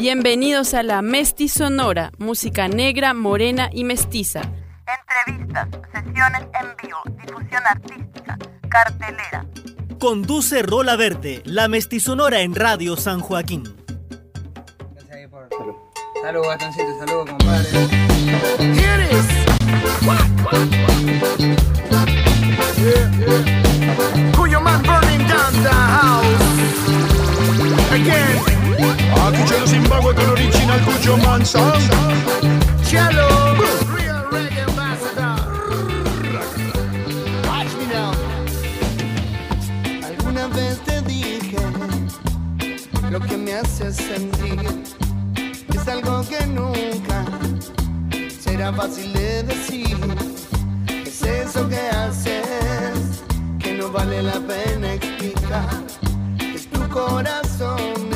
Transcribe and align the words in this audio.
Bienvenidos 0.00 0.72
a 0.72 0.82
la 0.82 1.02
Mesti 1.02 1.46
Sonora, 1.50 2.10
música 2.16 2.68
negra, 2.68 3.12
morena 3.12 3.68
y 3.70 3.84
mestiza. 3.84 4.40
Entrevistas, 4.86 5.68
sesiones 5.92 6.40
en 6.58 6.74
vivo, 6.82 7.02
difusión 7.20 7.62
artística, 7.66 8.38
cartelera. 8.70 9.44
Conduce 9.98 10.62
Rola 10.62 10.96
Verde, 10.96 11.42
la 11.44 11.68
Sonora 12.00 12.40
en 12.40 12.54
Radio 12.54 12.96
San 12.96 13.20
Joaquín. 13.20 13.64
Gracias 14.94 15.10
ahí 15.12 15.26
por... 15.26 15.46
Salud. 15.50 15.74
Salud, 16.22 16.42
Gastoncito, 16.46 16.98
salud, 17.06 17.28
compadre. 17.28 17.68
Here 18.58 19.04
it 19.04 19.12
is. 19.12 19.26
Yeah, 22.78 23.10
yeah. 23.18 24.32
Cuyo 24.34 24.62
man 24.62 24.82
burning 24.82 25.28
down 25.28 25.52
the 25.62 25.68
house. 25.68 26.40
Again. 27.92 28.59
Aquí 28.80 29.42
c'è 29.44 29.58
lo 29.58 29.66
Zimbabwe 29.66 30.14
con 30.14 30.24
l'original 30.26 30.80
Cujo 30.84 31.16
Man 31.18 31.44
Sound 31.44 31.76
Cello 32.84 33.54
Real 33.94 34.26
Reggae 34.30 34.62
Ambassador 34.62 35.38
Watch 37.44 37.74
me 37.76 37.86
now 37.92 38.12
Alguna 40.02 40.48
vez 40.48 40.80
te 40.84 41.02
dije 41.02 41.58
Lo 43.10 43.20
que 43.20 43.36
me 43.36 43.54
hace 43.54 43.92
sentir 43.92 44.82
Es 45.74 45.86
algo 45.86 46.24
que 46.28 46.46
nunca 46.46 47.24
Será 48.40 48.72
fácil 48.72 49.12
de 49.12 49.42
decir. 49.44 49.96
Es 51.06 51.22
eso 51.22 51.68
que 51.68 51.78
haces 51.78 53.22
Que 53.58 53.74
no 53.74 53.90
vale 53.90 54.22
la 54.22 54.40
pena 54.40 54.94
explicar. 54.94 55.68
Es 56.54 56.68
tu 56.68 56.88
corazón 56.88 58.09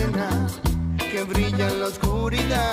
que 1.15 1.23
brilla 1.23 1.69
en 1.69 1.81
la 1.81 1.87
oscuridad. 1.87 2.73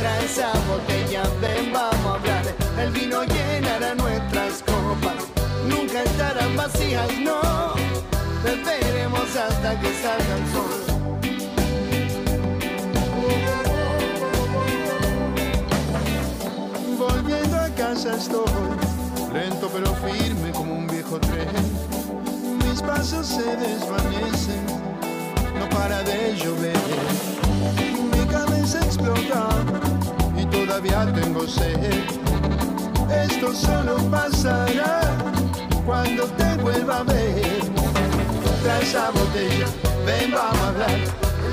Trae 0.00 0.24
esa 0.24 0.52
botella, 0.66 1.22
ven, 1.40 1.72
vamos 1.72 2.04
a 2.04 2.14
hablar. 2.14 2.44
El 2.80 2.90
vino 2.90 3.22
llenará 3.22 3.94
nuestras 3.94 4.60
copas. 4.62 5.14
Nunca 5.68 6.02
estarán 6.02 6.56
vacías, 6.56 7.08
no. 7.20 7.40
Beberemos 8.42 9.36
hasta 9.36 9.80
que 9.80 9.90
salga 10.02 10.34
el 10.40 10.46
sol. 10.52 10.80
Volviendo 16.98 17.56
a 17.56 17.68
casa 17.76 18.16
estoy, 18.16 18.50
lento 19.32 19.70
pero 19.72 19.94
firme 19.94 20.50
como 20.50 20.74
un 20.74 20.88
viejo 20.88 21.20
tren. 21.20 21.54
Mis 22.64 22.82
pasos 22.82 23.28
se 23.28 23.56
desvanecen, 23.56 24.66
no 25.58 25.68
para 25.70 26.02
de 26.02 26.36
llover 26.36 27.24
cabeza 28.34 28.80
explota 28.80 29.48
y 30.36 30.44
todavía 30.46 31.12
tengo 31.14 31.46
sed. 31.46 32.04
Esto 33.24 33.54
solo 33.54 33.96
pasará 34.10 35.00
cuando 35.86 36.24
te 36.38 36.56
vuelva 36.56 36.98
a 36.98 37.02
ver. 37.04 37.60
Trae 38.62 38.82
esa 38.82 39.10
botella, 39.10 39.66
ven, 40.06 40.30
vamos 40.32 40.60
a 40.62 40.68
hablar. 40.68 40.98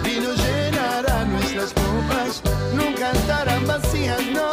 Vino 0.03 0.29
llenará 0.33 1.25
nuestras 1.25 1.73
copas, 1.73 2.41
nunca 2.73 3.11
estarán 3.11 3.67
vacías, 3.67 4.21
no. 4.33 4.49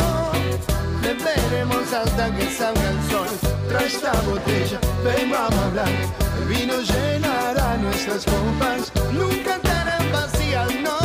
Beberemos 1.03 1.93
hasta 1.93 2.35
que 2.37 2.51
salga 2.51 2.91
el 2.91 3.11
sol. 3.11 3.29
Trae 3.69 3.87
esta 3.87 4.13
botella, 4.23 4.79
ven, 5.05 5.31
vamos 5.31 5.55
a 5.55 5.65
hablar. 5.67 6.28
Vino 6.49 6.81
llenará 6.81 7.77
nuestras 7.77 8.25
copas, 8.25 8.91
nunca 9.13 9.57
estarán 9.57 10.11
vacías. 10.11 10.98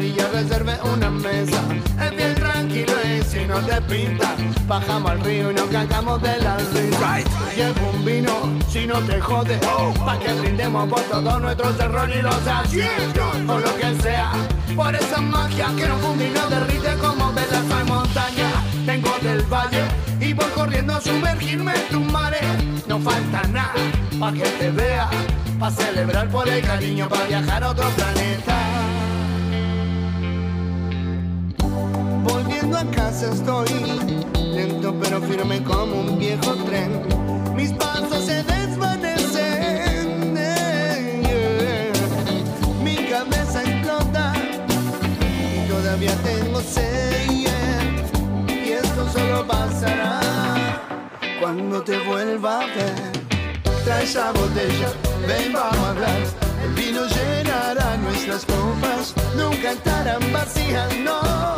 Y 0.00 0.14
ya 0.14 0.28
reservé 0.28 0.78
una 0.94 1.10
mesa. 1.10 1.60
Es 2.00 2.16
bien 2.16 2.34
tranquilo 2.34 2.92
y 3.04 3.22
si 3.22 3.44
no 3.44 3.58
te 3.60 3.80
pinta, 3.82 4.34
bajamos 4.66 5.10
al 5.10 5.20
río 5.20 5.50
y 5.50 5.54
nos 5.54 5.66
cagamos 5.66 6.22
de 6.22 6.38
la 6.38 6.56
risa. 6.56 7.18
Llevo 7.54 7.90
un 7.92 8.04
vino 8.04 8.32
si 8.68 8.86
no 8.86 9.00
te 9.00 9.20
jode, 9.20 9.58
pa' 10.04 10.18
que 10.18 10.32
brindemos 10.32 10.88
por 10.88 11.00
todos 11.02 11.42
nuestros 11.42 11.78
errores 11.78 12.16
y 12.16 12.22
los 12.22 12.46
aciertos, 12.46 13.36
o 13.46 13.58
lo 13.58 13.76
que 13.76 14.02
sea. 14.02 14.32
Por 14.74 14.94
esa 14.94 15.20
magia 15.20 15.66
que 15.76 15.86
nos 15.86 16.00
funde 16.00 16.28
y 16.28 16.30
nos 16.30 16.48
derrite 16.48 16.94
como 16.96 17.32
velas 17.32 17.80
en 17.80 17.86
montaña. 17.86 18.50
Vengo 18.86 19.10
del 19.22 19.42
valle 19.42 19.84
y 20.20 20.32
voy 20.32 20.46
corriendo 20.54 20.94
a 20.94 21.00
sumergirme 21.00 21.74
en 21.74 21.88
tus 21.88 22.12
mares. 22.12 22.40
No 22.88 22.98
falta 22.98 23.42
nada 23.48 23.74
pa' 24.18 24.32
que 24.32 24.48
te 24.58 24.70
vea, 24.70 25.10
pa' 25.58 25.70
celebrar 25.70 26.28
por 26.28 26.48
el 26.48 26.62
cariño, 26.62 27.08
pa' 27.08 27.24
viajar 27.24 27.62
a 27.64 27.70
otro 27.70 27.88
planeta. 27.90 28.81
Volviendo 32.82 33.00
a 33.00 33.04
casa 33.04 33.30
estoy, 33.32 33.68
lento 34.54 34.94
pero 35.00 35.20
firme 35.22 35.62
como 35.62 36.00
un 36.00 36.18
viejo 36.18 36.54
tren. 36.66 37.02
Mis 37.54 37.72
pasos 37.74 38.24
se 38.24 38.42
desvanecen, 38.42 40.34
mi 42.82 42.96
cabeza 43.08 43.62
explota 43.62 44.32
y 45.20 45.68
todavía 45.68 46.14
tengo 46.24 46.60
sed. 46.60 47.30
Y 47.30 48.72
esto 48.72 49.08
solo 49.10 49.46
pasará 49.46 50.20
cuando 51.40 51.82
te 51.82 51.98
vuelva 51.98 52.62
a 52.62 52.66
ver. 52.66 53.12
Trae 53.84 54.04
esa 54.04 54.32
botella, 54.32 54.92
ven, 55.28 55.52
vamos 55.52 55.78
a 55.78 55.90
hablar. 55.90 56.20
El 56.64 56.72
vino 56.74 57.02
llenará 57.06 57.96
nuestras 57.98 58.44
copas, 58.44 59.14
nunca 59.36 59.72
estarán 59.72 60.32
vacías, 60.32 60.88
no 60.98 61.52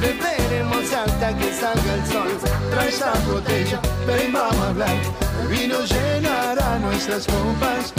Beberemos 0.00 0.92
hasta 0.92 1.36
que 1.36 1.52
salga 1.52 1.94
el 1.94 2.06
sol. 2.06 2.28
Trae 2.70 2.88
esa 2.88 3.12
botella, 3.30 3.80
ven, 4.06 4.32
vamos 4.32 4.56
a 4.56 4.68
hablar. 4.68 4.96
El 5.42 5.48
vino 5.48 5.76
llenará 5.84 6.78
nuestras 6.78 7.26
copas, 7.26 7.92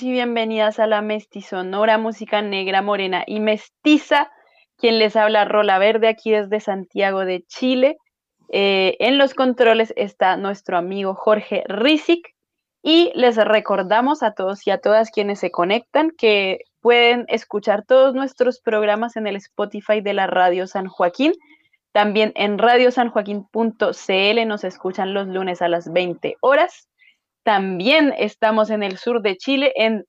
y 0.00 0.10
bienvenidas 0.10 0.78
a 0.78 0.86
la 0.86 1.02
Mestizonora, 1.02 1.98
música 1.98 2.40
negra, 2.40 2.80
morena 2.80 3.24
y 3.26 3.40
mestiza. 3.40 4.30
Quien 4.78 4.98
les 4.98 5.16
habla 5.16 5.44
Rola 5.44 5.78
Verde 5.78 6.08
aquí 6.08 6.30
desde 6.30 6.60
Santiago 6.60 7.26
de 7.26 7.42
Chile. 7.46 7.98
Eh, 8.48 8.96
en 9.00 9.18
los 9.18 9.34
controles 9.34 9.92
está 9.96 10.38
nuestro 10.38 10.78
amigo 10.78 11.14
Jorge 11.14 11.64
Rizik 11.66 12.34
y 12.82 13.12
les 13.14 13.36
recordamos 13.36 14.22
a 14.22 14.32
todos 14.32 14.66
y 14.66 14.70
a 14.70 14.78
todas 14.78 15.10
quienes 15.10 15.40
se 15.40 15.50
conectan 15.50 16.10
que 16.16 16.60
pueden 16.80 17.26
escuchar 17.28 17.84
todos 17.84 18.14
nuestros 18.14 18.60
programas 18.60 19.16
en 19.16 19.26
el 19.26 19.36
Spotify 19.36 20.00
de 20.00 20.14
la 20.14 20.26
Radio 20.26 20.66
San 20.68 20.86
Joaquín. 20.86 21.34
También 21.92 22.32
en 22.34 22.56
radiosanjoaquín.cl 22.56 24.46
nos 24.46 24.64
escuchan 24.64 25.12
los 25.12 25.26
lunes 25.26 25.60
a 25.60 25.68
las 25.68 25.92
20 25.92 26.38
horas. 26.40 26.88
También 27.44 28.14
estamos 28.16 28.70
en 28.70 28.82
el 28.82 28.98
sur 28.98 29.22
de 29.22 29.36
Chile, 29.36 29.72
en 29.76 30.04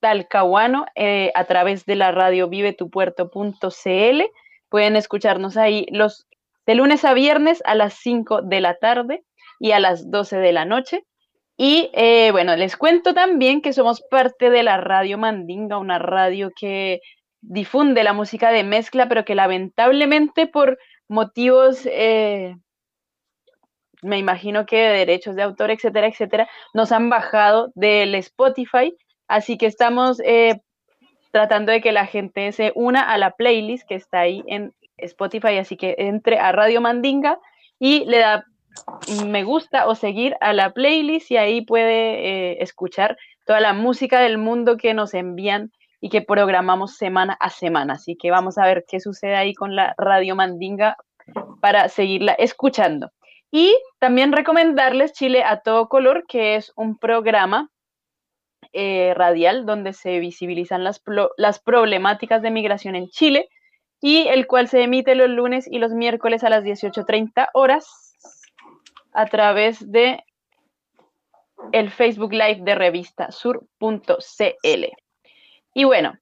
Talcahuano, 0.00 0.86
eh, 0.96 1.30
a 1.34 1.44
través 1.44 1.86
de 1.86 1.96
la 1.96 2.12
radio 2.12 2.48
vivetupuerto.cl. 2.48 4.22
Pueden 4.68 4.96
escucharnos 4.96 5.56
ahí 5.56 5.86
los 5.90 6.26
de 6.66 6.74
lunes 6.74 7.04
a 7.04 7.14
viernes 7.14 7.62
a 7.64 7.74
las 7.74 7.94
5 7.94 8.42
de 8.42 8.60
la 8.60 8.76
tarde 8.76 9.24
y 9.60 9.72
a 9.72 9.80
las 9.80 10.10
12 10.10 10.38
de 10.38 10.52
la 10.52 10.64
noche. 10.64 11.04
Y 11.56 11.90
eh, 11.94 12.30
bueno, 12.32 12.56
les 12.56 12.76
cuento 12.76 13.14
también 13.14 13.62
que 13.62 13.72
somos 13.72 14.02
parte 14.10 14.50
de 14.50 14.62
la 14.62 14.78
Radio 14.78 15.18
Mandinga, 15.18 15.78
una 15.78 15.98
radio 15.98 16.50
que 16.58 17.00
difunde 17.40 18.02
la 18.02 18.12
música 18.12 18.50
de 18.50 18.64
mezcla, 18.64 19.08
pero 19.08 19.24
que 19.24 19.34
lamentablemente 19.34 20.46
por 20.46 20.78
motivos, 21.08 21.86
eh, 21.86 22.56
me 24.04 24.18
imagino 24.18 24.66
que 24.66 24.76
de 24.76 24.98
derechos 24.98 25.34
de 25.34 25.42
autor, 25.42 25.70
etcétera, 25.70 26.06
etcétera, 26.06 26.48
nos 26.74 26.92
han 26.92 27.08
bajado 27.10 27.72
del 27.74 28.14
Spotify. 28.16 28.94
Así 29.26 29.56
que 29.56 29.66
estamos 29.66 30.20
eh, 30.24 30.60
tratando 31.32 31.72
de 31.72 31.80
que 31.80 31.92
la 31.92 32.06
gente 32.06 32.52
se 32.52 32.72
una 32.74 33.00
a 33.00 33.18
la 33.18 33.32
playlist 33.32 33.88
que 33.88 33.94
está 33.94 34.20
ahí 34.20 34.42
en 34.46 34.72
Spotify. 34.98 35.56
Así 35.58 35.76
que 35.76 35.94
entre 35.98 36.38
a 36.38 36.52
Radio 36.52 36.80
Mandinga 36.80 37.38
y 37.78 38.04
le 38.04 38.18
da 38.18 38.44
me 39.26 39.44
gusta 39.44 39.86
o 39.86 39.94
seguir 39.94 40.36
a 40.40 40.52
la 40.52 40.72
playlist 40.72 41.30
y 41.30 41.36
ahí 41.36 41.60
puede 41.62 41.92
eh, 41.92 42.56
escuchar 42.60 43.16
toda 43.46 43.60
la 43.60 43.72
música 43.72 44.20
del 44.20 44.36
mundo 44.36 44.76
que 44.76 44.94
nos 44.94 45.14
envían 45.14 45.70
y 46.00 46.08
que 46.08 46.22
programamos 46.22 46.96
semana 46.96 47.34
a 47.40 47.50
semana. 47.50 47.94
Así 47.94 48.16
que 48.16 48.30
vamos 48.30 48.58
a 48.58 48.66
ver 48.66 48.84
qué 48.86 49.00
sucede 49.00 49.36
ahí 49.36 49.54
con 49.54 49.76
la 49.76 49.94
Radio 49.96 50.36
Mandinga 50.36 50.96
para 51.60 51.88
seguirla 51.88 52.32
escuchando. 52.32 53.10
Y 53.56 53.80
también 54.00 54.32
recomendarles 54.32 55.12
Chile 55.12 55.44
a 55.44 55.60
todo 55.60 55.88
color, 55.88 56.24
que 56.26 56.56
es 56.56 56.72
un 56.74 56.98
programa 56.98 57.70
eh, 58.72 59.14
radial 59.14 59.64
donde 59.64 59.92
se 59.92 60.18
visibilizan 60.18 60.82
las, 60.82 61.00
las 61.36 61.60
problemáticas 61.60 62.42
de 62.42 62.50
migración 62.50 62.96
en 62.96 63.06
Chile 63.10 63.48
y 64.00 64.26
el 64.26 64.48
cual 64.48 64.66
se 64.66 64.82
emite 64.82 65.14
los 65.14 65.30
lunes 65.30 65.68
y 65.70 65.78
los 65.78 65.92
miércoles 65.92 66.42
a 66.42 66.50
las 66.50 66.64
18.30 66.64 67.50
horas 67.54 68.16
a 69.12 69.26
través 69.26 69.88
de 69.88 70.24
el 71.70 71.92
Facebook 71.92 72.32
Live 72.32 72.62
de 72.62 72.74
revista 72.74 73.30
sur.cl. 73.30 74.84
Y 75.74 75.84
bueno, 75.84 76.18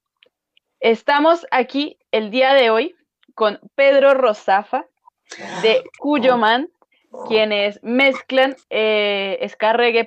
estamos 0.81 1.46
aquí 1.50 1.96
el 2.11 2.31
día 2.31 2.52
de 2.52 2.69
hoy 2.69 2.94
con 3.35 3.58
Pedro 3.75 4.12
Rosafa 4.12 4.85
de 5.62 5.82
Cuyoman, 5.99 6.69
quienes 7.29 7.79
mezclan 7.82 8.56
eh, 8.70 9.38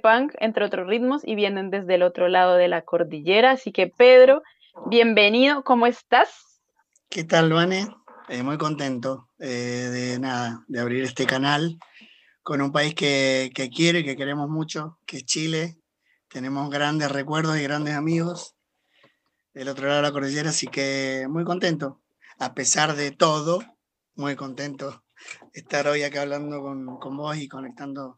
punk, 0.01 0.33
entre 0.39 0.65
otros 0.65 0.87
ritmos, 0.87 1.21
y 1.25 1.35
vienen 1.35 1.69
desde 1.69 1.95
el 1.95 2.03
otro 2.03 2.27
lado 2.27 2.55
de 2.55 2.67
la 2.67 2.81
cordillera. 2.81 3.51
Así 3.51 3.71
que 3.71 3.87
Pedro, 3.87 4.41
bienvenido, 4.87 5.63
¿cómo 5.63 5.87
estás? 5.87 6.61
¿Qué 7.09 7.23
tal, 7.23 7.53
Vane? 7.53 7.87
Eh, 8.27 8.41
muy 8.41 8.57
contento 8.57 9.29
eh, 9.39 9.47
de 9.47 10.19
nada, 10.19 10.63
de 10.67 10.79
abrir 10.79 11.03
este 11.03 11.25
canal 11.25 11.77
con 12.41 12.61
un 12.61 12.71
país 12.71 12.95
que, 12.95 13.51
que 13.53 13.69
quiero 13.69 13.99
y 13.99 14.03
que 14.03 14.15
queremos 14.15 14.49
mucho, 14.49 14.97
que 15.05 15.17
es 15.17 15.25
Chile. 15.25 15.77
Tenemos 16.27 16.69
grandes 16.69 17.11
recuerdos 17.11 17.57
y 17.57 17.63
grandes 17.63 17.95
amigos 17.95 18.55
del 19.53 19.69
otro 19.69 19.87
lado 19.87 19.97
de 19.97 20.07
la 20.07 20.11
cordillera, 20.11 20.49
así 20.49 20.67
que 20.67 21.27
muy 21.29 21.43
contento. 21.43 22.01
A 22.39 22.53
pesar 22.53 22.95
de 22.95 23.11
todo, 23.11 23.63
muy 24.15 24.35
contento 24.35 25.04
estar 25.55 25.87
hoy 25.87 26.03
acá 26.03 26.23
hablando 26.23 26.61
con, 26.61 26.97
con 26.97 27.15
vos 27.15 27.37
y 27.37 27.47
conectándonos 27.47 28.15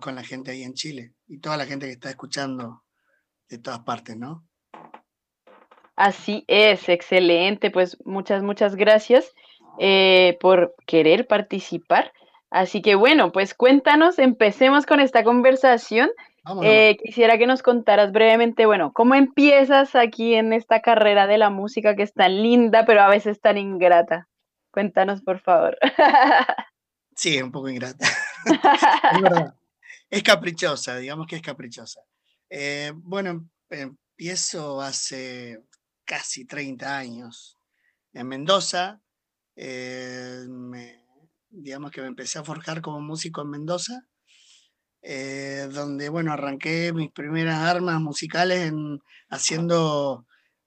con 0.00 0.16
la 0.16 0.24
gente 0.24 0.50
ahí 0.50 0.64
en 0.64 0.74
Chile 0.74 1.12
y 1.28 1.38
toda 1.38 1.56
la 1.56 1.64
gente 1.64 1.86
que 1.86 1.92
está 1.92 2.10
escuchando 2.10 2.82
de 3.48 3.58
todas 3.58 3.80
partes, 3.80 4.16
¿no? 4.16 4.44
Así 5.94 6.44
es, 6.48 6.88
excelente. 6.88 7.70
Pues 7.70 7.96
muchas, 8.04 8.42
muchas 8.42 8.74
gracias 8.74 9.32
eh, 9.78 10.36
por 10.40 10.74
querer 10.86 11.28
participar. 11.28 12.12
Así 12.50 12.82
que 12.82 12.96
bueno, 12.96 13.30
pues 13.30 13.54
cuéntanos, 13.54 14.18
empecemos 14.18 14.86
con 14.86 15.00
esta 15.00 15.22
conversación. 15.22 16.10
Eh, 16.62 16.96
quisiera 17.02 17.38
que 17.38 17.46
nos 17.46 17.62
contaras 17.62 18.12
brevemente, 18.12 18.66
bueno, 18.66 18.92
¿cómo 18.92 19.16
empiezas 19.16 19.96
aquí 19.96 20.34
en 20.34 20.52
esta 20.52 20.80
carrera 20.80 21.26
de 21.26 21.38
la 21.38 21.50
música 21.50 21.96
que 21.96 22.04
es 22.04 22.12
tan 22.12 22.40
linda, 22.40 22.84
pero 22.86 23.02
a 23.02 23.08
veces 23.08 23.40
tan 23.40 23.58
ingrata? 23.58 24.28
Cuéntanos, 24.76 25.22
por 25.22 25.40
favor. 25.40 25.78
Sí, 27.18 27.40
un 27.40 27.50
poco 27.50 27.70
ingrata. 27.70 28.06
es 29.14 29.22
verdad. 29.22 29.54
Es 30.10 30.22
caprichosa, 30.22 30.98
digamos 30.98 31.26
que 31.26 31.36
es 31.36 31.42
caprichosa. 31.42 32.02
Eh, 32.50 32.92
bueno, 32.94 33.48
empiezo 33.70 34.82
hace 34.82 35.64
casi 36.04 36.44
30 36.44 36.98
años 36.98 37.56
en 38.12 38.28
Mendoza. 38.28 39.00
Eh, 39.56 40.44
me 40.46 41.02
digamos 41.48 41.90
que 41.90 42.02
me 42.02 42.08
empecé 42.08 42.38
a 42.38 42.44
forjar 42.44 42.82
como 42.82 43.00
músico 43.00 43.40
en 43.40 43.48
Mendoza, 43.48 44.06
eh, 45.00 45.68
donde, 45.72 46.10
bueno, 46.10 46.34
arranqué 46.34 46.92
mis 46.92 47.10
primeras 47.10 47.60
armas 47.60 47.98
musicales 47.98 48.68
en, 48.68 49.00
haciendo 49.30 50.26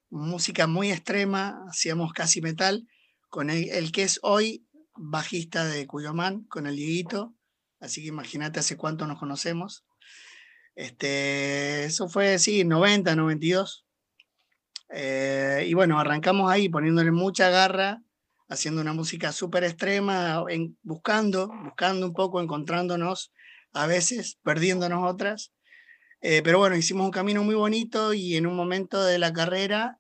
música 0.10 0.66
muy 0.66 0.92
extrema, 0.92 1.64
hacíamos 1.70 2.12
casi 2.12 2.42
metal, 2.42 2.88
con 3.30 3.50
el, 3.50 3.92
que 3.92 4.04
es 4.04 4.20
hoy 4.24 4.66
bajista 4.96 5.66
de 5.66 5.88
Cuyomán, 5.88 6.44
con 6.44 6.68
el 6.68 6.76
Dieguito, 6.76 7.34
así 7.80 8.02
que 8.02 8.08
imagínate 8.08 8.60
hace 8.60 8.78
cuánto 8.78 9.08
nos 9.08 9.20
conocemos. 9.20 9.86
Este, 10.76 11.86
eso 11.86 12.10
fue, 12.10 12.40
sí, 12.40 12.64
90, 12.64 13.16
92. 13.16 13.86
Eh, 14.92 15.66
y 15.68 15.74
bueno, 15.74 16.00
arrancamos 16.00 16.52
ahí 16.52 16.70
poniéndole 16.70 17.12
mucha 17.12 17.50
garra 17.50 18.02
haciendo 18.50 18.82
una 18.82 18.94
música 18.94 19.32
súper 19.32 19.64
extrema, 19.64 20.44
en, 20.50 20.78
buscando, 20.82 21.50
buscando 21.64 22.08
un 22.08 22.14
poco, 22.14 22.42
encontrándonos 22.42 23.32
a 23.74 23.86
veces, 23.86 24.40
perdiéndonos 24.44 25.10
otras. 25.10 25.54
Eh, 26.22 26.42
pero 26.44 26.58
bueno, 26.58 26.76
hicimos 26.76 27.06
un 27.06 27.12
camino 27.12 27.44
muy 27.44 27.56
bonito 27.56 28.14
y 28.14 28.36
en 28.36 28.48
un 28.48 28.56
momento 28.56 29.04
de 29.04 29.20
la 29.20 29.32
carrera 29.32 30.00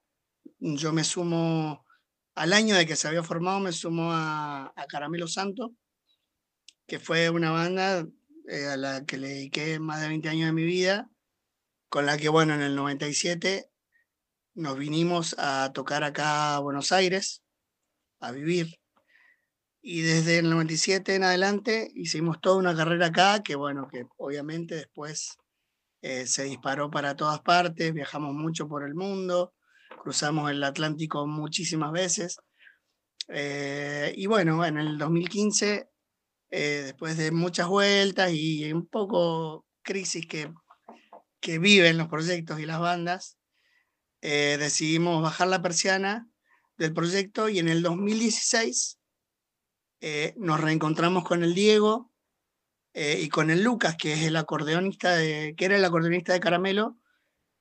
yo 0.59 0.91
me 0.91 1.03
sumo, 1.03 1.85
al 2.39 2.53
año 2.53 2.77
de 2.77 2.85
que 2.85 2.95
se 2.95 3.05
había 3.09 3.21
formado, 3.21 3.59
me 3.59 3.73
sumo 3.73 4.13
a, 4.13 4.73
Caramelo 4.87 5.27
Santo, 5.27 5.73
que 6.87 6.97
fue 6.97 7.29
una 7.29 7.51
banda 7.51 8.07
eh, 8.47 8.65
a 8.65 8.77
la 8.77 9.05
que 9.05 9.17
le 9.17 9.27
dediqué 9.27 9.77
más 9.77 9.99
de 9.99 10.07
20 10.07 10.29
años 10.29 10.45
de 10.45 10.53
mi 10.53 10.63
vida, 10.63 11.09
con 11.89 12.05
la 12.05 12.17
que, 12.17 12.29
bueno, 12.29 12.53
en 12.53 12.61
el 12.61 12.77
97 12.77 13.69
nos 14.53 14.77
vinimos 14.77 15.35
a 15.37 15.73
tocar 15.73 16.05
acá 16.05 16.55
a 16.55 16.59
Buenos 16.59 16.93
Aires 16.93 17.43
a 18.21 18.31
vivir. 18.31 18.79
Y 19.81 20.01
desde 20.01 20.39
el 20.39 20.49
97 20.49 21.15
en 21.15 21.25
adelante 21.25 21.91
hicimos 21.93 22.39
toda 22.39 22.55
una 22.55 22.73
carrera 22.73 23.07
acá, 23.07 23.43
que 23.43 23.55
bueno, 23.55 23.89
que 23.91 24.05
obviamente 24.15 24.75
después 24.75 25.35
eh, 26.01 26.25
se 26.25 26.45
disparó 26.45 26.89
para 26.89 27.17
todas 27.17 27.41
partes, 27.41 27.93
viajamos 27.93 28.33
mucho 28.33 28.69
por 28.69 28.85
el 28.85 28.95
mundo, 28.95 29.53
cruzamos 30.01 30.49
el 30.51 30.63
Atlántico 30.63 31.27
muchísimas 31.27 31.91
veces. 31.91 32.37
Eh, 33.27 34.13
y 34.15 34.25
bueno, 34.25 34.65
en 34.65 34.77
el 34.77 34.97
2015, 34.97 35.89
eh, 36.51 36.81
después 36.85 37.17
de 37.17 37.31
muchas 37.31 37.67
vueltas 37.67 38.31
y 38.33 38.71
un 38.73 38.87
poco 38.87 39.65
crisis 39.83 40.25
que, 40.25 40.51
que 41.39 41.59
viven 41.59 41.97
los 41.97 42.07
proyectos 42.07 42.59
y 42.59 42.65
las 42.65 42.79
bandas, 42.79 43.37
decidimos 44.21 45.23
bajar 45.23 45.47
la 45.47 45.61
persiana 45.61 46.27
del 46.77 46.93
proyecto 46.93 47.47
y 47.47 47.59
en 47.59 47.69
el 47.69 47.81
2016 47.83 48.99
eh, 50.01 50.33
nos 50.37 50.61
reencontramos 50.61 51.25
con 51.25 51.43
el 51.43 51.53
Diego 51.53 52.09
eh, 52.93 53.19
y 53.21 53.27
con 53.27 53.49
el 53.49 53.63
Lucas, 53.63 53.97
que 53.97 54.13
es 54.13 54.23
el 54.23 54.37
acordeonista 54.37 55.15
de, 55.15 55.53
que 55.57 55.65
era 55.65 55.75
el 55.75 55.83
acordeonista 55.83 56.31
de 56.31 56.39
Caramelo, 56.39 56.97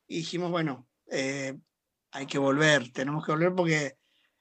y 0.06 0.18
dijimos, 0.18 0.50
bueno, 0.50 0.88
eh, 1.10 1.58
hay 2.10 2.26
que 2.26 2.38
volver, 2.38 2.92
tenemos 2.92 3.24
que 3.24 3.32
volver 3.32 3.54
porque 3.54 3.96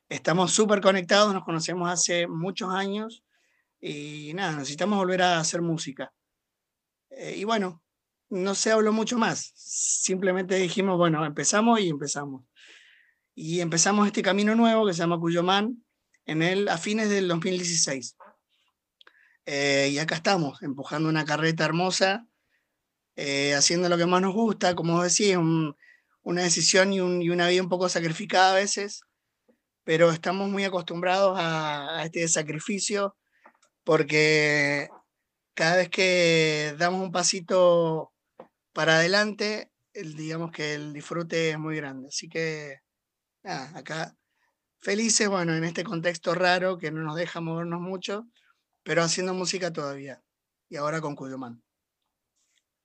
estamos 0.09 0.51
súper 0.51 0.81
conectados, 0.81 1.33
nos 1.33 1.43
conocemos 1.43 1.89
hace 1.89 2.27
muchos 2.27 2.74
años 2.74 3.24
y 3.79 4.33
nada, 4.33 4.53
necesitamos 4.53 4.97
volver 4.97 5.21
a 5.21 5.39
hacer 5.39 5.62
música. 5.62 6.13
y 7.09 7.43
bueno, 7.43 7.81
no 8.29 8.55
se 8.55 8.71
habló 8.71 8.91
mucho 8.91 9.17
más, 9.17 9.53
simplemente 9.55 10.55
dijimos, 10.55 10.97
bueno, 10.97 11.25
empezamos 11.25 11.79
y 11.79 11.89
empezamos 11.89 12.43
y 13.39 13.62
empezamos 13.62 14.07
este 14.07 14.24
camino 14.24 14.55
nuevo 14.55 14.88
que 14.88 14.93
se 14.93 15.00
llama 15.00 15.19
Cuyomán 15.19 15.86
en 16.25 16.41
el, 16.41 16.67
a 16.69 16.79
fines 16.79 17.07
del 17.07 17.27
2016. 17.27 18.17
Eh, 19.45 19.89
y 19.91 20.00
acá 20.00 20.15
estamos, 20.15 20.62
empujando 20.63 21.07
una 21.07 21.24
carreta 21.24 21.63
hermosa, 21.63 22.27
eh, 23.15 23.53
haciendo 23.53 23.89
lo 23.89 23.97
que 23.97 24.07
más 24.07 24.24
nos 24.24 24.33
gusta, 24.33 24.75
como 24.75 24.95
os 24.97 25.03
decía, 25.03 25.38
un, 25.38 25.75
una 26.27 26.43
decisión 26.43 26.91
y, 26.91 27.00
un- 27.00 27.22
y 27.22 27.29
una 27.29 27.48
vida 27.48 27.62
un 27.63 27.69
poco 27.69 27.88
sacrificada 27.88 28.51
a 28.51 28.55
veces, 28.55 29.01
pero 29.86 30.12
estamos 30.12 30.50
muy 30.50 30.65
acostumbrados 30.65 31.39
a, 31.39 32.00
a 32.00 32.05
este 32.05 32.27
sacrificio 32.27 33.15
porque 33.86 34.89
cada 35.55 35.77
vez 35.77 35.89
que 35.89 36.75
damos 36.77 37.01
un 37.01 37.12
pasito 37.13 38.12
para 38.74 38.98
adelante, 38.98 39.72
el- 39.93 40.15
digamos 40.17 40.51
que 40.51 40.75
el 40.75 40.93
disfrute 40.93 41.51
es 41.51 41.60
muy 41.60 41.77
grande. 41.77 42.10
Así 42.10 42.27
que, 42.29 42.79
nada, 43.43 43.72
acá 43.77 44.15
felices, 44.81 45.29
bueno, 45.29 45.55
en 45.55 45.63
este 45.63 45.84
contexto 45.86 46.36
raro 46.36 46.77
que 46.77 46.91
no 46.91 47.01
nos 47.03 47.15
deja 47.15 47.41
movernos 47.41 47.81
mucho, 47.81 48.27
pero 48.84 49.03
haciendo 49.03 49.34
música 49.34 49.72
todavía. 49.74 50.22
Y 50.69 50.77
ahora 50.77 51.01
con 51.01 51.15
Cuyumán. 51.15 51.63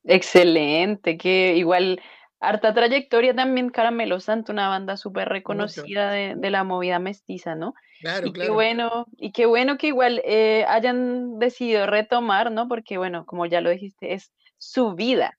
Excelente, 0.04 1.16
que 1.16 1.56
igual 1.56 2.00
harta 2.42 2.74
trayectoria 2.74 3.34
también 3.34 3.70
Caramelo 3.70 4.20
Santo, 4.20 4.52
una 4.52 4.68
banda 4.68 4.96
súper 4.96 5.28
reconocida 5.28 6.10
de, 6.10 6.34
de 6.36 6.50
la 6.50 6.64
movida 6.64 6.98
mestiza, 6.98 7.54
¿no? 7.54 7.74
Claro, 8.00 8.26
Y 8.26 8.32
qué 8.32 8.40
claro. 8.40 8.54
bueno, 8.54 9.06
y 9.16 9.32
qué 9.32 9.46
bueno 9.46 9.78
que 9.78 9.86
igual 9.86 10.20
eh, 10.24 10.64
hayan 10.68 11.38
decidido 11.38 11.86
retomar, 11.86 12.50
¿no? 12.50 12.68
Porque 12.68 12.98
bueno, 12.98 13.24
como 13.26 13.46
ya 13.46 13.60
lo 13.60 13.70
dijiste, 13.70 14.12
es 14.14 14.32
su 14.58 14.94
vida. 14.94 15.38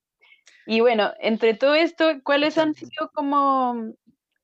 Y 0.66 0.80
bueno, 0.80 1.12
entre 1.20 1.54
todo 1.56 1.76
esto, 1.76 2.06
¿cuáles 2.24 2.58
han 2.58 2.74
sido 2.74 3.12
como, 3.14 3.94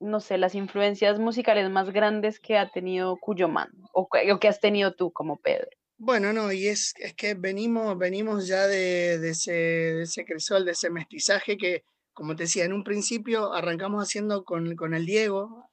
no 0.00 0.20
sé, 0.20 0.36
las 0.36 0.54
influencias 0.54 1.18
musicales 1.18 1.70
más 1.70 1.90
grandes 1.90 2.40
que 2.40 2.58
ha 2.58 2.70
tenido 2.70 3.16
Cuyomán 3.16 3.70
o, 3.94 4.02
o 4.32 4.38
que 4.38 4.48
has 4.48 4.60
tenido 4.60 4.94
tú 4.94 5.12
como 5.12 5.38
Pedro? 5.38 5.68
Bueno, 5.96 6.32
no, 6.32 6.50
y 6.52 6.66
es, 6.68 6.94
es 6.98 7.14
que 7.14 7.34
venimos, 7.34 7.96
venimos 7.98 8.46
ya 8.46 8.66
de, 8.66 9.18
de 9.18 9.30
ese, 9.30 9.52
de 9.52 10.02
ese 10.02 10.24
cresol, 10.24 10.64
de 10.64 10.72
ese 10.72 10.88
mestizaje 10.90 11.58
que, 11.58 11.84
como 12.12 12.36
te 12.36 12.44
decía, 12.44 12.64
en 12.64 12.72
un 12.72 12.84
principio 12.84 13.52
arrancamos 13.52 14.02
haciendo 14.02 14.44
con, 14.44 14.76
con 14.76 14.94
el 14.94 15.06
Diego, 15.06 15.70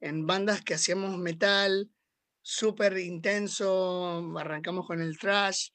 en 0.00 0.26
bandas 0.26 0.62
que 0.62 0.74
hacíamos 0.74 1.16
metal, 1.18 1.90
súper 2.42 2.98
intenso, 2.98 4.36
arrancamos 4.38 4.86
con 4.86 5.00
el 5.00 5.18
trash, 5.18 5.70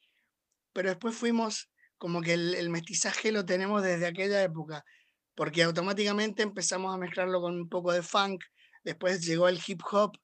pero 0.72 0.88
después 0.88 1.14
fuimos 1.14 1.70
como 1.98 2.20
que 2.20 2.34
el, 2.34 2.70
mestizaje 2.70 3.32
lo 3.32 3.44
tenemos 3.44 3.82
desde 3.82 4.06
aquella 4.06 4.42
época, 4.42 4.84
porque 5.34 5.62
automáticamente 5.62 6.42
empezamos 6.42 6.94
a 6.94 6.98
mezclarlo 6.98 7.40
con 7.40 7.54
un 7.54 7.68
poco 7.68 7.92
de 7.92 8.02
funk, 8.02 8.42
después 8.82 9.24
llegó 9.24 9.48
el 9.48 9.60
hip 9.66 9.80
hop, 9.90 10.18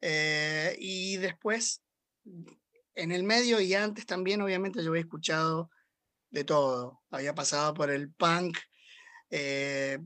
eh, 0.00 0.74
y 0.78 1.18
después 1.18 1.82
en 2.94 3.12
el 3.12 3.22
medio 3.22 3.60
y 3.60 3.74
antes 3.74 4.06
también, 4.06 4.42
obviamente, 4.42 4.82
yo 4.82 4.90
había 4.90 5.02
escuchado 5.02 5.70
de 6.30 6.44
todo. 6.44 7.02
Había 7.10 7.34
pasado 7.34 7.74
por 7.74 7.90
el 7.90 8.12
punk, 8.12 8.58
eh, 9.30 9.98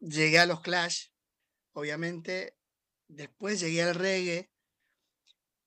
llegué 0.00 0.38
a 0.38 0.46
los 0.46 0.60
Clash, 0.60 1.08
obviamente, 1.72 2.56
después 3.08 3.60
llegué 3.60 3.82
al 3.82 3.94
reggae, 3.94 4.52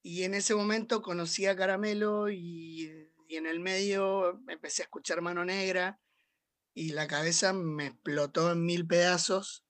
y 0.06 0.24
en 0.24 0.36
ese 0.36 0.54
momento 0.54 1.02
conocí 1.02 1.48
a 1.48 1.56
Caramelo 1.56 2.30
y, 2.30 3.12
en 3.28 3.48
el 3.48 3.60
medio 3.60 4.40
empecé 4.48 4.84
a 4.84 4.86
escuchar 4.86 5.20
Mano 5.20 5.44
Negra 5.44 6.00
y 6.76 6.92
la 6.92 7.08
cabeza 7.08 7.54
me 7.54 7.88
explotó 7.88 8.52
en 8.52 8.64
mil 8.64 8.86
pedazos. 8.86 9.66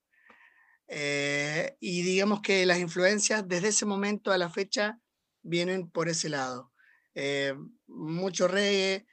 eh, 0.88 1.78
y 1.80 2.02
digamos 2.02 2.42
que 2.42 2.66
las 2.66 2.80
influencias 2.80 3.48
desde 3.48 3.70
ese 3.70 3.86
momento 3.86 4.32
a 4.32 4.38
la 4.38 4.50
fecha 4.50 5.00
vienen 5.42 5.90
por 5.90 6.10
ese 6.10 6.28
lado. 6.28 6.74
Eh, 7.14 7.56
mucho 7.88 8.50
reggae, 8.50 9.08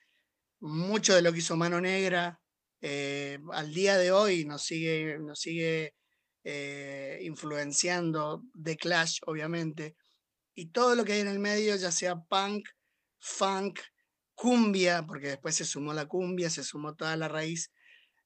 mucho 0.58 1.14
de 1.14 1.22
lo 1.22 1.32
que 1.32 1.38
hizo 1.38 1.56
Mano 1.56 1.80
Negra, 1.80 2.41
eh, 2.82 3.38
al 3.52 3.72
día 3.72 3.96
de 3.96 4.10
hoy 4.10 4.44
nos 4.44 4.62
sigue, 4.64 5.16
nos 5.20 5.40
sigue 5.40 5.94
eh, 6.44 7.20
influenciando 7.22 8.42
The 8.60 8.76
Clash, 8.76 9.20
obviamente, 9.26 9.96
y 10.54 10.66
todo 10.66 10.96
lo 10.96 11.04
que 11.04 11.12
hay 11.12 11.20
en 11.20 11.28
el 11.28 11.38
medio, 11.38 11.76
ya 11.76 11.92
sea 11.92 12.16
punk, 12.16 12.68
funk, 13.20 13.78
cumbia, 14.34 15.04
porque 15.06 15.28
después 15.28 15.54
se 15.54 15.64
sumó 15.64 15.94
la 15.94 16.06
cumbia, 16.06 16.50
se 16.50 16.64
sumó 16.64 16.96
toda 16.96 17.16
la 17.16 17.28
raíz 17.28 17.70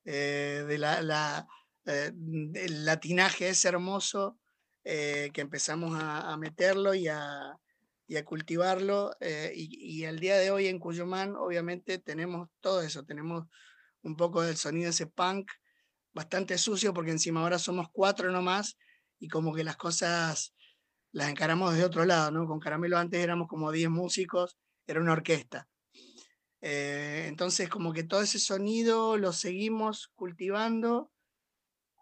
eh, 0.06 0.64
de 0.66 0.78
la, 0.78 1.46
eh, 1.84 2.12
latinaje 2.14 3.50
ese 3.50 3.68
hermoso 3.68 4.38
que 4.82 5.40
empezamos 5.40 5.98
a, 6.00 6.36
meterlo 6.38 6.94
y 6.94 7.08
a, 7.08 7.58
cultivarlo. 8.24 9.10
y, 9.52 9.98
y 10.00 10.04
al 10.04 10.20
día 10.20 10.36
de 10.36 10.52
hoy 10.52 10.68
en 10.68 10.78
Cuyumán, 10.78 11.34
obviamente, 11.34 11.98
tenemos 11.98 12.48
todo 12.60 12.82
eso. 12.82 13.04
Tenemos 13.04 13.48
un 14.06 14.16
poco 14.16 14.42
del 14.42 14.56
sonido 14.56 14.90
ese 14.90 15.06
punk, 15.06 15.50
bastante 16.14 16.56
sucio, 16.58 16.94
porque 16.94 17.10
encima 17.10 17.40
ahora 17.40 17.58
somos 17.58 17.88
cuatro 17.92 18.30
nomás 18.30 18.78
y 19.18 19.28
como 19.28 19.52
que 19.52 19.64
las 19.64 19.76
cosas 19.76 20.54
las 21.12 21.28
encaramos 21.28 21.72
desde 21.72 21.84
otro 21.84 22.04
lado, 22.04 22.30
¿no? 22.30 22.46
Con 22.46 22.60
Caramelo 22.60 22.98
antes 22.98 23.20
éramos 23.20 23.48
como 23.48 23.72
10 23.72 23.90
músicos, 23.90 24.56
era 24.86 25.00
una 25.00 25.12
orquesta. 25.12 25.68
Eh, 26.60 27.24
entonces, 27.26 27.68
como 27.68 27.92
que 27.92 28.04
todo 28.04 28.22
ese 28.22 28.38
sonido 28.38 29.16
lo 29.16 29.32
seguimos 29.32 30.08
cultivando 30.14 31.10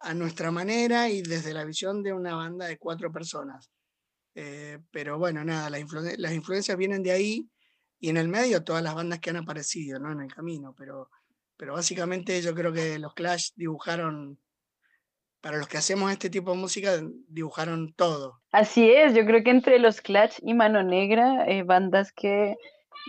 a 0.01 0.13
nuestra 0.13 0.51
manera 0.51 1.09
y 1.09 1.23
desde 1.23 1.55
la 1.55 1.65
visión 1.65 2.03
de 2.03 2.13
una 2.13 2.35
banda 2.35 2.67
de 2.67 2.79
cuatro 2.79 3.11
personas. 3.11 3.71
Eh, 4.35 4.79
pero 4.91 5.19
bueno, 5.19 5.43
nada, 5.43 5.71
las, 5.71 5.83
las 6.19 6.33
influencias 6.33 6.77
vienen 6.77 7.03
de 7.03 7.13
ahí 7.13 7.49
y 7.99 8.11
en 8.11 8.19
el 8.19 8.29
medio 8.29 8.63
todas 8.63 8.83
las 8.83 8.95
bandas 8.95 9.21
que 9.21 9.31
han 9.31 9.37
aparecido, 9.37 9.99
¿no? 9.99 10.13
En 10.13 10.21
el 10.21 10.35
camino, 10.35 10.75
pero, 10.77 11.09
pero 11.57 11.75
básicamente 11.75 12.41
yo 12.43 12.55
creo 12.55 12.73
que 12.73 12.99
los 12.99 13.15
Clash 13.15 13.51
dibujaron, 13.57 14.39
para 15.41 15.59
los 15.59 15.69
que 15.69 15.77
hacemos 15.79 16.11
este 16.11 16.31
tipo 16.31 16.53
de 16.53 16.57
música, 16.59 17.01
dibujaron 17.29 17.93
todo. 17.95 18.41
Así 18.51 18.91
es, 18.91 19.15
yo 19.15 19.25
creo 19.27 19.43
que 19.45 19.51
entre 19.51 19.79
los 19.79 20.01
Clash 20.01 20.39
y 20.43 20.55
Mano 20.55 20.83
Negra, 20.83 21.45
eh, 21.47 21.63
bandas 21.63 22.13
que 22.13 22.55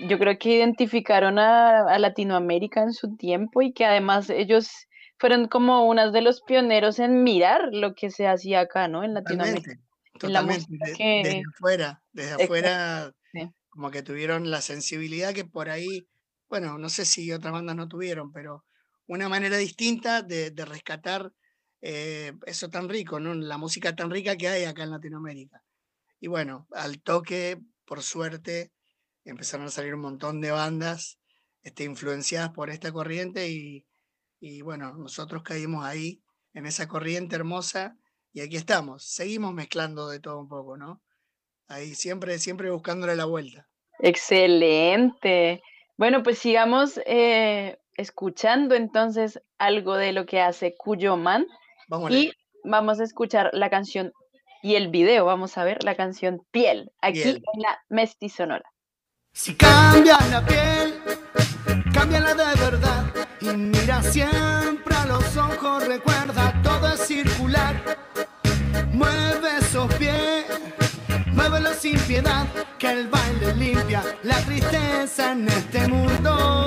yo 0.09 0.19
creo 0.19 0.37
que 0.37 0.49
identificaron 0.55 1.39
a, 1.39 1.81
a 1.87 1.99
Latinoamérica 1.99 2.83
en 2.83 2.91
su 2.93 3.15
tiempo 3.15 3.61
y 3.61 3.71
que 3.71 3.85
además 3.85 4.29
ellos 4.29 4.69
fueron 5.17 5.47
como 5.47 5.87
unos 5.87 6.11
de 6.11 6.21
los 6.21 6.41
pioneros 6.41 6.99
en 6.99 7.23
mirar 7.23 7.69
lo 7.71 7.93
que 7.95 8.09
se 8.09 8.27
hacía 8.27 8.61
acá, 8.61 8.89
¿no? 8.89 9.03
En 9.03 9.13
Latinoamérica. 9.13 9.71
Totalmente, 10.19 10.65
en 10.71 10.79
la 10.79 10.85
de- 10.87 10.93
que- 10.93 11.21
desde 11.23 11.43
afuera, 11.55 12.03
desde 12.11 12.43
afuera, 12.43 13.11
sí. 13.33 13.49
como 13.69 13.91
que 13.91 14.01
tuvieron 14.01 14.51
la 14.51 14.61
sensibilidad 14.61 15.33
que 15.33 15.45
por 15.45 15.69
ahí, 15.69 16.07
bueno, 16.49 16.77
no 16.77 16.89
sé 16.89 17.05
si 17.05 17.31
otras 17.31 17.53
bandas 17.53 17.75
no 17.75 17.87
tuvieron, 17.87 18.31
pero 18.31 18.65
una 19.07 19.29
manera 19.29 19.57
distinta 19.57 20.21
de, 20.21 20.51
rescatar 20.65 21.31
eh, 21.81 22.33
eso 22.45 22.69
tan 22.69 22.89
rico, 22.89 23.19
¿no? 23.19 23.33
La 23.33 23.57
música 23.57 23.95
tan 23.95 24.09
rica 24.09 24.35
que 24.35 24.47
hay 24.47 24.63
acá 24.63 24.83
en 24.83 24.91
Latinoamérica. 24.91 25.63
Y 26.19 26.27
bueno, 26.27 26.67
al 26.71 27.01
toque, 27.01 27.59
por 27.85 28.01
suerte, 28.01 28.71
empezaron 29.23 29.67
a 29.67 29.71
salir 29.71 29.93
un 29.93 30.01
montón 30.01 30.41
de 30.41 30.51
bandas 30.51 31.19
este, 31.61 31.83
influenciadas 31.83 32.51
por 32.51 32.69
esta 32.69 32.91
corriente 32.91 33.49
y, 33.49 33.85
y 34.39 34.61
bueno, 34.61 34.93
nosotros 34.93 35.43
caímos 35.43 35.85
ahí, 35.85 36.21
en 36.53 36.65
esa 36.65 36.87
corriente 36.87 37.35
hermosa, 37.35 37.97
y 38.31 38.41
aquí 38.41 38.55
estamos, 38.55 39.03
seguimos 39.05 39.53
mezclando 39.53 40.09
de 40.09 40.19
todo 40.19 40.39
un 40.39 40.47
poco, 40.47 40.77
¿no? 40.77 41.01
Ahí 41.67 41.95
siempre, 41.95 42.37
siempre 42.37 42.69
buscándole 42.69 43.15
la 43.15 43.25
vuelta. 43.25 43.67
Excelente. 43.99 45.61
Bueno, 45.97 46.23
pues 46.23 46.37
sigamos 46.39 46.99
eh, 47.05 47.77
escuchando 47.95 48.75
entonces 48.75 49.41
algo 49.57 49.95
de 49.95 50.11
lo 50.11 50.25
que 50.25 50.41
hace 50.41 50.75
Cuyoman 50.75 51.45
Vámonos. 51.87 52.17
y 52.17 52.33
vamos 52.63 52.99
a 52.99 53.03
escuchar 53.03 53.49
la 53.53 53.69
canción 53.69 54.11
y 54.61 54.75
el 54.75 54.89
video, 54.89 55.25
vamos 55.25 55.57
a 55.57 55.63
ver 55.63 55.83
la 55.83 55.95
canción 55.95 56.41
Piel, 56.51 56.91
aquí 57.01 57.21
Piel. 57.21 57.43
en 57.53 57.61
la 57.61 57.79
Mesti 57.89 58.29
Sonora. 58.29 58.69
Si 59.31 59.55
cambia 59.55 60.17
la 60.31 60.45
piel, 60.45 60.95
cámbiala 61.93 62.33
de 62.33 62.59
verdad. 62.59 63.05
Y 63.41 63.47
mira 63.47 64.01
siempre 64.01 64.95
a 64.95 65.05
los 65.05 65.37
ojos, 65.37 65.85
recuerda, 65.85 66.53
todo 66.63 66.87
es 66.93 67.01
circular. 67.01 67.75
Mueve 68.91 69.57
esos 69.59 69.93
pies, 69.95 70.45
muévelo 71.49 71.73
sin 71.75 71.99
piedad, 72.01 72.47
que 72.79 72.89
el 72.89 73.07
baile 73.07 73.53
limpia 73.55 74.01
la 74.23 74.37
tristeza 74.41 75.31
en 75.31 75.47
este 75.47 75.87
mundo. 75.87 76.65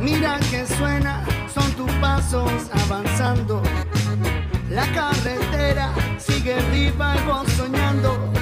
Mira 0.00 0.38
que 0.50 0.66
suena, 0.66 1.24
son 1.54 1.72
tus 1.72 1.90
pasos 1.92 2.52
avanzando. 2.72 3.73
La 4.70 4.86
carretera 4.92 5.92
sigue 6.18 6.56
viva 6.72 7.16
y 7.16 7.26
vos 7.26 7.48
soñando. 7.52 8.32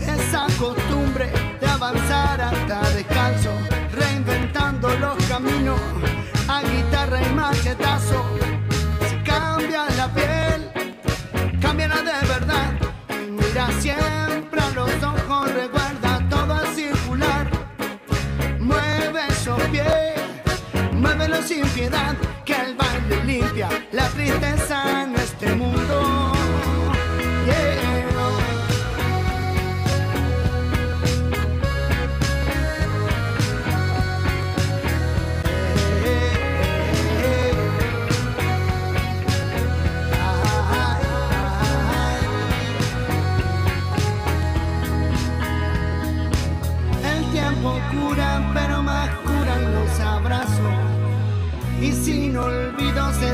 Esa 0.00 0.46
costumbre 0.58 1.30
de 1.60 1.66
avanzar 1.66 2.40
hasta 2.40 2.90
descalzo, 2.90 3.52
reinventando 3.92 4.88
los 4.98 5.16
caminos 5.26 5.80
cachetazo. 7.50 8.24
Si 9.08 9.16
cambia 9.24 9.84
la 9.96 10.08
piel, 10.14 10.70
cambiará 11.60 11.96
de 11.96 12.26
verdad. 12.26 12.70
Y 13.10 13.30
mira 13.30 13.68
siempre 13.80 14.60
a 14.60 14.70
los 14.70 14.90
ojos, 15.02 15.52
recuerda 15.52 16.24
todo 16.28 16.62
es 16.62 16.70
circular. 16.74 17.50
Mueve 18.58 19.20
esos 19.28 19.60
pies, 19.72 20.20
muévelo 20.92 21.42
sin 21.42 21.66
piedad, 21.70 22.14
que 22.44 22.54
el 22.54 22.74
limpia 23.24 23.68
la 23.92 24.08
tristeza 24.08 25.02
en 25.02 25.14
este 25.16 25.54
mundo. 25.54 26.29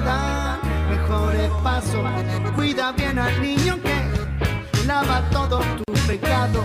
Dan 0.01 0.59
mejores 0.91 1.51
pasos. 1.63 2.05
Cuida 2.55 2.93
bien 2.93 3.19
al 3.19 3.41
niño 3.41 3.79
que 3.83 4.87
lava 4.87 5.23
todos 5.31 5.65
tus 5.77 6.01
pecados. 6.01 6.65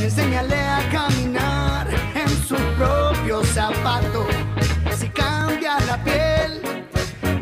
Enséñale 0.00 0.60
a 0.60 0.80
caminar 0.90 1.86
en 2.14 2.28
sus 2.28 2.60
propios 2.78 3.46
zapatos. 3.48 4.26
Si 4.98 5.08
cambia 5.08 5.78
la 5.80 6.02
piel, 6.04 6.60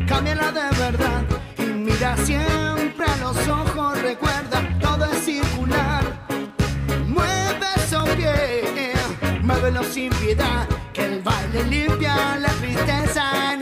cámbiala 0.07 0.51
de 0.51 0.77
verdad. 0.77 1.23
Y 1.57 1.65
mira 1.65 2.15
siempre 2.17 3.05
a 3.05 3.17
los 3.17 3.37
ojos, 3.47 4.01
recuerda, 4.01 4.61
todo 4.79 5.05
es 5.05 5.25
circular. 5.25 6.03
Mueve 7.07 7.67
esos 7.75 8.07
pies, 8.09 8.95
muévelo 9.41 9.83
sin 9.83 10.09
piedad, 10.15 10.67
que 10.93 11.05
el 11.05 11.21
baile 11.21 11.63
limpia 11.65 12.37
la 12.39 12.49
tristeza 12.61 13.52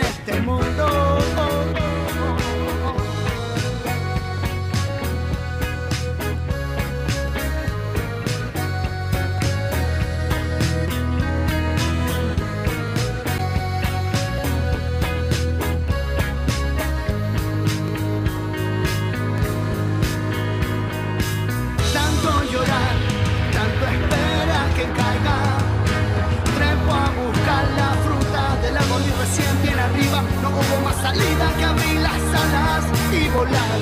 salida 31.01 31.53
que 31.57 31.63
abrir 31.63 31.99
las 31.99 32.21
alas 32.43 32.83
y 33.11 33.29
volar. 33.29 33.79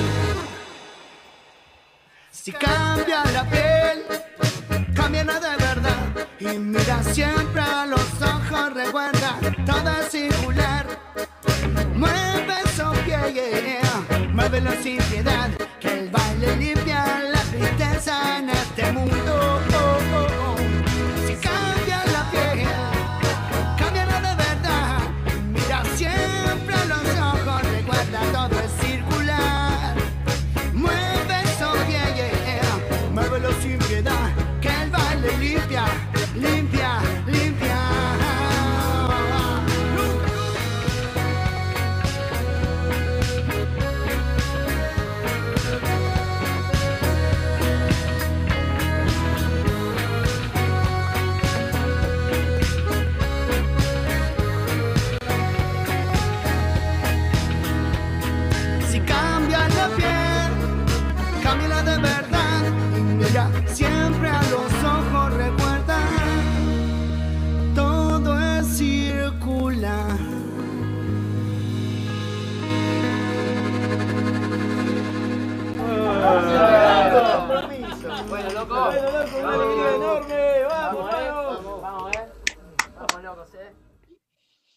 Si 2.30 2.52
cambia 2.52 3.24
la 3.26 3.44
piel, 3.50 3.98
cambia 4.94 5.24
de 5.24 5.56
verdad. 5.66 6.28
Y 6.38 6.58
mira 6.58 7.02
siempre 7.02 7.60
a 7.60 7.86
los 7.86 8.08
ojos, 8.22 8.72
recuerda, 8.74 9.38
todo 9.66 9.90
es 10.00 10.10
circular. 10.10 10.86
Mueve 11.94 12.54
esos 12.64 12.96
pies, 13.00 13.34
yeah. 13.34 14.28
muévelo 14.32 14.72
sin 14.82 14.98
piedad, 15.10 15.50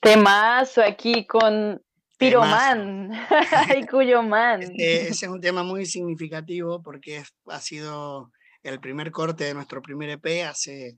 Temazo 0.03 0.81
aquí 0.81 1.25
con 1.25 1.81
Piromán 2.17 3.11
y 3.77 3.85
Cuyomán. 3.87 4.61
Este, 4.63 5.01
ese 5.07 5.25
es 5.25 5.31
un 5.31 5.41
tema 5.41 5.63
muy 5.63 5.85
significativo 5.85 6.81
porque 6.81 7.17
es- 7.17 7.33
ha 7.47 7.59
sido 7.59 8.31
el 8.63 8.79
primer 8.79 9.11
corte 9.11 9.45
de 9.45 9.53
nuestro 9.53 9.81
primer 9.81 10.09
EP 10.09 10.43
hace 10.45 10.97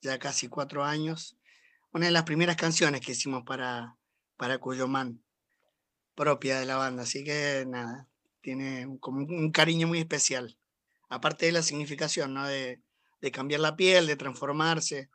ya 0.00 0.18
casi 0.18 0.48
cuatro 0.48 0.84
años. 0.84 1.36
Una 1.92 2.06
de 2.06 2.12
las 2.12 2.24
primeras 2.24 2.56
canciones 2.56 3.00
que 3.00 3.12
hicimos 3.12 3.42
para, 3.44 3.96
para 4.36 4.58
Cuyomán, 4.58 5.22
propia 6.14 6.58
de 6.60 6.66
la 6.66 6.76
banda. 6.76 7.04
Así 7.04 7.24
que 7.24 7.64
nada, 7.66 8.06
tiene 8.42 8.98
como 9.00 9.18
un 9.20 9.34
un 9.34 9.50
cariño 9.52 9.86
muy 9.86 9.98
especial. 9.98 10.58
Aparte 11.08 11.46
de 11.46 11.52
la 11.52 11.62
significación, 11.62 12.34
¿no? 12.34 12.46
De, 12.46 12.80
de 13.20 13.30
cambiar 13.30 13.60
la 13.60 13.76
piel, 13.76 14.06
de 14.06 14.16
transformarse, 14.16 15.08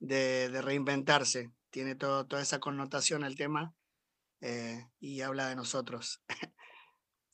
de, 0.00 0.48
de 0.50 0.60
reinventarse. 0.62 1.50
Tiene 1.70 1.94
todo, 1.94 2.26
toda 2.26 2.42
esa 2.42 2.60
connotación 2.60 3.24
el 3.24 3.36
tema 3.36 3.74
eh, 4.40 4.86
y 5.00 5.20
habla 5.20 5.48
de 5.48 5.56
nosotros. 5.56 6.22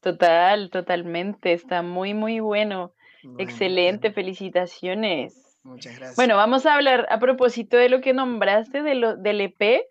Total, 0.01 0.70
totalmente. 0.70 1.53
Está 1.53 1.83
muy, 1.83 2.14
muy 2.14 2.40
bueno. 2.40 2.94
Bueno, 3.23 3.38
Excelente, 3.40 4.09
bueno, 4.09 4.14
felicitaciones. 4.14 5.59
Muchas 5.62 5.97
gracias. 5.97 6.16
Bueno, 6.16 6.37
vamos 6.37 6.66
a 6.66 6.75
hablar 6.75 7.07
a 7.11 7.18
propósito 7.18 7.77
de 7.79 7.88
lo 7.88 8.01
que 8.03 8.12
nombraste 8.12 8.83
de 8.83 8.94
lo, 8.97 9.16
del 9.16 9.40
EP, 9.40 9.87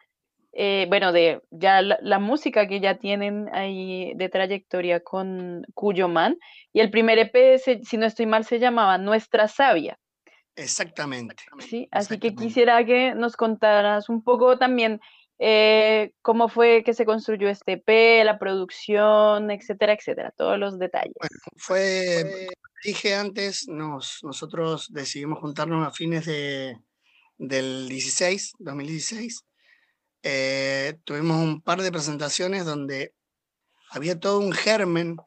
eh, 0.52 0.86
bueno, 0.88 1.12
de 1.12 1.42
ya 1.50 1.82
la, 1.82 1.98
la 2.02 2.20
música 2.20 2.68
que 2.68 2.80
ya 2.80 3.00
tienen 3.00 3.50
ahí 3.54 4.14
de 4.16 4.30
trayectoria 4.30 5.00
con 5.00 5.64
Cuyo 5.74 6.08
Man. 6.08 6.38
Y 6.74 6.82
el 6.82 6.92
primer 6.92 7.18
EP, 7.18 7.58
se- 7.58 7.84
si 7.84 7.98
no 7.98 8.06
estoy 8.06 8.28
mal, 8.28 8.46
se 8.46 8.60
llamaba 8.60 9.00
Nuestra 9.00 9.48
Sabia. 9.48 9.98
Exactamente. 10.56 11.36
Sí, 11.60 11.88
así 11.92 12.20
que 12.20 12.36
quisiera 12.36 12.86
que 12.86 13.16
nos 13.16 13.36
contaras 13.36 14.10
un 14.10 14.24
poco 14.24 14.58
también 14.58 15.02
eh, 15.40 16.14
cómo 16.22 16.48
fue 16.48 16.84
que 16.84 16.94
se 16.94 17.06
construyó 17.06 17.50
este 17.50 17.74
EP, 17.74 18.24
la 18.24 18.38
producción, 18.38 19.50
etcétera, 19.52 19.94
etcétera, 19.94 20.32
todos 20.38 20.60
los 20.60 20.78
detalles. 20.78 21.16
Fue, 21.58 22.50
dije 22.84 23.16
antes, 23.16 23.68
nos, 23.68 24.20
nosotros 24.24 24.94
decidimos 24.94 25.40
juntarnos 25.40 25.88
a 25.88 25.92
fines 25.92 26.26
de, 26.26 26.78
del 27.38 27.90
16, 27.90 28.54
2016. 28.60 29.44
Eh, 30.22 30.96
tuvimos 31.04 31.38
un 31.38 31.62
par 31.62 31.82
de 31.82 31.92
presentaciones 31.92 32.66
donde 32.66 33.14
había 33.90 34.20
todo 34.20 34.40
un 34.40 34.54
germen 34.54 35.18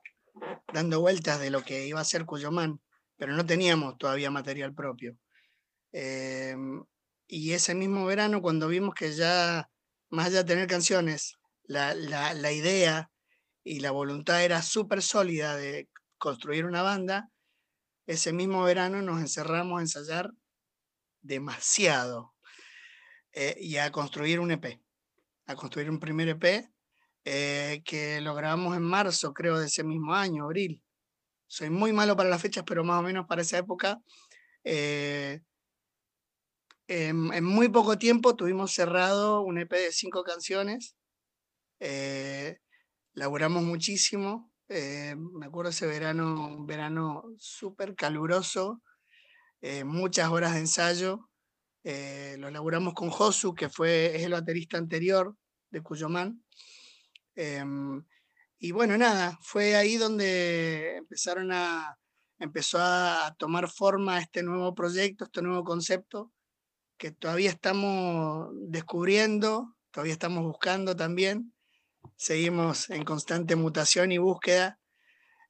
dando 0.72 1.00
vueltas 1.00 1.40
de 1.40 1.50
lo 1.50 1.62
que 1.62 1.86
iba 1.86 2.00
a 2.00 2.04
ser 2.04 2.24
Cuyomán, 2.24 2.80
pero 3.16 3.34
no 3.34 3.44
teníamos 3.46 3.98
todavía 3.98 4.30
material 4.30 4.74
propio. 4.74 5.16
Em, 5.92 6.84
y 7.26 7.52
ese 7.52 7.74
mismo 7.74 8.06
verano, 8.06 8.42
cuando 8.42 8.68
vimos 8.68 8.94
que 8.94 9.12
ya, 9.14 9.68
más 10.10 10.26
allá 10.26 10.38
de 10.38 10.44
tener 10.54 10.68
canciones, 10.68 11.36
la, 11.64 11.94
la- 11.94 12.34
la 12.34 12.52
idea 12.52 13.10
y 13.64 13.80
la 13.80 13.90
voluntad 13.90 14.44
era 14.44 14.62
súper 14.62 15.02
sólida 15.02 15.56
de 15.56 15.88
construir 16.18 16.64
una 16.66 16.82
banda, 16.82 17.30
ese 18.06 18.32
mismo 18.32 18.62
verano 18.64 19.02
nos 19.02 19.20
encerramos 19.20 19.78
a 19.78 19.82
ensayar 19.82 20.30
demasiado 21.22 22.34
eh, 23.32 23.56
y 23.60 23.76
a 23.76 23.90
construir 23.92 24.40
un 24.40 24.50
EP, 24.52 24.80
a 25.46 25.54
construir 25.56 25.90
un 25.90 26.00
primer 26.00 26.28
EP 26.28 26.70
eh, 27.24 27.82
que 27.84 28.20
lo 28.20 28.34
grabamos 28.34 28.76
en 28.76 28.82
marzo, 28.84 29.32
creo, 29.34 29.58
de 29.58 29.66
ese 29.66 29.84
mismo 29.84 30.14
año, 30.14 30.44
abril. 30.44 30.82
Soy 31.46 31.70
muy 31.70 31.92
malo 31.92 32.16
para 32.16 32.28
las 32.28 32.42
fechas, 32.42 32.64
pero 32.66 32.84
más 32.84 33.00
o 33.00 33.02
menos 33.02 33.26
para 33.26 33.42
esa 33.42 33.58
época. 33.58 34.00
eh, 34.64 35.40
en, 36.88 37.44
muy 37.44 37.68
poco 37.68 37.98
tiempo 37.98 38.36
tuvimos 38.36 38.72
cerrado 38.72 39.42
un 39.42 39.58
EP 39.58 39.72
de 39.76 39.92
cinco 39.92 40.22
canciones. 40.22 40.96
eh, 41.80 42.58
laburamos 43.14 43.62
muchísimo. 43.64 44.52
eh, 44.68 45.16
me 45.16 45.46
acuerdo 45.46 45.70
ese 45.70 45.86
verano, 45.86 46.48
un 46.48 46.66
verano 46.66 47.24
súper 47.38 47.94
caluroso, 47.96 48.82
eh, 49.62 49.84
muchas 49.84 50.30
horas 50.30 50.54
de 50.54 50.60
ensayo. 50.60 51.30
lo 52.38 52.50
laburamos 52.50 52.94
con 52.94 53.10
Josu, 53.10 53.54
que 53.54 53.68
fue, 53.68 54.16
es 54.16 54.24
el 54.24 54.32
baterista 54.32 54.78
anterior 54.78 55.36
de 55.70 55.82
Cuyomán. 55.82 56.42
Y 58.66 58.72
bueno, 58.72 58.98
nada, 58.98 59.38
fue 59.42 59.76
ahí 59.76 59.96
donde 59.96 60.96
empezaron 60.96 61.52
a, 61.52 62.00
empezó 62.40 62.78
a 62.80 63.32
tomar 63.38 63.70
forma 63.70 64.18
este 64.18 64.42
nuevo 64.42 64.74
proyecto, 64.74 65.26
este 65.26 65.40
nuevo 65.40 65.62
concepto, 65.62 66.32
que 66.98 67.12
todavía 67.12 67.48
estamos 67.50 68.48
descubriendo, 68.68 69.76
todavía 69.92 70.14
estamos 70.14 70.42
buscando 70.42 70.96
también. 70.96 71.54
Seguimos 72.16 72.90
en 72.90 73.04
constante 73.04 73.54
mutación 73.54 74.10
y 74.10 74.18
búsqueda. 74.18 74.80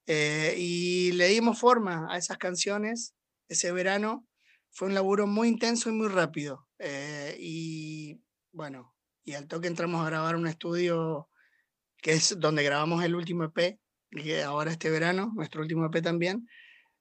eh, 0.05 0.55
y 0.59 1.13
le 1.13 1.29
dimos 1.29 1.59
forma 1.59 2.13
a 2.13 2.19
esas 2.19 2.37
canciones 2.37 3.15
ese 3.49 3.73
verano. 3.73 4.27
Fue 4.71 4.89
un 4.89 4.95
laburo 4.95 5.27
muy 5.27 5.49
intenso 5.49 5.89
y 5.89 5.93
muy 5.93 6.09
rápido. 6.09 6.69
eh, 6.79 7.35
y 7.41 8.21
bueno, 8.53 8.95
y 9.25 9.33
al 9.33 9.47
toque 9.49 9.69
entramos 9.69 10.03
a 10.03 10.11
grabar 10.11 10.37
un 10.37 10.47
estudio 10.49 11.31
que 12.03 12.13
es 12.13 12.39
donde 12.39 12.63
grabamos 12.63 13.05
el 13.05 13.15
último 13.15 13.45
EP, 13.45 13.79
que 14.11 14.43
ahora 14.43 14.71
este 14.71 14.91
verano, 14.91 15.33
nuestro 15.35 15.63
último 15.63 15.87
EP 15.87 16.03
también. 16.03 16.49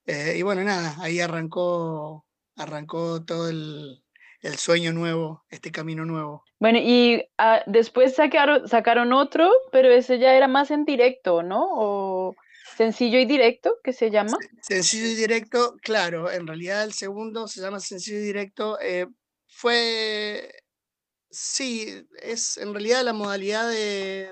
Eh, 0.05 0.35
y 0.37 0.41
bueno, 0.41 0.63
nada, 0.63 0.95
ahí 0.99 1.19
arrancó, 1.19 2.25
arrancó 2.55 3.23
todo 3.23 3.49
el, 3.49 4.03
el 4.41 4.55
sueño 4.57 4.93
nuevo, 4.93 5.43
este 5.49 5.71
camino 5.71 6.05
nuevo. 6.05 6.43
Bueno, 6.59 6.79
y 6.81 7.23
ah, 7.37 7.61
después 7.65 8.15
sacaron, 8.15 8.67
sacaron 8.67 9.13
otro, 9.13 9.51
pero 9.71 9.89
ese 9.89 10.19
ya 10.19 10.35
era 10.35 10.47
más 10.47 10.71
en 10.71 10.85
directo, 10.85 11.43
¿no? 11.43 11.65
O 11.71 12.35
sencillo 12.77 13.19
y 13.19 13.25
directo, 13.25 13.77
que 13.83 13.93
se 13.93 14.11
llama. 14.11 14.37
Sencillo 14.61 15.07
y 15.07 15.15
directo, 15.15 15.75
claro, 15.81 16.31
en 16.31 16.45
realidad 16.47 16.83
el 16.83 16.93
segundo 16.93 17.47
se 17.47 17.61
llama 17.61 17.79
sencillo 17.79 18.17
y 18.17 18.21
directo. 18.21 18.79
eh, 18.81 19.07
fue, 19.47 20.49
sí, 21.35 22.07
es 22.21 22.57
en 22.57 22.73
realidad 22.73 23.03
la 23.03 23.13
modalidad 23.13 23.69
de, 23.69 24.29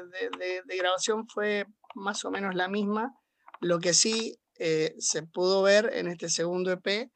grabación 0.78 1.28
fue 1.28 1.66
más 1.96 2.24
o 2.26 2.32
menos 2.32 2.56
la 2.56 2.68
misma. 2.68 3.14
Lo 3.62 3.80
que 3.80 3.94
sí 3.94 4.40
eh, 4.58 4.96
se 4.98 5.24
pudo 5.24 5.62
ver 5.62 5.92
en 5.94 6.08
este 6.08 6.30
segundo 6.30 6.72
EP 6.72 7.12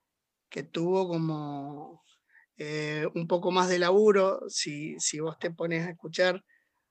que 0.49 0.63
tuvo 0.63 1.07
como 1.07 2.03
eh, 2.57 3.07
un 3.15 3.27
poco 3.27 3.51
más 3.51 3.69
de 3.69 3.79
laburo. 3.79 4.41
Si, 4.49 4.97
vos 5.19 5.39
te 5.39 5.51
pones 5.51 5.87
a 5.87 5.91
escuchar, 5.91 6.43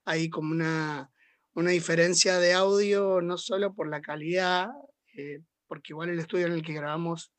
hay 0.05 0.31
como 0.31 0.53
una, 0.53 1.11
una 1.55 1.71
diferencia 1.71 2.39
de 2.39 2.55
audio, 2.55 3.21
no 3.21 3.37
solo 3.39 3.75
por 3.75 3.89
la 3.89 4.01
calidad, 4.01 4.69
eh, 5.17 5.41
porque 5.67 5.93
igual 5.93 6.11
el 6.11 6.19
estudio 6.19 6.47
en 6.47 6.53
el 6.53 6.63
que 6.63 6.75
grabamos 6.75 7.33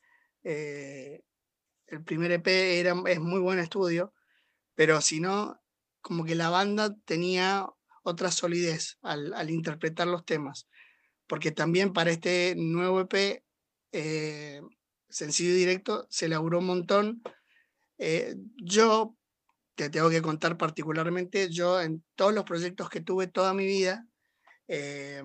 el 0.43 2.03
primer 2.05 2.31
EP 2.31 2.47
era, 2.47 2.95
es 3.07 3.19
muy 3.19 3.41
buen 3.41 3.59
estudio, 3.59 4.13
pero 4.77 5.01
si 5.01 5.19
no, 5.19 5.59
como 6.01 6.23
que 6.23 6.35
la 6.35 6.51
banda 6.51 6.95
tenía 7.05 7.67
otra 8.03 8.29
solidez 8.29 8.99
al, 9.01 9.49
interpretar 9.49 10.05
los 10.05 10.23
temas, 10.23 10.69
porque 11.25 11.51
también 11.51 11.93
para 11.93 12.11
este 12.11 12.53
nuevo 12.55 13.01
EP, 13.01 13.43
eh, 13.91 14.61
sencillo 15.09 15.49
y 15.49 15.57
directo, 15.57 16.05
se 16.11 16.29
laburó 16.29 16.59
un 16.59 16.67
montón. 16.67 17.23
Eh, 17.97 18.35
yo 18.63 19.17
te 19.73 19.89
tengo 19.89 20.11
que 20.11 20.21
contar 20.21 20.57
particularmente, 20.57 21.49
yo 21.49 21.81
en 21.81 22.03
todos 22.13 22.35
los 22.35 22.43
proyectos 22.43 22.87
que 22.91 23.01
tuve 23.01 23.25
toda 23.25 23.55
mi 23.55 23.65
vida, 23.65 24.07
eh, 24.67 25.23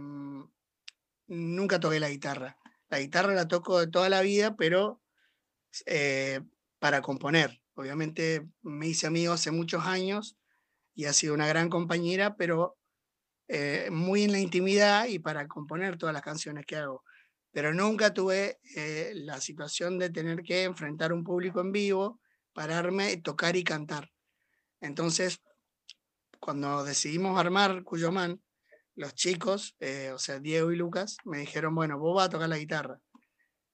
nunca 1.27 1.79
toqué 1.79 2.01
la 2.01 2.09
guitarra. 2.09 2.57
La 2.89 3.01
guitarra 3.01 3.35
la 3.35 3.49
toco 3.49 3.81
de 3.81 3.89
toda 3.89 4.09
la 4.09 4.23
vida, 4.23 4.57
pero 4.57 5.03
para 6.79 7.03
componer. 7.03 7.62
Obviamente 7.83 8.47
me 8.63 8.87
hice 8.87 9.09
amigo 9.09 9.33
hace 9.33 9.51
muchos 9.51 9.85
años 9.85 10.37
y 10.95 11.07
ha 11.07 11.13
sido 11.13 11.35
una 11.35 11.49
gran 11.49 11.69
compañera, 11.69 12.37
pero 12.37 12.79
eh, 13.49 13.89
muy 13.91 14.23
en 14.23 14.31
la 14.31 14.39
intimidad 14.39 15.07
y 15.07 15.19
para 15.19 15.49
componer 15.49 15.99
todas 15.99 16.13
las 16.13 16.23
canciones 16.23 16.65
que 16.65 16.77
hago. 16.77 17.03
Pero 17.51 17.75
nunca 17.75 18.15
tuve 18.15 18.61
eh, 18.77 19.11
la 19.17 19.41
situación 19.41 19.99
de 19.99 20.11
tener 20.11 20.45
que 20.45 20.63
enfrentar 20.63 21.13
un 21.13 21.25
público 21.25 21.61
en 21.61 21.73
vivo, 21.73 22.21
pararme, 22.53 23.17
tocar 23.17 23.57
y 23.57 23.65
cantar. 23.65 24.13
Entonces, 24.81 25.41
cuando 26.39 26.85
decidimos 26.85 27.37
armar 27.37 27.83
Cuyomán, 27.83 28.41
los 28.95 29.13
chicos, 29.17 29.75
eh, 29.81 30.13
o 30.15 30.21
sea, 30.21 30.39
Diego 30.39 30.71
y 30.71 30.77
Lucas, 30.77 31.17
me 31.25 31.39
dijeron, 31.39 31.75
bueno, 31.75 31.99
vos 31.99 32.15
vas 32.15 32.27
a 32.27 32.31
tocar 32.31 32.49
la 32.49 32.59
guitarra. 32.59 33.01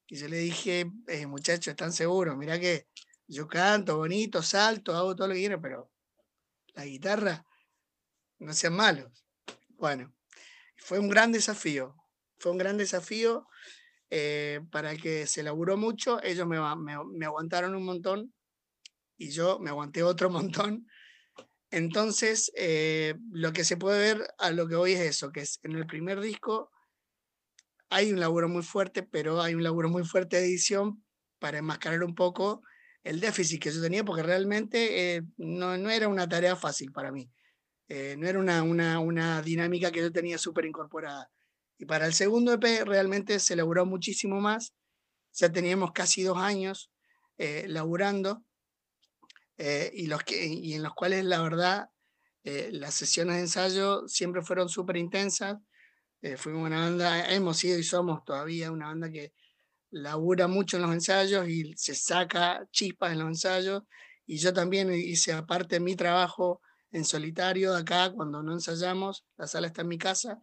Y 0.07 0.17
yo 0.17 0.29
le 0.29 0.39
dije, 0.39 0.91
eh, 1.09 1.27
muchachos, 1.27 1.69
¿están 1.69 1.93
seguros? 1.93 2.39
Mirá 2.39 2.59
que 2.59 2.87
yo 3.29 3.47
canto 3.49 3.99
bonito, 3.99 4.43
salto, 4.43 4.95
hago 4.97 5.15
todo 5.17 5.29
lo 5.29 5.35
que 5.35 5.41
quiero, 5.41 5.61
pero 5.61 5.91
la 6.75 6.87
guitarra, 6.87 7.45
no 8.39 8.53
sean 8.53 8.75
malos. 8.75 9.27
Bueno, 9.71 10.15
fue 10.77 10.99
un 10.99 11.09
gran 11.09 11.33
desafío, 11.33 11.97
fue 12.39 12.53
un 12.53 12.59
gran 12.59 12.79
desafío 12.79 13.47
eh, 14.11 14.61
para 14.73 14.93
el 14.93 15.03
que 15.03 15.27
se 15.27 15.43
laburó 15.43 15.77
mucho, 15.77 16.23
ellos 16.23 16.47
me- 16.47 16.59
me 17.15 17.27
aguantaron 17.27 17.75
un 17.75 17.85
montón 17.85 18.35
y 19.19 19.31
yo 19.31 19.59
me 19.61 19.71
aguanté 19.71 20.03
otro 20.03 20.31
montón. 20.71 20.87
Entonces, 21.71 22.53
eh, 22.57 23.15
lo 23.33 23.53
que 23.53 23.65
se 23.65 23.77
puede 23.77 23.99
ver 24.15 24.29
a 24.39 24.51
lo 24.53 24.69
que 24.69 24.77
hoy 24.77 24.93
es 24.93 25.01
eso, 25.01 25.33
que 25.33 25.41
es 25.41 25.61
en 25.65 25.73
el 25.77 25.87
primer 25.87 26.21
disco 26.21 26.71
hay 27.91 28.13
un 28.13 28.21
laburo 28.21 28.49
muy 28.49 28.63
fuerte, 28.63 29.03
pero 29.03 29.41
hay 29.41 29.55
un 29.55 29.63
laburo 29.63 29.89
muy 29.89 30.05
fuerte 30.05 30.37
de 30.37 30.45
edición 30.47 31.05
para 31.39 31.59
enmascarar 31.59 32.03
un 32.05 32.15
poco 32.15 32.63
el 33.09 33.21
déficit 33.21 33.63
que 33.63 33.71
yo 33.71 33.81
tenía, 33.81 34.05
porque 34.05 34.23
realmente 34.23 35.17
eh, 35.17 35.23
no, 35.39 35.79
no 35.79 35.89
era 35.89 36.09
una 36.09 36.29
tarea 36.29 36.57
fácil 36.57 36.93
para 36.93 37.11
mí. 37.11 37.31
Eh, 37.89 38.17
no 38.19 38.29
era 38.29 38.39
una, 38.39 38.63
una, 38.63 38.99
una 38.99 39.41
dinámica 39.41 39.91
que 39.91 40.01
yo 40.01 40.13
tenía 40.13 40.37
súper 40.37 40.67
incorporada. 40.67 41.31
Y 41.79 41.87
para 41.87 42.05
el 42.05 42.13
segundo 42.13 42.53
EP 42.53 42.85
realmente 42.85 43.41
se 43.41 43.57
laburó 43.57 43.87
muchísimo 43.87 44.43
más. 44.43 44.75
Ya 45.33 45.51
teníamos 45.51 45.93
casi 45.93 46.23
dos 46.23 46.37
años 46.37 46.91
eh, 47.39 47.65
laburando 47.67 48.45
eh, 49.57 49.91
y, 49.95 50.07
los 50.07 50.23
que, 50.23 50.45
y 50.45 50.75
en 50.75 50.83
los 50.83 50.93
cuales 50.93 51.25
la 51.25 51.41
verdad 51.41 51.89
las 52.45 52.95
sesiones 52.95 53.37
de 53.37 53.43
ensayo 53.43 54.09
siempre 54.09 54.41
fueron 54.41 54.71
súper 54.71 54.97
intensas. 54.97 55.59
Fuimos 56.39 56.67
una 56.67 56.81
banda, 56.81 57.31
hemos 57.31 57.59
sido 57.59 57.79
y 57.79 57.83
somos 57.83 58.25
todavía 58.25 58.73
una 58.73 58.87
banda 58.87 59.11
que 59.11 59.35
labura 59.91 60.49
mucho 60.49 60.77
en 60.77 60.83
los 60.83 60.93
ensayos 60.93 61.49
y 61.49 61.75
se 61.77 61.95
saca 61.95 62.67
chispas 62.71 63.13
en 63.13 63.21
los 63.21 63.29
ensayos. 63.29 63.83
Y 64.27 64.39
yo 64.39 64.53
también 64.53 64.93
hice 64.93 65.33
aparte 65.33 65.81
mi 65.81 65.97
trabajo 65.97 66.61
en 66.91 67.05
solitario 67.05 67.75
acá, 67.75 68.11
cuando 68.13 68.43
no 68.43 68.53
ensayamos, 68.53 69.25
la 69.37 69.47
sala 69.47 69.67
está 69.67 69.83
en 69.83 69.89
mi 69.89 69.99
casa, 69.99 70.39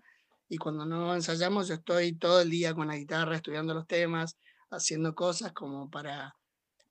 y 0.47 0.57
cuando 0.57 0.85
no 0.85 1.13
ensayamos 1.15 1.67
yo 1.67 1.75
estoy 1.75 2.13
todo 2.17 2.41
el 2.41 2.49
día 2.49 2.73
con 2.73 2.87
la 2.87 2.97
guitarra 2.97 3.35
estudiando 3.35 3.73
los 3.73 3.87
temas, 3.87 4.37
haciendo 4.69 5.15
cosas 5.15 5.53
como 5.53 5.89
para, 5.89 6.35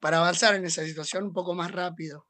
para 0.01 0.19
avanzar 0.19 0.57
en 0.57 0.65
esa 0.65 0.85
situación 0.85 1.25
un 1.25 1.33
poco 1.33 1.55
más 1.55 1.71
rápido. 1.71 2.27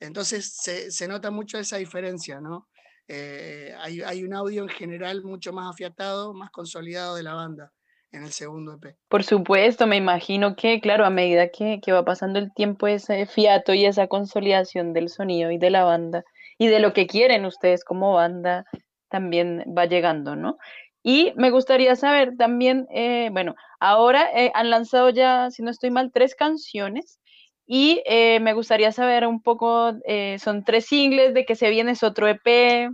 Entonces 0.00 0.54
se, 0.54 0.90
se 0.90 1.08
nota 1.08 1.30
mucho 1.30 1.58
esa 1.58 1.76
diferencia, 1.76 2.40
¿no? 2.40 2.68
Eh, 3.08 3.74
hay, 3.78 4.00
hay 4.00 4.24
un 4.24 4.34
audio 4.34 4.62
en 4.62 4.70
general 4.70 5.22
mucho 5.22 5.52
más 5.52 5.70
afiatado, 5.70 6.32
más 6.32 6.50
consolidado 6.50 7.16
de 7.16 7.22
la 7.22 7.34
banda 7.34 7.72
en 8.14 8.24
el 8.24 8.32
segundo 8.32 8.74
EP. 8.74 8.96
Por 9.08 9.24
supuesto, 9.24 9.86
me 9.86 9.96
imagino 9.96 10.56
que, 10.56 10.80
claro, 10.80 11.04
a 11.04 11.10
medida 11.10 11.48
que, 11.48 11.80
que 11.82 11.92
va 11.92 12.04
pasando 12.04 12.38
el 12.38 12.52
tiempo, 12.54 12.86
ese 12.86 13.26
fiato 13.26 13.74
y 13.74 13.84
esa 13.84 14.06
consolidación 14.06 14.92
del 14.92 15.08
sonido 15.08 15.50
y 15.50 15.58
de 15.58 15.70
la 15.70 15.84
banda 15.84 16.24
y 16.56 16.68
de 16.68 16.78
lo 16.78 16.92
que 16.92 17.06
quieren 17.06 17.44
ustedes 17.44 17.84
como 17.84 18.14
banda 18.14 18.64
también 19.08 19.64
va 19.76 19.86
llegando, 19.86 20.36
¿no? 20.36 20.56
Y 21.02 21.32
me 21.36 21.50
gustaría 21.50 21.96
saber 21.96 22.36
también, 22.38 22.86
eh, 22.90 23.28
bueno, 23.32 23.54
ahora 23.78 24.30
eh, 24.34 24.50
han 24.54 24.70
lanzado 24.70 25.10
ya, 25.10 25.50
si 25.50 25.62
no 25.62 25.70
estoy 25.70 25.90
mal, 25.90 26.10
tres 26.12 26.34
canciones 26.34 27.18
y 27.66 28.02
eh, 28.06 28.40
me 28.40 28.54
gustaría 28.54 28.92
saber 28.92 29.26
un 29.26 29.42
poco, 29.42 29.92
son 30.38 30.64
tres 30.64 30.86
singles, 30.86 31.34
de 31.34 31.44
qué 31.44 31.56
se 31.56 31.70
viene, 31.70 31.92
es 31.92 32.02
otro 32.02 32.28
EP, 32.28 32.90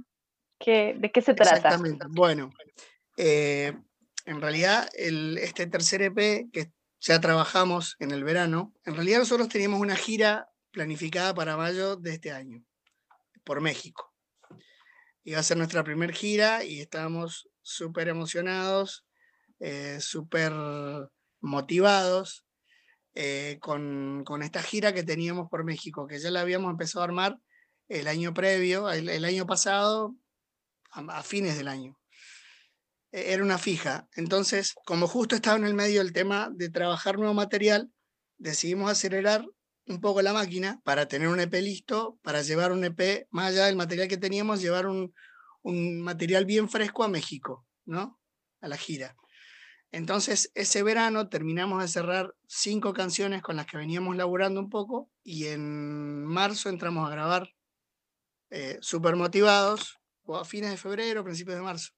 ¿qué, 0.59 0.94
¿de 0.96 1.11
qué 1.11 1.22
se 1.22 1.35
trata? 1.35 1.56
Exactamente. 1.56 2.06
Bueno, 2.09 2.52
eh, 3.16 3.74
en 4.26 4.40
realidad 4.40 4.88
este 4.94 5.66
tercer 5.66 6.02
EP 6.02 6.50
que 6.52 6.72
ya 7.00 7.20
trabajamos 7.20 7.96
en 7.98 8.11
el 8.11 8.24
verano, 8.24 8.74
en 8.85 8.94
realidad 8.94 9.20
nosotros 9.20 9.48
teníamos 9.48 9.80
una 9.80 9.96
gira 9.96 10.48
planificada 10.70 11.35
para 11.35 11.56
mayo 11.56 11.96
de 11.96 12.14
este 12.14 12.33
año, 12.33 12.62
por 13.44 13.61
México. 13.61 14.12
iba 15.24 15.38
a 15.38 15.42
ser 15.42 15.56
nuestra 15.56 15.85
primera 15.85 16.12
gira 16.12 16.64
y 16.64 16.80
estábamos 16.80 17.48
súper 17.62 18.09
emocionados, 18.09 19.04
eh, 19.61 19.98
súper 20.00 20.52
motivados 21.40 22.46
eh, 23.14 23.59
con, 23.61 24.24
esta 24.42 24.62
gira 24.62 24.94
que 24.94 25.02
teníamos 25.02 25.48
por 25.50 25.64
México, 25.64 26.06
que 26.06 26.18
ya 26.18 26.30
la 26.30 26.40
habíamos 26.40 26.70
empezado 26.70 27.02
a 27.02 27.04
armar 27.04 27.38
el 27.88 28.06
año 28.06 28.33
previo, 28.33 28.88
el, 28.90 29.24
año 29.24 29.46
pasado, 29.46 30.14
a, 30.90 31.22
fines 31.22 31.59
del 31.59 31.68
año. 31.68 31.99
E, 33.12 33.32
era 33.32 33.42
una 33.42 33.58
fija. 33.58 34.08
Entonces, 34.14 34.74
como 34.84 35.06
justo 35.06 35.34
estaba 35.34 35.56
en 35.56 35.66
el 35.66 35.74
medio 35.74 36.02
del 36.02 36.12
tema 36.12 36.50
de 36.52 36.70
trabajar 36.70 37.18
nuevo 37.18 37.34
material, 37.34 37.90
decidimos 38.38 38.90
acelerar 38.90 39.44
un 39.86 40.00
poco 40.00 40.22
la 40.22 40.32
máquina 40.32 40.80
para 40.84 41.06
tener 41.06 41.28
un 41.28 41.40
EP 41.40 41.52
listo, 41.54 42.18
para 42.22 42.42
llevar 42.42 42.72
un 42.72 42.84
EP, 42.84 43.26
más 43.30 43.48
allá 43.48 43.66
del 43.66 43.76
material 43.76 44.08
que 44.08 44.16
teníamos, 44.16 44.60
llevar 44.60 44.86
un, 44.86 45.12
material 45.62 46.46
bien 46.46 46.70
fresco 46.70 47.04
a 47.04 47.08
México, 47.08 47.66
¿no? 47.84 48.18
A 48.60 48.68
la 48.68 48.76
gira. 48.76 49.14
Entonces, 49.92 50.50
ese 50.54 50.82
verano 50.82 51.28
terminamos 51.28 51.82
de 51.82 51.88
cerrar 51.88 52.34
cinco 52.46 52.94
canciones 52.94 53.42
con 53.42 53.56
las 53.56 53.66
que 53.66 53.76
veníamos 53.76 54.16
laburando 54.16 54.60
un 54.60 54.70
poco 54.70 55.10
y 55.22 55.46
en 55.46 56.24
marzo 56.24 56.68
entramos 56.68 57.06
a 57.06 57.10
grabar 57.10 57.50
eh, 58.50 58.78
súper 58.80 59.16
motivados, 59.16 60.00
o 60.22 60.36
a 60.36 60.44
fines 60.44 60.70
de 60.70 60.76
febrero, 60.76 61.24
principios 61.24 61.56
de 61.56 61.62
marzo, 61.62 61.92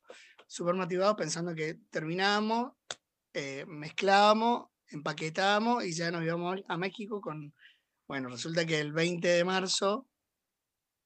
súper 0.53 0.75
motivados 0.75 1.17
pensando 1.17 1.55
que 1.55 1.77
terminábamos, 1.89 2.73
eh, 3.33 3.65
mezclábamos, 3.67 4.67
empaquetábamos 4.89 5.83
y 5.83 5.95
ya 5.95 6.11
nos 6.11 6.23
íbamos 6.23 6.61
a 6.69 6.77
México 6.77 7.23
con, 7.23 7.55
bueno, 8.07 8.29
resulta 8.29 8.67
que 8.67 8.79
el 8.79 8.93
20 8.93 9.27
de 9.27 9.45
marzo 9.45 10.07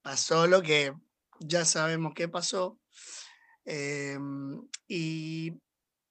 pasó 0.02 0.48
lo 0.48 0.62
que 0.62 0.92
ya 1.38 1.64
sabemos 1.64 2.12
qué 2.16 2.28
pasó. 2.28 2.80
Eh, 3.64 4.18
y 4.88 5.52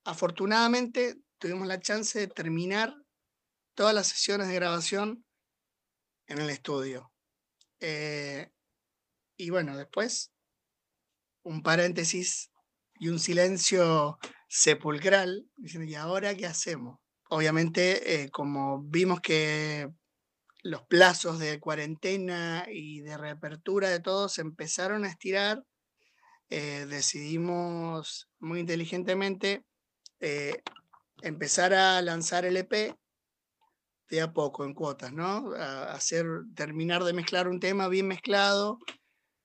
afortunadamente 0.05 1.17
tuvimos 1.37 1.67
la 1.67 1.81
chance 1.81 2.17
de 2.17 2.27
terminar 2.27 2.95
todas 3.73 3.93
las 3.93 4.07
sesiones 4.07 4.47
de 4.47 4.55
grabación 4.55 5.25
en 6.27 6.37
el 6.37 6.49
estudio. 6.49 7.11
Eh, 7.81 8.49
y 9.35 9.49
bueno, 9.49 9.75
después 9.75 10.31
un 11.43 11.61
paréntesis 11.61 12.49
y 13.05 13.09
un 13.09 13.19
silencio 13.19 14.17
sepulcral, 14.47 15.47
¿y 15.57 15.93
ahora 15.93 16.33
qué 16.33 16.47
hacemos? 16.47 16.97
Obviamente, 17.29 18.23
eh, 18.23 18.31
como 18.31 18.81
vimos 18.81 19.21
que 19.21 19.91
los 20.63 20.81
plazos 20.87 21.37
de 21.37 21.59
cuarentena 21.59 22.65
y 22.67 23.01
de 23.01 23.15
reapertura 23.15 23.89
de 23.89 23.99
todos 23.99 24.33
se 24.33 24.41
empezaron 24.41 25.05
a 25.05 25.09
estirar, 25.09 25.63
eh, 26.49 26.87
decidimos 26.89 28.27
muy 28.39 28.61
inteligentemente 28.61 29.63
eh, 30.19 30.63
empezar 31.21 31.75
a 31.75 32.01
lanzar 32.01 32.43
el 32.45 32.57
EP 32.57 32.95
de 34.09 34.21
a 34.21 34.33
poco, 34.33 34.65
en 34.65 34.73
cuotas, 34.73 35.13
¿no? 35.13 35.51
Hacer, 35.53 36.25
terminar 36.55 37.03
de 37.03 37.13
mezclar 37.13 37.47
un 37.49 37.59
tema 37.59 37.87
bien 37.87 38.07
mezclado, 38.07 38.79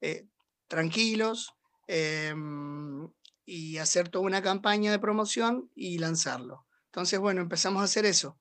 eh, 0.00 0.24
tranquilos, 0.66 1.52
em, 1.86 3.10
y 3.52 3.78
hacer 3.78 4.08
toda 4.08 4.24
una 4.24 4.42
campaña 4.42 4.92
de 4.92 5.00
promoción 5.00 5.72
y 5.74 5.98
lanzarlo. 5.98 6.66
Entonces, 6.86 7.18
bueno, 7.18 7.40
empezamos 7.40 7.82
a 7.82 7.86
hacer 7.86 8.06
eso. 8.06 8.38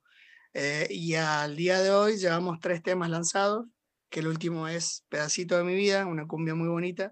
Eh, 0.54 0.86
y 0.92 1.16
al 1.16 1.56
día 1.56 1.80
de 1.82 1.90
hoy 1.90 2.18
llevamos 2.18 2.60
tres 2.60 2.84
temas 2.84 3.10
lanzados, 3.10 3.66
que 4.12 4.20
el 4.20 4.28
último 4.28 4.68
es 4.68 5.06
Pedacito 5.10 5.58
de 5.58 5.64
mi 5.64 5.74
vida, 5.74 6.06
una 6.06 6.28
cumbia 6.28 6.54
muy 6.54 6.68
bonita. 6.68 7.12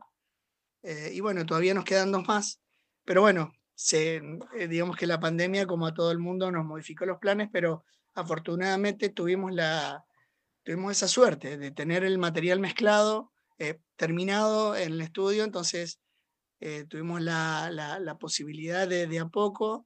Eh, 0.83 1.09
y 1.11 1.21
bueno, 1.21 1.43
todavía 1.47 1.73
nos 1.73 1.85
quedan 1.85 2.11
dos 2.11 2.27
más, 2.27 2.61
pero 3.03 3.21
bueno, 3.21 3.51
se, 3.73 4.21
eh, 4.55 4.67
digamos 4.67 4.95
que 4.95 5.07
la 5.07 5.19
pandemia, 5.19 5.65
como 5.65 5.87
a 5.87 5.95
todo 5.95 6.11
el 6.11 6.19
mundo, 6.19 6.51
nos 6.51 6.65
modificó 6.65 7.07
los 7.07 7.17
planes, 7.17 7.49
pero 7.51 7.83
afortunadamente 8.13 9.09
tuvimos, 9.09 9.51
la, 9.51 10.05
tuvimos 10.61 10.91
esa 10.91 11.07
suerte 11.07 11.57
de 11.57 11.71
tener 11.71 12.03
el 12.03 12.19
material 12.19 12.59
mezclado, 12.59 13.31
terminado 13.95 14.75
en 14.75 14.93
el 14.93 15.01
estudio, 15.01 15.43
entonces 15.43 15.99
eh, 16.59 16.85
tuvimos 16.85 17.21
la, 17.21 17.69
la, 17.71 17.99
la, 17.99 18.17
posibilidad 18.17 18.87
de, 18.87 19.07
de 19.07 19.19
a 19.19 19.27
poco 19.27 19.85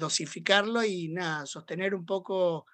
dosificarlo 0.00 0.82
y 0.82 1.06
nada, 1.10 1.46
sostener 1.46 1.94
un 1.94 2.04
poco 2.04 2.66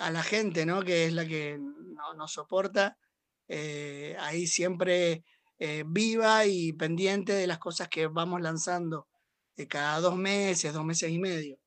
a 0.00 0.10
la 0.10 0.22
gente, 0.22 0.64
¿no? 0.64 0.82
que 0.82 1.04
es 1.04 1.12
la 1.12 1.26
que 1.26 1.58
no, 1.58 2.14
nos 2.14 2.32
soporta. 2.32 2.96
ahí 4.18 4.46
siempre 4.46 5.22
viva 5.84 6.46
y 6.46 6.72
pendiente 6.72 7.34
de 7.34 7.46
las 7.46 7.58
cosas 7.58 7.88
que 7.88 8.06
vamos 8.06 8.40
lanzando 8.40 9.06
de 9.56 9.68
cada 9.68 10.00
dos 10.00 10.16
meses, 10.16 10.72
dos 10.72 10.84
meses 10.84 11.10
y 11.10 11.18
medio. 11.18 11.58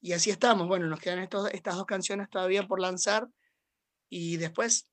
Y 0.00 0.12
así 0.12 0.30
estamos. 0.30 0.68
Bueno, 0.68 0.86
nos 0.86 1.00
quedan 1.00 1.18
estos, 1.20 1.50
estas 1.52 1.76
dos 1.76 1.86
canciones 1.86 2.30
todavía 2.30 2.66
por 2.66 2.80
lanzar 2.80 3.28
y 4.08 4.36
después, 4.36 4.90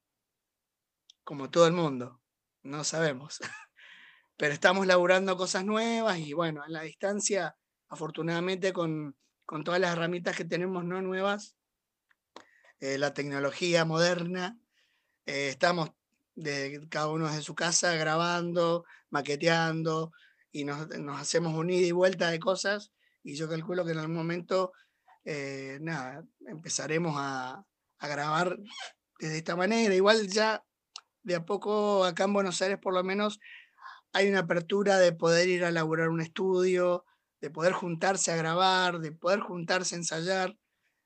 como 1.24 1.50
todo 1.50 1.68
el 1.68 1.74
mundo, 1.74 2.22
no 2.64 2.84
sabemos. 2.84 3.40
Pero 4.38 4.54
estamos 4.54 4.86
laburando 4.86 5.38
cosas 5.38 5.66
nuevas 5.66 6.20
y 6.20 6.34
bueno, 6.34 6.64
en 6.66 6.74
la 6.74 6.82
distancia, 6.82 7.56
afortunadamente 7.88 8.74
con, 8.74 9.16
con 9.46 9.64
todas 9.64 9.80
las 9.80 9.94
herramientas 9.94 10.36
que 10.36 10.46
tenemos 10.46 10.84
no 10.84 11.02
nuevas, 11.02 11.56
eh, 12.80 12.98
la 12.98 13.14
tecnología 13.14 13.86
moderna, 13.86 14.58
eh, 15.26 15.50
estamos 15.50 15.92
de 16.36 16.86
cada 16.90 17.08
uno 17.08 17.28
desde 17.28 17.42
su 17.42 17.56
casa 17.56 17.96
grabando, 17.96 18.86
maqueteando, 19.10 20.12
y 20.52 20.64
nos, 20.64 20.88
nos, 21.00 21.20
hacemos 21.20 21.54
un 21.54 21.70
ida 21.70 21.88
y 21.88 21.92
vuelta 21.92 22.30
de 22.30 22.40
cosas 22.40 22.92
y 23.26 23.36
yo 23.36 23.50
calculo 23.50 23.84
que 23.84 23.92
en 23.92 23.98
algún 23.98 24.16
momento, 24.16 24.72
eh, 25.26 25.80
nada, 25.82 26.24
empezaremos 26.48 27.16
a, 27.18 27.66
a, 27.98 28.08
grabar 28.08 28.58
desde 29.20 29.38
esta 29.38 29.56
manera. 29.56 29.96
Igual 29.96 30.28
ya 30.28 30.64
de 31.24 31.36
a 31.36 31.44
poco 31.44 32.06
acá 32.06 32.26
en 32.26 32.34
Buenos 32.34 32.62
Aires 32.62 32.78
por 32.78 32.94
lo 32.94 33.04
menos 33.04 33.40
hay 34.16 34.30
una 34.30 34.40
apertura 34.40 34.98
de 34.98 35.12
poder 35.12 35.50
ir 35.50 35.66
a 35.66 35.72
laburar 35.72 36.08
un 36.08 36.22
estudio, 36.22 37.04
de 37.42 37.50
poder 37.50 37.74
juntarse 37.74 38.32
a 38.32 38.38
grabar, 38.38 39.00
de 39.00 39.12
poder 39.12 39.42
juntarse 39.42 39.94
a 39.94 39.98
ensayar. 39.98 40.56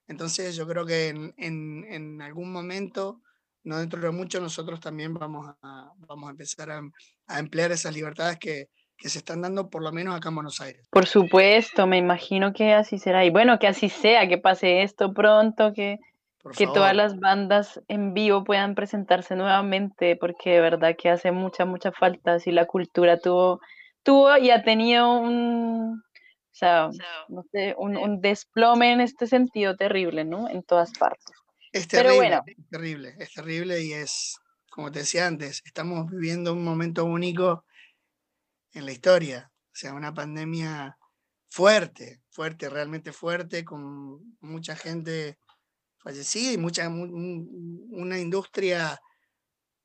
Entonces 0.08 0.56
yo 0.56 0.68
creo 0.68 0.86
que 0.86 1.08
en, 1.08 1.34
en, 1.38 1.86
en 1.90 2.22
algún 2.22 2.52
momento, 2.52 3.20
no 3.64 3.80
dentro 3.80 4.00
de 4.00 4.12
mucho, 4.12 4.40
nosotros 4.40 4.80
también 4.80 5.16
vamos 5.16 5.48
a, 5.64 5.92
vamos 5.98 6.28
a 6.28 6.32
empezar 6.32 6.70
a, 6.70 6.82
a 7.26 7.40
emplear 7.40 7.72
esas 7.72 7.96
libertades 7.96 8.38
que, 8.38 8.68
que 8.96 9.10
se 9.10 9.18
están 9.18 9.42
dando 9.42 9.72
por 9.72 9.82
lo 9.82 9.92
menos 9.92 10.16
acá 10.16 10.30
en 10.30 10.36
Buenos 10.36 10.62
Aires. 10.62 10.88
Por 10.92 11.08
supuesto, 11.08 11.88
me 11.88 11.98
imagino 11.98 12.54
que 12.54 12.74
así 12.74 13.00
será. 13.00 13.26
Y 13.26 13.32
bueno, 13.32 13.58
que 13.58 13.66
así 13.66 13.90
sea, 13.90 14.28
que 14.28 14.38
pase 14.38 14.84
esto 14.84 15.16
pronto, 15.16 15.74
que, 15.74 15.98
que 16.56 16.68
todas 16.68 16.96
las 16.96 17.20
bandas 17.20 17.82
en 17.88 18.14
vivo 18.14 18.44
puedan 18.44 18.76
presentarse 18.76 19.36
nuevamente, 19.36 20.16
porque 20.16 20.52
de 20.52 20.62
verdad 20.62 20.96
que 20.98 21.10
hace 21.10 21.32
mucha, 21.32 21.66
mucha 21.66 21.92
falta. 21.92 22.40
Si 22.40 22.52
la 22.52 22.66
cultura 22.66 23.20
tuvo, 23.20 23.60
tuvo 24.04 24.38
y 24.38 24.52
ha 24.52 24.64
tenido 24.64 25.20
un, 25.20 26.02
o 26.02 26.56
sea, 26.56 26.90
no 27.28 27.44
sé, 27.52 27.76
un, 27.78 27.98
un 27.98 28.22
desplome 28.22 28.92
en 28.92 29.02
este 29.02 29.28
sentido 29.28 29.76
terrible, 29.76 30.26
¿no? 30.26 30.50
En 30.50 30.64
todas 30.64 30.92
partes. 30.98 31.36
Es 31.72 31.88
terrible, 31.88 32.10
Pero 32.10 32.16
bueno. 32.16 32.44
es 32.46 32.70
terrible, 32.70 33.16
es 33.20 33.34
terrible 33.34 33.82
y 33.82 33.94
es, 33.94 34.38
como 34.70 34.92
te 34.92 35.00
decía 35.00 35.28
antes, 35.28 35.62
estamos 35.66 36.10
viviendo 36.10 36.54
un 36.54 36.64
momento 36.64 37.06
único 37.06 37.66
en 38.74 38.86
la 38.86 38.92
historia. 38.92 39.52
O 39.68 39.76
sea, 39.76 39.94
una 39.94 40.14
pandemia 40.14 40.98
fuerte, 41.50 42.22
fuerte, 42.30 42.70
realmente 42.70 43.12
fuerte, 43.12 43.64
con 43.64 44.38
mucha 44.40 44.76
gente 44.76 45.38
fallecida 46.10 46.54
y 46.54 46.58
mucha, 46.58 46.90
una 46.90 48.18
industria 48.18 49.00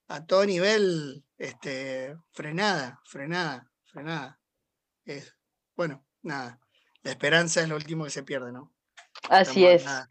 a 0.09 0.27
todo 0.27 0.47
nivel 0.47 1.23
este, 1.37 2.17
frenada, 2.33 3.01
frenada, 3.05 3.71
frenada. 3.85 4.41
Es, 5.05 5.37
bueno, 5.77 6.03
nada, 6.23 6.59
la 7.03 7.11
esperanza 7.11 7.61
es 7.61 7.69
lo 7.69 7.77
último 7.77 8.05
que 8.05 8.11
se 8.11 8.23
pierde, 8.23 8.53
¿no? 8.53 8.73
Así 9.29 9.67
es. 9.67 9.85
Nada. 9.85 10.09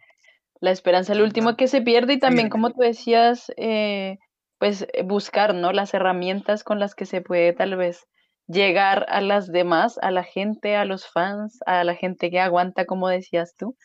La 0.60 0.72
esperanza 0.72 1.14
es 1.14 1.18
lo 1.18 1.26
último 1.26 1.58
que 1.58 1.68
se 1.68 1.82
pierde 1.82 2.14
y 2.14 2.20
también, 2.20 2.50
como 2.50 2.72
tú 2.72 2.82
decías, 2.82 3.52
eh, 3.58 4.20
pues 4.60 4.86
buscar, 5.04 5.56
¿no? 5.56 5.74
Las 5.74 5.94
herramientas 5.94 6.64
con 6.64 6.80
las 6.80 6.94
que 6.96 7.06
se 7.06 7.22
puede 7.22 7.54
tal 7.54 7.76
vez 7.76 8.06
llegar 8.48 9.06
a 9.10 9.20
las 9.20 9.52
demás, 9.52 9.98
a 10.02 10.12
la 10.12 10.24
gente, 10.24 10.76
a 10.76 10.86
los 10.86 11.08
fans, 11.08 11.60
a 11.66 11.84
la 11.84 11.96
gente 11.96 12.30
que 12.30 12.40
aguanta, 12.40 12.86
como 12.86 13.10
decías 13.10 13.56
tú. 13.58 13.76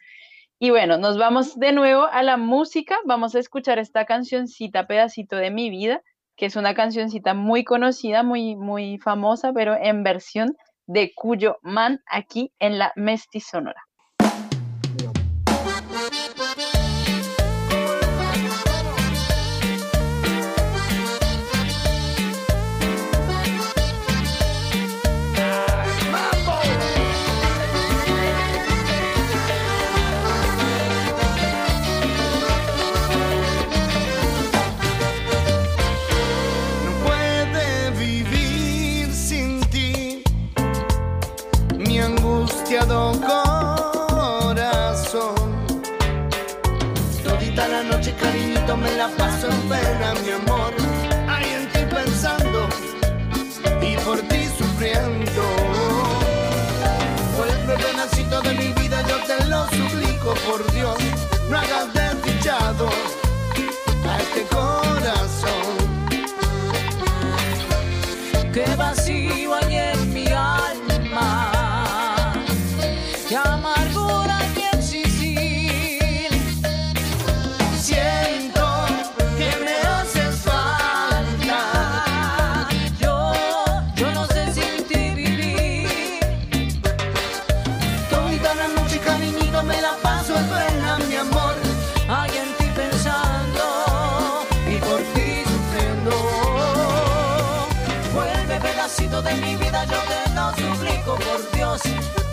Y 0.60 0.70
bueno, 0.70 0.98
nos 0.98 1.16
vamos 1.18 1.56
de 1.56 1.70
nuevo 1.70 2.06
a 2.06 2.22
la 2.24 2.36
música. 2.36 2.98
Vamos 3.04 3.36
a 3.36 3.38
escuchar 3.38 3.78
esta 3.78 4.06
cancioncita, 4.06 4.88
Pedacito 4.88 5.36
de 5.36 5.52
mi 5.52 5.70
vida, 5.70 6.02
que 6.36 6.46
es 6.46 6.56
una 6.56 6.74
cancioncita 6.74 7.32
muy 7.32 7.62
conocida, 7.62 8.24
muy, 8.24 8.56
muy 8.56 8.98
famosa, 8.98 9.52
pero 9.52 9.76
en 9.76 10.02
versión 10.02 10.56
de 10.86 11.12
Cuyo 11.14 11.58
Man 11.62 12.00
aquí 12.10 12.52
en 12.58 12.78
la 12.78 12.92
Mestizonora. 12.96 13.87
Paso 49.16 49.48
en 49.48 49.60
pena, 49.68 50.14
mi 50.24 50.30
amor. 50.30 50.72
Hay 51.28 51.48
en 51.50 51.68
ti 51.72 51.80
pensando 51.94 52.68
y 53.80 53.96
por 54.04 54.18
ti 54.28 54.46
sufriendo. 54.58 55.42
Vuelve 57.36 57.76
pedacito 57.84 58.40
de 58.42 58.54
mi 58.54 58.72
vida, 58.80 59.02
yo 59.08 59.16
te 59.24 59.44
lo 59.46 59.66
suplico, 59.68 60.34
por 60.46 60.72
Dios, 60.72 60.98
no 61.48 61.58
hagas 61.58 61.92
desdichado 61.94 62.88
a 64.08 64.18
este 64.18 64.42
corazón. 64.54 65.72
Qué 68.52 68.66
vacío 68.76 69.54
De 98.98 99.34
mi 99.34 99.56
vida, 99.56 99.84
yo 99.84 99.96
te 100.02 100.30
lo 100.34 100.50
suplico 100.50 101.14
por 101.16 101.50
Dios, 101.52 101.80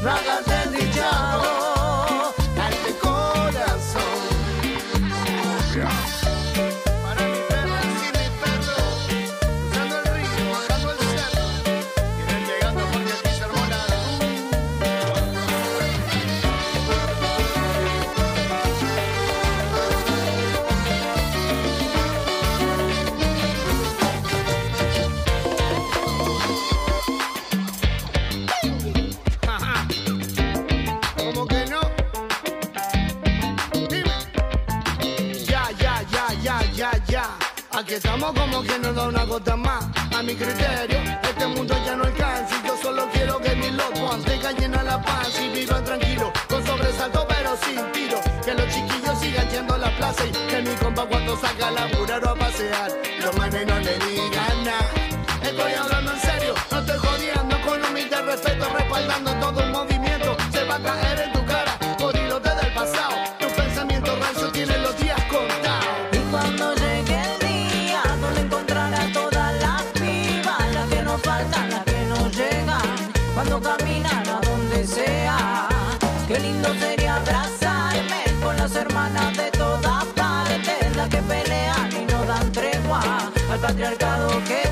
no 0.04 0.10
hagas 0.12 0.46
desdichado 0.46 2.34
a 2.62 2.70
este 2.70 2.94
corazón. 3.00 4.02
Aquí 37.96 38.06
estamos 38.08 38.34
como 38.34 38.62
que 38.62 38.78
no 38.78 38.92
da 38.92 39.08
una 39.08 39.24
gota 39.24 39.56
más. 39.56 39.86
A 40.14 40.22
mi 40.22 40.36
criterio, 40.36 41.00
este 41.24 41.48
mundo 41.48 41.74
ya 41.86 41.96
no 41.96 42.04
alcanza. 42.04 42.54
Y 42.62 42.68
yo 42.68 42.76
solo 42.82 43.08
quiero 43.14 43.40
que 43.40 43.56
mis 43.56 43.72
loved 43.72 44.02
ones 44.04 44.26
tengan 44.26 44.54
llena 44.58 44.84
la 44.84 45.02
paz 45.02 45.40
y 45.40 45.48
vivan 45.58 45.82
tranquilo, 45.86 46.34
con 46.50 46.66
sobresalto 46.66 47.26
pero 47.26 47.56
sin 47.56 47.92
tiro. 47.94 48.20
Que 48.44 48.54
los 48.54 48.68
chiquillos 48.68 49.18
sigan 49.22 49.50
yendo 49.50 49.76
a 49.76 49.78
la 49.78 49.96
plaza 49.96 50.26
y 50.26 50.32
que 50.32 50.62
mi 50.62 50.76
compa 50.76 51.06
cuando 51.06 51.38
salga 51.38 51.68
a 51.70 51.72
patriarcado 83.66 84.30
que 84.44 84.65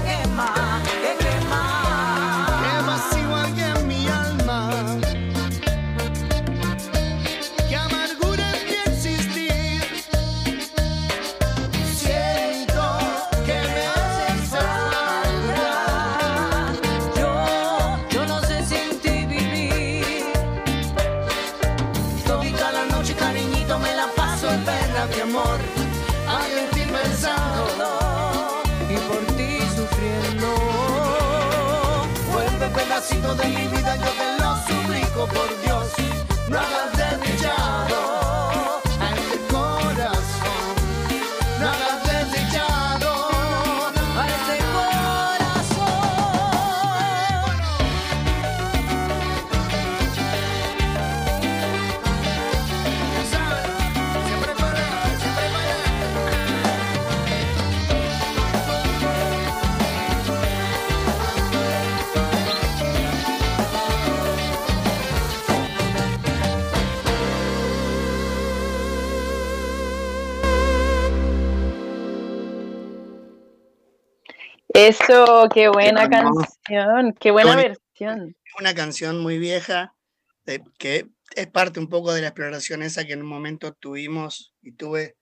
pedacito 33.03 33.35
de 33.35 33.47
mi 33.47 33.67
vida, 33.67 33.95
yo 33.95 34.11
te 34.11 34.41
lo 34.41 34.55
suplico, 34.67 35.27
por 35.27 35.61
Dios. 35.61 35.87
No 36.49 37.02
Eso, 74.88 75.48
qué 75.54 75.69
buena 75.69 76.10
canción, 76.10 77.13
qué 77.19 77.32
buena 77.32 77.56
versión. 77.56 78.36
una 78.60 78.74
canción 78.76 79.19
muy 79.22 79.38
vieja 79.39 79.96
de- 80.46 80.62
que 80.78 81.08
es 81.36 81.48
parte 81.48 81.80
un 81.80 81.88
poco 81.88 82.13
de 82.13 82.22
la 82.22 82.28
exploración 82.28 82.84
esa 82.84 83.06
que 83.06 83.13
en 83.13 83.21
un 83.21 83.27
momento 83.29 83.73
tuvimos 83.73 84.54
y 84.62 84.73
tuve 84.73 85.15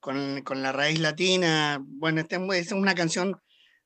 con, 0.00 0.42
con 0.42 0.62
la 0.62 0.72
raíz 0.72 1.00
latina. 1.00 1.78
Bueno, 1.84 2.20
esta 2.20 2.36
es 2.54 2.72
una 2.72 2.94
canción 2.94 3.40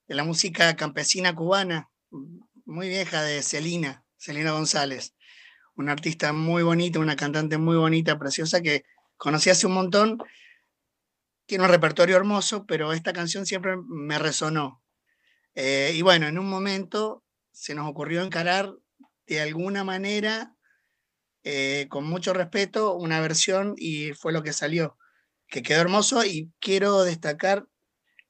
de 0.07 0.15
la 0.15 0.25
música 0.25 0.75
campesina 0.77 1.35
cubana, 1.35 1.91
muy 2.65 2.89
vieja 2.89 3.23
de 3.23 3.43
Celina, 3.43 4.05
Celina 4.17 4.53
González, 4.53 5.15
una 5.75 5.93
artista 5.93 6.33
muy 6.33 6.63
bonita, 6.63 6.99
una 7.01 7.17
cantante 7.17 7.59
muy 7.59 7.77
bonita, 7.77 8.19
preciosa, 8.19 8.61
que 8.61 8.85
conocí 9.17 9.51
hace 9.51 9.67
un 9.67 9.75
montón. 9.75 10.19
Tiene 11.47 11.65
un 11.65 11.71
repertorio 11.71 12.17
hermoso, 12.17 12.67
pero 12.67 12.93
esta 12.93 13.13
canción 13.13 13.47
siempre 13.47 13.77
me 13.87 14.19
resonó. 14.19 14.78
Eh, 15.61 15.91
y 15.93 16.03
bueno, 16.03 16.29
en 16.29 16.39
un 16.39 16.49
momento 16.49 17.25
se 17.51 17.75
nos 17.75 17.89
ocurrió 17.89 18.23
encarar 18.23 18.77
de 19.27 19.41
alguna 19.41 19.83
manera, 19.83 20.55
eh, 21.43 21.89
con 21.91 22.05
mucho 22.05 22.33
respeto, 22.33 22.95
una 22.95 23.21
versión 23.21 23.75
y 23.77 24.13
fue 24.13 24.33
lo 24.33 24.45
que 24.45 24.53
salió, 24.53 24.97
que 25.49 25.65
quedó 25.65 25.81
hermoso 25.81 26.25
y 26.25 26.53
quiero 26.61 27.03
destacar 27.03 27.67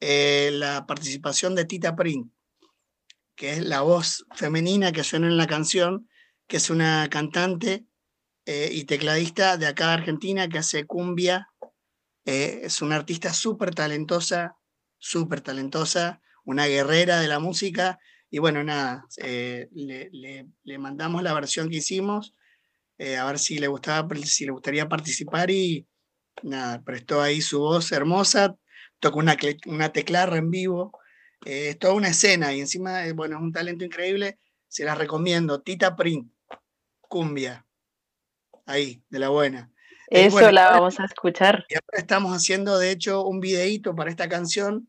eh, 0.00 0.48
la 0.54 0.86
participación 0.86 1.54
de 1.54 1.66
Tita 1.66 1.94
Print, 1.94 2.32
que 3.36 3.52
es 3.52 3.62
la 3.62 3.82
voz 3.82 4.24
femenina 4.34 4.90
que 4.90 5.04
suena 5.04 5.26
en 5.26 5.36
la 5.36 5.46
canción, 5.46 6.08
que 6.46 6.56
es 6.56 6.70
una 6.70 7.10
cantante 7.10 7.84
y 8.46 8.84
tecladista 8.84 9.58
de 9.58 9.66
acá 9.66 9.88
de 9.88 9.92
Argentina 9.92 10.48
que 10.48 10.56
hace 10.56 10.86
cumbia. 10.86 11.50
es 12.24 12.80
una 12.80 12.96
artista 12.96 13.34
súper 13.34 13.74
talentosa, 13.74 14.56
súper 14.96 15.42
talentosa, 15.42 16.22
una 16.48 16.66
guerrera 16.66 17.20
de 17.20 17.28
la 17.28 17.38
música. 17.40 17.98
Y 18.30 18.38
bueno, 18.38 18.64
nada, 18.64 19.04
eh, 19.18 19.68
le, 19.72 20.08
le- 20.12 20.46
le 20.64 20.78
mandamos 20.78 21.22
la 21.22 21.34
versión 21.34 21.68
que 21.68 21.76
hicimos, 21.76 22.34
eh, 22.96 23.16
a 23.18 23.26
ver 23.26 23.38
si 23.38 23.58
le, 23.58 23.68
gustaba, 23.68 24.08
si 24.24 24.46
le 24.46 24.52
gustaría 24.52 24.88
participar 24.88 25.50
y 25.50 25.86
nada, 26.42 26.82
prestó 26.82 27.20
ahí 27.20 27.42
su 27.42 27.58
voz 27.60 27.92
hermosa, 27.92 28.56
tocó 28.98 29.18
una, 29.18 29.36
una 29.66 29.92
teclarra 29.92 30.38
en 30.38 30.50
vivo, 30.50 30.92
eh, 31.44 31.68
es 31.70 31.78
toda 31.78 31.92
una 31.92 32.08
escena 32.08 32.54
y 32.54 32.60
encima, 32.60 33.04
eh, 33.06 33.12
bueno, 33.12 33.36
es 33.36 33.42
un 33.42 33.52
talento 33.52 33.84
increíble, 33.84 34.38
se 34.68 34.84
las 34.84 34.96
recomiendo, 34.96 35.60
Tita 35.60 35.96
Print, 35.96 36.32
cumbia, 37.00 37.66
ahí, 38.64 39.02
de 39.10 39.18
la 39.18 39.28
buena. 39.28 39.70
Eso 40.10 40.30
bueno, 40.30 40.52
la 40.52 40.70
vamos 40.70 40.98
a 40.98 41.04
escuchar. 41.04 41.66
Y 41.68 41.74
ahora 41.74 41.98
estamos 41.98 42.32
haciendo, 42.34 42.78
de 42.78 42.90
hecho, 42.90 43.24
un 43.26 43.40
videíto 43.40 43.94
para 43.94 44.10
esta 44.10 44.28
canción. 44.30 44.88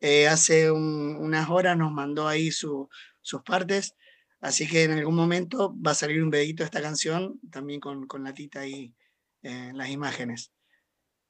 Eh, 0.00 0.28
hace 0.28 0.70
un- 0.70 1.16
unas 1.20 1.48
horas 1.50 1.76
nos 1.76 1.92
mandó 1.92 2.26
ahí 2.28 2.50
su- 2.50 2.88
sus 3.22 3.42
partes. 3.42 3.94
Así 4.40 4.66
que 4.68 4.84
en 4.84 4.92
algún 4.92 5.14
momento 5.16 5.74
va 5.84 5.92
a 5.92 5.94
salir 5.94 6.22
un 6.22 6.30
videíto 6.30 6.62
de 6.62 6.66
esta 6.66 6.80
canción, 6.82 7.38
también 7.50 7.80
con, 7.80 8.06
la 8.24 8.32
tita 8.34 8.60
ahí 8.60 8.94
eh, 9.42 9.68
en 9.70 9.76
las 9.78 9.90
imágenes. 9.90 10.52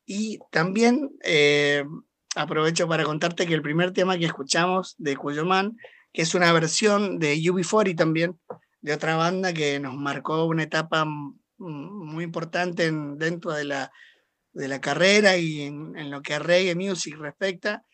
Y 0.07 0.39
también 0.51 1.11
eh, 1.25 1.85
aprovecho 2.37 2.89
para 2.89 3.05
contarte 3.05 3.47
que 3.47 3.55
el 3.55 3.63
primer 3.63 3.93
tema 3.93 4.19
que 4.19 4.27
escuchamos 4.27 4.95
de 4.99 5.17
Cuyoman, 5.17 5.77
que 6.13 6.23
es 6.23 6.35
una 6.35 6.53
versión 6.53 7.19
de 7.19 7.35
UB40 7.37 7.97
también, 7.97 8.39
de 8.81 8.93
otra 8.95 9.17
banda 9.17 9.53
que 9.53 9.79
nos 9.81 9.95
marcó 9.95 10.45
una 10.47 10.63
etapa 10.65 11.05
muy 11.59 12.25
importante 12.25 12.87
en- 12.87 13.19
dentro 13.19 13.53
de 13.53 13.65
la, 13.65 13.93
de 14.53 14.69
la 14.69 14.81
carrera 14.81 15.37
y 15.37 15.63
en, 15.63 15.97
en 15.97 16.11
lo 16.11 16.23
que 16.23 16.35
a 16.35 16.39
reggae 16.39 16.75
music 16.75 17.17
respecta. 17.19 17.85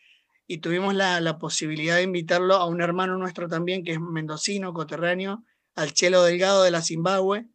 Y 0.47 0.59
tuvimos 0.59 0.95
la, 0.95 1.37
posibilidad 1.39 1.97
de 1.97 2.03
invitarlo 2.03 2.55
a 2.55 2.65
un 2.65 2.81
hermano 2.81 3.17
nuestro 3.17 3.47
también, 3.47 3.83
que 3.83 3.91
es 3.91 3.99
mendocino, 3.99 4.73
coterráneo, 4.73 5.43
al 5.75 5.93
Chelo 5.93 6.23
Delgado 6.23 6.63
de 6.63 6.71
la 6.71 6.81
Zimbabue, 6.81 7.47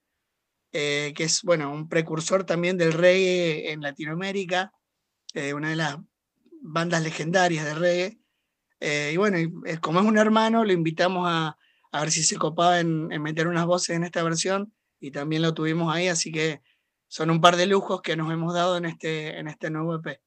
eh, 0.73 1.13
que 1.17 1.25
es, 1.25 1.43
bueno, 1.43 1.73
un 1.73 1.89
precursor 1.89 2.45
también 2.45 2.77
del 2.77 2.93
reggae 2.93 3.73
en 3.73 3.81
Latinoamérica, 3.81 4.73
eh, 5.35 5.55
una 5.55 5.71
de 5.71 5.77
las 5.77 5.97
bandas 6.61 7.03
legendarias 7.03 7.65
de 7.65 7.75
reggae. 7.75 8.19
Eh, 8.81 9.13
y 9.15 9.17
bueno, 9.17 9.39
como 9.81 10.01
es 10.01 10.07
un 10.07 10.19
hermano, 10.19 10.65
lo 10.65 10.73
invitamos 10.73 11.27
a, 11.29 11.57
a 11.93 12.01
ver 12.01 12.11
si 12.11 12.23
se 12.23 12.37
copaba 12.37 12.81
en, 12.81 13.11
en 13.11 13.23
meter 13.23 13.49
unas 13.49 13.67
voces 13.67 13.97
en 13.97 14.05
esta 14.05 14.23
versión 14.23 14.73
y 15.01 15.11
también 15.11 15.43
lo 15.43 15.55
tuvimos 15.55 15.95
ahí, 15.95 16.09
así 16.09 16.31
que 16.31 16.63
son 17.09 17.31
un 17.31 17.41
par 17.41 17.57
de 17.57 17.67
lujos 17.67 18.01
que 18.01 18.17
nos 18.17 18.33
hemos 18.33 18.55
dado 18.55 18.77
en 18.79 18.87
este, 18.87 19.39
en 19.39 19.47
este 19.47 19.69
nuevo 19.69 19.97
EP. 19.97 20.21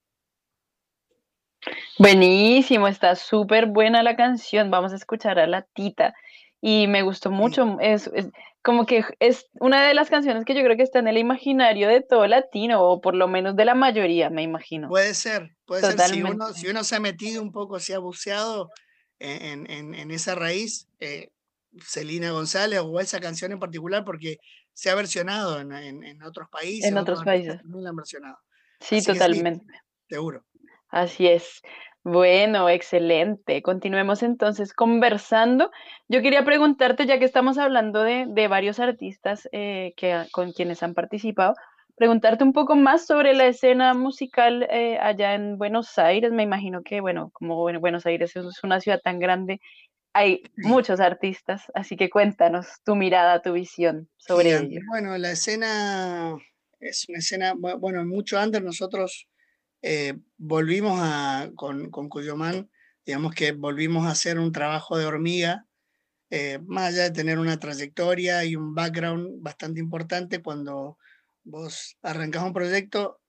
Buenísimo, 1.98 2.88
está 2.88 3.16
súper 3.16 3.68
buena 3.68 4.04
la 4.04 4.16
canción. 4.16 4.70
Vamos 4.72 4.94
a 4.94 4.96
escuchar 4.96 5.40
a 5.40 5.48
la 5.48 5.62
Tita. 5.64 6.14
Y 6.62 6.88
me 6.88 7.04
gustó 7.04 7.30
mucho. 7.32 7.78
Es, 7.80 8.10
es 8.14 8.28
como 8.64 8.86
que 8.88 9.04
es 9.20 9.46
una 9.60 9.88
de 9.88 9.94
las 9.94 10.10
canciones 10.10 10.46
que 10.46 10.56
yo 10.56 10.64
creo 10.64 10.76
que 10.76 10.84
está 10.84 10.98
en 11.00 11.08
el 11.08 11.18
imaginario 11.18 11.88
de 11.88 12.02
todo 12.02 12.26
latino, 12.26 12.82
o 12.82 13.02
por 13.02 13.14
lo 13.16 13.28
menos 13.28 13.56
de 13.56 13.66
la 13.66 13.76
mayoría, 13.76 14.30
me 14.32 14.42
imagino. 14.42 14.88
Puede 14.90 15.14
ser, 15.14 15.56
puede 15.66 15.82
ser. 15.82 15.92
Si 16.00 16.22
uno, 16.22 16.32
Totalmente. 16.32 16.60
si 16.60 16.68
uno 16.68 16.84
se 16.84 16.96
ha 16.96 17.00
metido 17.00 17.42
un 17.44 17.52
poco, 17.52 17.80
se 17.80 17.94
ha 17.94 18.00
buceado 18.00 18.72
en, 19.20 19.70
en- 19.70 19.94
en 19.94 20.12
esa 20.12 20.34
raíz, 20.34 20.88
eh, 21.00 21.30
Celina 21.84 22.32
González 22.32 22.80
o 22.84 23.00
esa 23.00 23.20
canción 23.20 23.52
en 23.52 23.60
particular, 23.60 24.04
porque 24.04 24.38
se 24.74 24.90
ha 24.90 24.96
versionado 24.96 25.60
en, 25.60 25.72
en- 25.72 26.24
otros 26.24 26.50
países. 26.50 26.90
En 26.90 26.98
otros 26.98 27.24
países. 27.24 27.58
También 27.62 27.84
la 27.84 27.90
han 27.92 27.96
versionado. 27.96 28.38
Sí, 28.80 28.98
Así 28.98 29.06
totalmente. 29.06 29.66
seguro. 30.10 30.44
Así 30.96 31.28
es. 31.28 31.62
Bueno, 32.06 32.70
excelente. 32.70 33.62
Continuemos 33.62 34.24
entonces 34.24 34.74
conversando. 34.74 35.72
Yo 36.08 36.22
quería 36.22 36.46
preguntarte, 36.46 37.06
ya 37.06 37.20
que 37.20 37.26
estamos 37.26 37.58
hablando 37.58 38.02
de, 38.02 38.26
de 38.30 38.48
varios 38.48 38.80
artistas 38.80 39.50
eh, 39.52 39.94
que, 39.98 40.24
con 40.32 40.54
quienes 40.54 40.84
han 40.84 40.94
participado, 40.94 41.54
preguntarte 41.98 42.46
un 42.46 42.54
poco 42.54 42.78
más 42.78 43.06
sobre 43.06 43.34
la 43.34 43.46
escena 43.48 43.94
musical 43.94 44.66
eh, 44.72 44.98
allá 45.02 45.34
en 45.34 45.58
Buenos 45.58 45.98
Aires. 45.98 46.32
Me 46.32 46.44
imagino 46.44 46.82
que, 46.82 47.02
bueno, 47.02 47.30
como 47.34 47.58
Buen- 47.58 47.82
Buenos 47.82 48.06
Aires 48.06 48.34
es 48.38 48.64
una 48.64 48.80
ciudad 48.80 49.02
tan 49.04 49.20
grande, 49.20 49.60
hay 50.14 50.44
muchos 50.56 51.02
artistas, 51.02 51.64
así 51.74 51.98
que 51.98 52.10
cuéntanos 52.10 52.68
tu 52.86 52.96
mirada, 52.96 53.42
tu 53.42 53.52
visión 53.52 54.08
sobre 54.16 54.52
ello. 54.52 54.80
Bueno, 54.88 55.18
la 55.18 55.32
escena 55.32 56.38
es 56.80 57.06
una 57.10 57.18
escena, 57.18 57.54
bu- 57.54 57.78
bueno, 57.82 58.06
mucho 58.06 58.40
antes 58.40 58.62
nosotros 58.64 59.28
eh, 59.88 60.18
volvimos 60.38 61.00
a, 61.00 61.52
con, 61.56 61.92
con 61.92 62.10
Cuyomán, 62.10 62.72
digamos 63.06 63.36
que 63.36 63.52
volvimos 63.52 64.08
a 64.08 64.12
hacer 64.12 64.40
un 64.40 64.52
trabajo 64.52 64.98
de 64.98 65.06
hormiga, 65.06 65.68
eh, 66.32 66.58
más 66.66 66.86
allá 66.86 67.04
de 67.04 67.12
tener 67.12 67.38
una 67.38 67.60
trayectoria 67.60 68.44
y 68.46 68.56
un 68.56 68.74
background 68.74 69.44
bastante 69.44 69.80
importante, 69.80 70.42
cuando 70.42 70.98
vos 71.44 72.00
arrancás 72.02 72.42
un 72.42 72.54
proyecto 72.54 73.22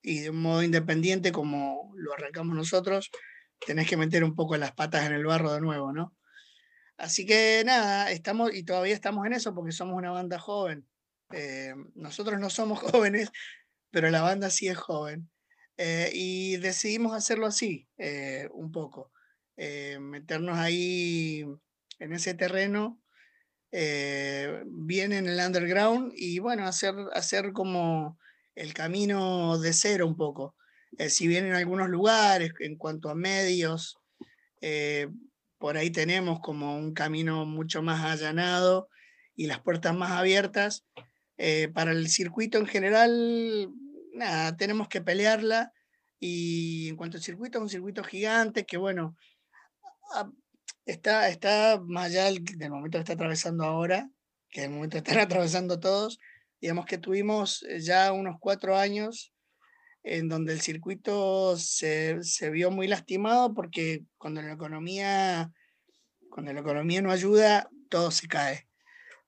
y 0.00 0.20
de 0.20 0.30
un 0.30 0.40
modo 0.40 0.62
independiente 0.62 1.32
como 1.32 1.92
lo 1.96 2.14
arrancamos 2.14 2.56
nosotros, 2.56 3.10
tenés 3.66 3.86
que 3.86 3.98
meter 3.98 4.24
un 4.24 4.34
poco 4.34 4.56
las 4.56 4.72
patas 4.72 5.04
en 5.04 5.12
el 5.12 5.26
barro 5.26 5.52
de 5.52 5.60
nuevo, 5.60 5.92
¿no? 5.92 6.16
Así 6.96 7.26
que 7.26 7.62
nada, 7.66 8.10
estamos 8.10 8.54
y 8.54 8.62
todavía 8.62 8.94
estamos 8.94 9.26
en 9.26 9.34
eso 9.34 9.54
porque 9.54 9.72
somos 9.72 9.98
una 9.98 10.12
banda 10.12 10.38
joven. 10.38 10.88
Eh, 11.30 11.74
nosotros 11.94 12.40
no 12.40 12.48
somos 12.48 12.78
jóvenes, 12.90 13.30
pero 13.90 14.08
la 14.08 14.22
banda 14.22 14.48
sí 14.48 14.66
es 14.66 14.78
joven. 14.78 15.28
Eh, 15.82 16.10
y 16.12 16.58
decidimos 16.58 17.14
hacerlo 17.14 17.46
así, 17.46 17.88
eh, 17.96 18.50
un 18.52 18.70
poco. 18.70 19.10
eh, 19.56 19.98
meternos 19.98 20.58
ahí 20.58 21.42
en 21.98 22.12
ese 22.12 22.34
terreno, 22.34 23.00
eh, 23.72 24.62
bien 24.66 25.12
en 25.12 25.26
el 25.26 25.38
underground 25.38 26.12
y 26.14 26.38
bueno, 26.38 26.66
hacer, 26.66 26.94
hacer 27.14 27.52
como 27.52 28.18
el 28.54 28.74
camino 28.74 29.58
de 29.58 29.72
cero 29.72 30.06
un 30.06 30.16
poco. 30.16 30.54
Si 31.08 31.26
bien 31.26 31.46
en 31.46 31.54
algunos 31.54 31.88
lugares, 31.88 32.52
en 32.60 32.76
cuanto 32.76 33.08
a 33.08 33.14
medios, 33.14 33.96
por 35.58 35.76
ahí 35.78 35.90
tenemos 35.90 36.40
como 36.40 36.76
un 36.76 36.92
camino 36.92 37.46
mucho 37.46 37.82
más 37.82 38.04
allanado 38.04 38.88
y 39.34 39.46
las 39.46 39.60
puertas 39.60 39.94
más 39.94 40.10
abiertas. 40.12 40.84
para 41.74 41.92
el 41.92 42.08
circuito 42.08 42.58
en 42.58 42.66
general, 42.66 43.70
nada, 44.14 44.56
tenemos 44.56 44.88
que 44.88 45.00
pelearla. 45.00 45.72
Y 46.18 46.88
en 46.88 46.96
cuanto 46.96 47.16
al 47.16 47.22
circuito, 47.22 47.58
es 47.58 47.62
un 47.62 47.68
circuito 47.68 48.04
gigante 48.04 48.66
que, 48.66 48.76
bueno, 48.76 49.16
está, 50.84 51.28
está 51.28 51.80
más 51.82 52.06
allá 52.06 52.24
del, 52.24 52.70
momento 52.70 52.98
que 52.98 53.02
está 53.02 53.14
atravesando 53.14 53.64
ahora, 53.64 54.10
que 54.50 54.64
el 54.64 54.70
momento 54.70 54.98
están 54.98 55.18
atravesando 55.18 55.80
todos. 55.80 56.18
Digamos 56.60 56.86
que 56.86 56.98
tuvimos 56.98 57.62
eh, 57.62 57.80
ya 57.80 58.12
unos 58.12 58.36
cuatro 58.38 58.76
años 58.76 59.32
en 60.02 60.28
donde 60.28 60.52
el 60.52 60.60
circuito 60.60 61.56
se, 61.56 62.22
se 62.22 62.50
vio 62.50 62.70
muy 62.70 62.86
lastimado 62.86 63.54
porque 63.54 64.04
cuando 64.16 64.42
la 64.42 64.52
economía, 64.52 65.52
cuando 66.30 66.52
la 66.52 66.60
economía 66.60 67.02
no 67.02 67.10
ayuda, 67.10 67.68
todo 67.88 68.10
se 68.10 68.28
cae. 68.28 68.66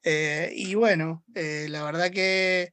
Eh, 0.04 0.52
y 0.54 0.74
bueno, 0.74 1.24
eh, 1.34 1.66
la 1.68 1.84
verdad 1.84 2.10
que 2.10 2.72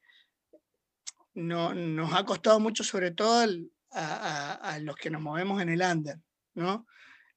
no, 1.39 1.73
nos 1.73 2.13
ha 2.13 2.25
costado 2.25 2.59
mucho, 2.59 2.83
sobre 2.83 3.11
todo 3.11 3.45
a, 3.91 4.79
los 4.81 4.95
que 4.95 5.09
nos 5.09 5.21
movemos 5.21 5.61
en 5.61 5.69
el 5.69 5.81
under, 5.81 6.17
¿no? 6.53 6.85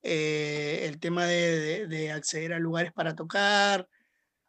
Eh, 0.02 0.86
el 0.88 0.98
tema 0.98 1.26
de 1.26 2.12
acceder 2.12 2.52
a 2.52 2.58
lugares 2.58 2.92
para 2.92 3.14
tocar, 3.14 3.88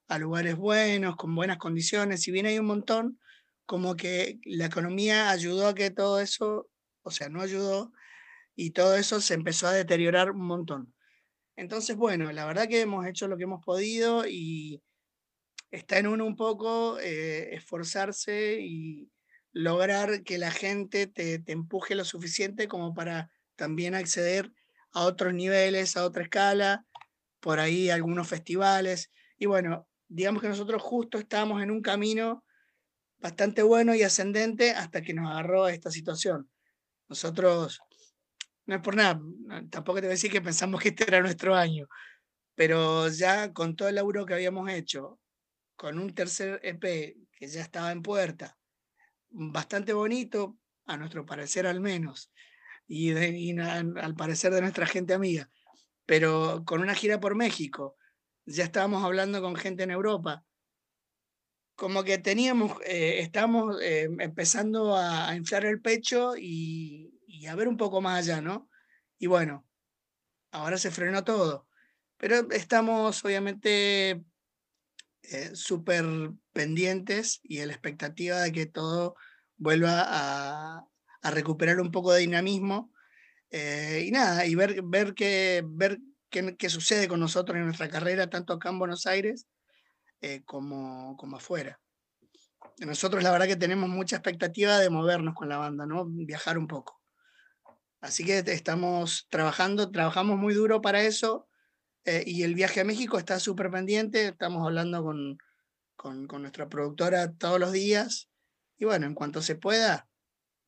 a 0.07 0.19
lugares 0.19 0.55
buenos, 0.55 1.15
con 1.15 1.35
buenas 1.35 1.57
condiciones, 1.57 2.21
si 2.21 2.31
bien 2.31 2.45
hay 2.45 2.59
un 2.59 2.65
montón, 2.65 3.19
como 3.65 3.95
que 3.95 4.39
la 4.45 4.65
economía 4.65 5.29
ayudó 5.29 5.67
a 5.67 5.75
que 5.75 5.91
todo 5.91 6.19
eso, 6.19 6.69
o 7.03 7.11
sea, 7.11 7.29
no 7.29 7.41
ayudó, 7.41 7.91
y 8.55 8.71
todo 8.71 8.95
eso 8.95 9.21
se 9.21 9.33
empezó 9.33 9.67
a 9.67 9.73
deteriorar 9.73 10.31
un 10.31 10.45
montón. 10.45 10.93
Entonces, 11.55 11.95
bueno, 11.95 12.31
la 12.31 12.45
verdad 12.45 12.67
que 12.67 12.81
hemos 12.81 13.05
hecho 13.05 13.27
lo 13.27 13.37
que 13.37 13.43
hemos 13.43 13.63
podido 13.63 14.27
y 14.27 14.81
está 15.71 15.97
en 15.99 16.07
uno 16.07 16.25
un 16.25 16.35
poco 16.35 16.99
eh, 16.99 17.55
esforzarse 17.55 18.59
y 18.61 19.09
lograr 19.53 20.23
que 20.23 20.37
la 20.37 20.51
gente 20.51 21.07
te, 21.07 21.39
te 21.39 21.51
empuje 21.51 21.95
lo 21.95 22.03
suficiente 22.03 22.67
como 22.67 22.93
para 22.93 23.31
también 23.55 23.95
acceder 23.95 24.51
a 24.91 25.03
otros 25.03 25.33
niveles, 25.33 25.95
a 25.95 26.05
otra 26.05 26.23
escala, 26.23 26.85
por 27.39 27.59
ahí 27.59 27.89
algunos 27.89 28.27
festivales. 28.27 29.09
Y 29.37 29.45
bueno, 29.45 29.87
digamos 30.07 30.41
que 30.41 30.49
nosotros 30.49 30.81
justo 30.81 31.17
estábamos 31.17 31.61
en 31.61 31.71
un 31.71 31.81
camino 31.81 32.43
bastante 33.19 33.63
bueno 33.63 33.95
y 33.95 34.03
ascendente 34.03 34.71
hasta 34.71 35.01
que 35.01 35.13
nos 35.13 35.31
agarró 35.31 35.67
esta 35.67 35.89
situación. 35.89 36.49
Nosotros, 37.07 37.79
no 38.65 38.75
es 38.75 38.81
por 38.81 38.95
nada, 38.95 39.21
tampoco 39.69 39.99
te 39.99 40.07
voy 40.07 40.11
a 40.13 40.17
decir 40.17 40.31
que 40.31 40.41
pensamos 40.41 40.81
que 40.81 40.89
este 40.89 41.05
era 41.07 41.21
nuestro 41.21 41.55
año, 41.55 41.87
pero 42.55 43.07
ya 43.09 43.53
con 43.53 43.75
todo 43.75 43.87
el 43.87 43.95
laburo 43.95 44.25
que 44.25 44.33
habíamos 44.33 44.69
hecho, 44.69 45.19
con 45.75 45.99
un 45.99 46.13
tercer 46.13 46.59
EP 46.63 47.15
que 47.31 47.47
ya 47.47 47.61
estaba 47.61 47.91
en 47.91 48.01
puerta, 48.01 48.57
bastante 49.33 49.93
bonito, 49.93 50.57
a 50.85 50.97
nuestro 50.97 51.25
parecer 51.25 51.67
al 51.67 51.81
menos, 51.81 52.31
y, 52.87 53.11
de- 53.11 53.59
al 54.01 54.15
parecer 54.15 54.53
de 54.53 54.61
nuestra 54.61 54.85
gente 54.85 55.13
amiga, 55.13 55.49
pero 56.05 56.63
con 56.65 56.81
una 56.81 56.95
gira 56.95 57.19
por 57.19 57.35
México, 57.35 57.97
ya 58.45 58.63
estábamos 58.65 59.03
hablando 59.03 59.41
con 59.41 59.55
gente 59.55 59.83
en 59.83 59.91
Europa, 59.91 60.45
como 61.75 62.03
que 62.03 62.17
teníamos, 62.17 62.79
eh, 62.85 63.19
estábamos 63.19 63.81
eh, 63.81 64.07
empezando 64.19 64.95
a, 64.95 65.29
a 65.29 65.35
inflar 65.35 65.65
el 65.65 65.81
pecho 65.81 66.35
y, 66.37 67.19
y 67.27 67.47
a 67.47 67.55
ver 67.55 67.67
un 67.67 67.77
poco 67.77 68.01
más 68.01 68.19
allá, 68.19 68.41
¿no? 68.41 68.69
Y 69.17 69.27
bueno, 69.27 69.67
ahora 70.51 70.77
se 70.77 70.91
frenó 70.91 71.23
todo, 71.23 71.67
pero 72.17 72.49
estamos 72.51 73.23
obviamente 73.25 74.23
eh, 75.23 75.55
súper 75.55 76.05
pendientes 76.51 77.39
y 77.43 77.59
a 77.59 77.65
la 77.65 77.73
expectativa 77.73 78.41
de 78.41 78.51
que 78.51 78.65
todo 78.65 79.15
vuelva 79.57 80.03
a, 80.05 80.87
recuperar 81.23 81.79
un 81.79 81.91
poco 81.91 82.11
de 82.11 82.21
dinamismo. 82.21 82.91
eh, 83.51 84.03
y 84.05 84.11
nada, 84.11 84.45
y 84.45 84.55
ver, 84.55 84.81
ver, 84.83 85.13
qué, 85.13 85.63
ver 85.65 85.99
qué 86.29 86.69
sucede 86.69 87.07
con 87.07 87.19
nosotros 87.19 87.57
en 87.57 87.65
nuestra 87.65 87.89
carrera, 87.89 88.29
tanto 88.29 88.53
acá 88.53 88.69
en 88.69 88.79
Buenos 88.79 89.05
Aires 89.05 89.47
eh, 90.21 90.41
como, 90.45 91.15
como 91.17 91.37
afuera. 91.37 91.79
Nosotros 92.79 93.23
la 93.23 93.31
verdad 93.31 93.47
que 93.47 93.55
tenemos 93.55 93.89
mucha 93.89 94.17
expectativa 94.17 94.79
de 94.79 94.89
movernos 94.89 95.35
con 95.35 95.49
la 95.49 95.57
banda, 95.57 95.85
¿no? 95.85 96.05
Viajar 96.05 96.57
un 96.57 96.67
poco. 96.67 97.01
Así 98.01 98.25
que 98.25 98.39
estamos 98.39 99.27
trabajando, 99.29 99.91
trabajamos 99.91 100.37
muy 100.37 100.53
duro 100.53 100.81
para 100.81 101.03
eso 101.03 101.47
eh, 102.05 102.23
y 102.25 102.43
el 102.43 102.55
viaje 102.55 102.81
a 102.81 102.85
México 102.85 103.17
está 103.17 103.39
súper 103.39 103.71
pendiente, 103.71 104.27
estamos 104.27 104.65
hablando 104.65 105.03
con, 105.03 105.37
con, 105.95 106.27
con 106.27 106.41
nuestra 106.41 106.69
productora 106.69 107.31
todos 107.33 107.59
los 107.59 107.71
días 107.71 108.29
y 108.77 108.85
bueno, 108.85 109.05
en 109.05 109.13
cuanto 109.13 109.41
se 109.41 109.55
pueda, 109.55 110.07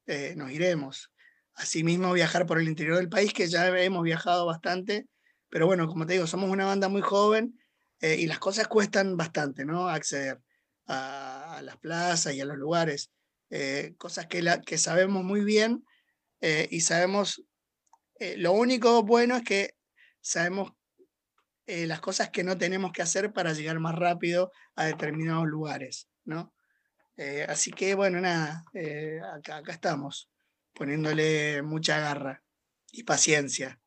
eh, 0.07 0.33
nos 0.38 0.51
iremos. 0.51 1.11
Asimismo, 1.53 2.13
viajar 2.13 2.45
por 2.45 2.59
el 2.59 2.67
interior 2.67 2.97
del 2.97 3.09
país, 3.09 3.33
que 3.33 3.47
ya 3.47 3.67
hemos 3.79 4.03
viajado 4.03 4.45
bastante, 4.45 5.07
pero 5.49 5.65
bueno, 5.67 5.88
como 5.88 6.05
te 6.05 6.13
digo, 6.13 6.27
somos 6.27 6.49
una 6.49 6.65
banda 6.65 6.89
muy 6.89 7.01
joven 7.01 7.57
eh, 8.01 8.17
y 8.19 8.27
las 8.27 8.39
cosas 8.39 8.67
cuestan 8.67 9.15
bastante, 9.15 9.65
¿no? 9.65 9.88
Acceder 9.88 10.41
a, 10.86 11.57
a 11.57 11.61
las 11.61 11.77
plazas 11.77 12.33
y 12.33 12.41
a 12.41 12.45
los 12.45 12.57
lugares, 12.57 13.09
eh, 13.49 13.93
cosas 13.97 14.27
que, 14.27 14.41
la, 14.41 14.61
que 14.61 14.77
sabemos 14.77 15.23
muy 15.23 15.43
bien 15.43 15.86
eh, 16.41 16.67
y 16.71 16.81
sabemos, 16.81 17.43
eh, 18.19 18.36
lo 18.38 18.51
único 18.53 19.03
bueno 19.03 19.36
es 19.36 19.43
que 19.43 19.75
sabemos 20.19 20.71
eh, 21.68 21.88
las 21.88 21.99
cosas 21.99 22.30
que 22.30 22.43
no 22.43 22.59
tenemos 22.59 22.91
que 22.91 23.01
hacer 23.01 23.34
para 23.34 23.53
llegar 23.53 23.80
más 23.80 23.95
rápido 23.95 24.51
a 24.76 24.86
determinados 24.86 25.47
lugares, 25.47 26.07
¿no? 26.24 26.53
Eh, 27.18 27.43
así 27.49 27.72
que 27.72 27.95
bueno, 27.95 28.22
nada, 28.22 28.63
eh, 28.74 29.20
acá, 29.34 29.57
acá 29.57 29.72
estamos, 29.72 30.30
poniéndole 30.74 31.63
mucha 31.63 31.99
garra 31.99 32.43
y 32.91 33.01
paciencia. 33.03 33.80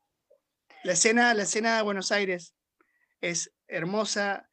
La 0.83 0.95
escena, 0.95 1.33
la 1.35 1.45
escena 1.45 1.77
de 1.77 1.83
Buenos 1.83 2.11
Aires 2.11 2.57
es 3.21 3.53
hermosa, 3.69 4.49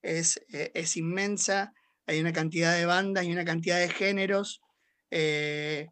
es, 0.00 0.40
es 0.48 0.96
inmensa, 0.96 1.74
hay 2.06 2.18
una 2.20 2.32
cantidad 2.32 2.74
de 2.74 2.86
bandas 2.86 3.24
y 3.24 3.32
una 3.32 3.44
cantidad 3.44 3.78
de 3.78 3.90
géneros 3.90 4.62
en 5.10 5.90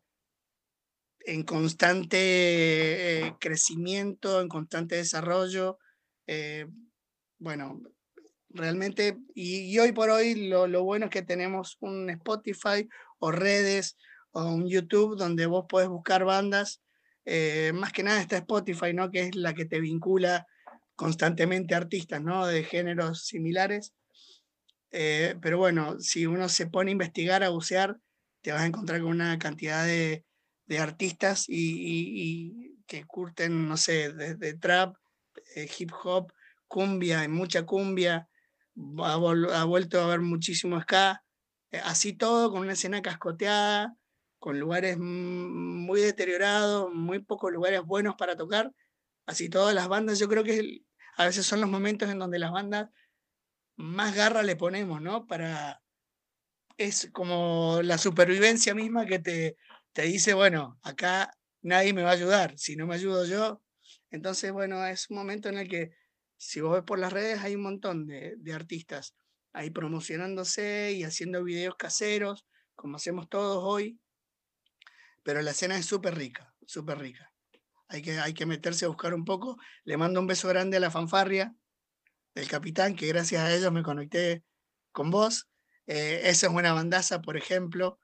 constante 1.45 3.35
crecimiento, 3.41 4.41
en 4.41 4.49
constante 4.49 4.97
desarrollo. 4.97 5.79
Eh, 6.29 6.67
bueno, 7.41 7.81
realmente, 8.51 9.19
y, 9.35 9.79
hoy 9.79 9.93
por 9.93 10.11
hoy 10.11 10.49
lo, 10.49 10.85
bueno 10.85 11.07
es 11.07 11.11
que 11.11 11.23
tenemos 11.23 11.77
un 11.81 12.11
Spotify 12.11 12.89
o 13.19 13.33
redes 13.33 13.97
o 14.33 14.45
un 14.45 14.69
YouTube 14.69 15.17
donde 15.17 15.47
vos 15.47 15.67
podés 15.69 15.89
buscar 15.89 16.25
bandas. 16.25 16.81
eh, 17.25 17.73
más 17.75 17.93
que 17.93 18.03
nada 18.03 18.21
está 18.21 18.39
Spotify, 18.39 18.95
¿no? 18.95 19.11
Que 19.11 19.23
es 19.25 19.35
la 19.37 19.55
que 19.55 19.67
te 19.67 19.81
vincula 19.81 20.47
constantemente 20.97 21.75
artistas, 21.75 22.23
¿no? 22.23 22.47
De 22.47 22.65
géneros 22.65 23.27
similares. 23.27 23.93
Eh, 24.91 25.35
pero 25.43 25.59
bueno, 25.59 26.01
si 26.01 26.27
uno 26.27 26.49
se 26.49 26.67
pone 26.67 26.91
a 26.91 26.93
investigar, 26.93 27.43
a 27.43 27.51
bucear, 27.51 27.99
te 28.43 28.53
vas 28.53 28.63
a 28.63 28.67
encontrar 28.67 29.01
con 29.03 29.11
una 29.11 29.39
cantidad 29.39 29.85
de, 29.87 30.25
de 30.67 30.79
artistas 30.79 31.45
y- 31.49 31.55
y 31.55 32.77
que 32.87 33.05
curten, 33.05 33.69
no 33.69 33.77
sé, 33.77 34.13
desde 34.13 34.55
trap, 34.57 34.97
eh, 35.57 35.69
hip 35.79 35.93
hop, 36.05 36.33
cumbia, 36.67 37.21
hay 37.21 37.29
mucha 37.29 37.65
cumbia, 37.65 38.29
ha, 38.99 39.15
ha 39.15 39.65
vuelto 39.65 40.01
a 40.01 40.05
haber 40.05 40.21
muchísimo 40.21 40.81
ska, 40.81 41.25
eh, 41.71 41.81
así 41.85 42.13
todo 42.13 42.51
con 42.51 42.61
una 42.61 42.73
escena 42.73 43.03
cascoteada, 43.03 43.97
con 44.39 44.59
lugares 44.61 44.99
muy 44.99 46.01
deteriorados, 46.01 46.93
muy 46.93 47.19
pocos 47.21 47.53
lugares 47.53 47.83
buenos 47.83 48.15
para 48.17 48.37
tocar, 48.37 48.73
así 49.27 49.49
todas 49.49 49.75
las 49.75 49.89
bandas, 49.89 50.19
yo 50.19 50.29
creo 50.29 50.45
que 50.45 50.83
a 51.17 51.27
veces 51.27 51.45
son 51.47 51.61
los 51.61 51.71
momentos 51.71 52.09
en 52.11 52.19
donde 52.19 52.39
las 52.39 52.53
bandas 52.53 52.91
más 53.77 54.15
garra 54.15 54.43
le 54.43 54.57
ponemos, 54.57 55.01
¿no? 55.03 55.27
Para, 55.27 55.83
es 56.77 57.11
como 57.13 57.81
la 57.83 57.99
supervivencia 57.99 58.75
misma 58.75 59.07
que 59.07 59.19
te, 59.19 59.57
te 59.93 60.03
dice, 60.03 60.35
bueno, 60.35 60.79
acá 60.83 61.33
nadie 61.63 61.93
me 61.93 62.03
va 62.03 62.11
a 62.11 62.15
ayudar, 62.15 62.57
si 62.57 62.77
no 62.77 62.87
me 62.87 62.95
ayudo 62.95 63.25
yo. 63.27 63.61
Entonces, 64.11 64.53
bueno, 64.53 64.85
es 64.87 65.11
un 65.11 65.17
momento 65.17 65.49
en 65.49 65.59
el 65.59 65.69
que 65.69 65.91
si 66.37 66.61
vos 66.61 66.75
ves 66.75 66.83
por 66.85 66.99
las 66.99 67.13
redes 67.13 67.41
hay 67.41 67.55
un 67.57 67.63
montón 67.63 68.07
de, 68.07 68.35
de 68.39 68.53
artistas 68.53 69.17
ahí 69.53 69.71
promocionándose 69.71 70.93
y 70.93 71.05
haciendo 71.05 71.45
videos 71.45 71.77
caseros, 71.77 72.47
como 72.75 72.97
hacemos 72.97 73.29
todos 73.29 73.63
hoy, 73.65 74.01
pero 75.23 75.43
la 75.43 75.51
escena 75.51 75.77
es 75.77 75.87
súper 75.87 76.15
rica, 76.17 76.55
súper 76.67 76.99
rica. 76.99 77.33
Hay 77.89 78.03
que, 78.03 78.19
hay 78.19 78.35
que 78.35 78.47
meterse 78.47 78.85
a 78.85 78.89
buscar 78.89 79.15
un 79.15 79.25
poco. 79.25 79.59
Le 79.85 79.97
mando 79.97 80.21
un 80.21 80.27
beso 80.27 80.49
grande 80.49 80.79
a 80.79 80.81
la 80.81 80.91
fanfarria 80.91 81.55
del 82.35 82.49
capitán, 82.49 82.97
que 82.97 83.09
gracias 83.09 83.43
a 83.43 83.55
ellos 83.55 83.73
me 83.73 83.83
conecté 83.83 84.45
con 84.93 85.11
vos. 85.11 85.49
Eh, 85.87 86.23
esa 86.25 86.49
es 86.49 86.53
una 86.53 86.73
bandaza, 86.75 87.23
por 87.23 87.37
ejemplo. 87.37 88.01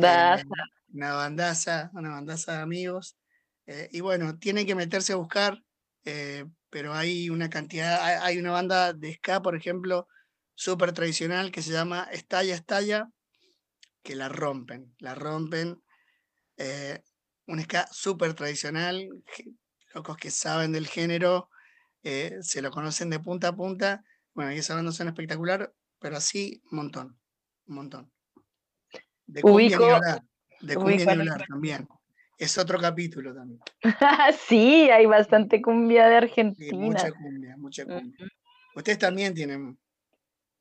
eh, 0.00 0.44
Bandaza. 0.44 0.44
una 0.92 1.14
bandaza, 1.14 1.90
una 1.94 2.10
bandaza 2.10 2.54
de 2.54 2.58
amigos. 2.62 3.18
Eh, 3.66 3.88
y 3.92 4.00
bueno, 4.00 4.38
tienen 4.38 4.66
que 4.66 4.74
meterse 4.74 5.12
a 5.12 5.16
buscar, 5.16 5.62
eh, 6.04 6.44
pero 6.70 6.94
hay 6.94 7.30
una 7.30 7.50
cantidad, 7.50 8.02
hay, 8.02 8.16
hay 8.20 8.38
una 8.38 8.52
banda 8.52 8.92
de 8.92 9.14
ska, 9.14 9.42
por 9.42 9.56
ejemplo, 9.56 10.08
súper 10.54 10.92
tradicional 10.92 11.50
que 11.50 11.62
se 11.62 11.72
llama 11.72 12.08
Estalla, 12.12 12.54
Estalla, 12.54 13.10
que 14.02 14.16
la 14.16 14.28
rompen, 14.28 14.94
la 14.98 15.14
rompen. 15.14 15.82
eh, 16.56 17.02
un 17.46 17.60
ska 17.62 17.86
súper 17.92 18.34
tradicional, 18.34 19.08
locos 19.94 20.16
que 20.16 20.30
saben 20.30 20.72
del 20.72 20.86
género, 20.86 21.50
se 22.02 22.62
lo 22.62 22.70
conocen 22.70 23.10
de 23.10 23.20
punta 23.20 23.48
a 23.48 23.56
punta. 23.56 24.04
Bueno, 24.34 24.52
y 24.52 24.58
esa 24.58 24.74
banda 24.74 24.92
suena 24.92 25.10
espectacular, 25.12 25.74
pero 26.00 26.16
así, 26.16 26.62
un 26.70 26.76
montón, 26.78 27.18
un 27.66 27.74
montón. 27.74 28.12
De 29.26 29.42
cumbia 29.42 29.78
ni 29.78 29.88
hablar, 29.90 30.22
de 30.60 30.74
cumbia 30.76 31.06
ni 31.06 31.14
hablar 31.14 31.44
también. 31.48 31.88
Es 32.38 32.58
otro 32.58 32.78
capítulo 32.80 33.34
también. 33.34 33.60
sí, 34.48 34.90
hay 34.90 35.06
bastante 35.06 35.62
cumbia 35.62 36.06
de 36.08 36.14
Sí, 36.14 36.16
Argentina. 36.24 36.76
mucha 36.78 37.12
cumbia, 37.12 37.56
mucha 37.56 37.84
cumbia. 37.84 38.26
Ustedes 38.74 38.98
también 38.98 39.34
tienen. 39.34 39.78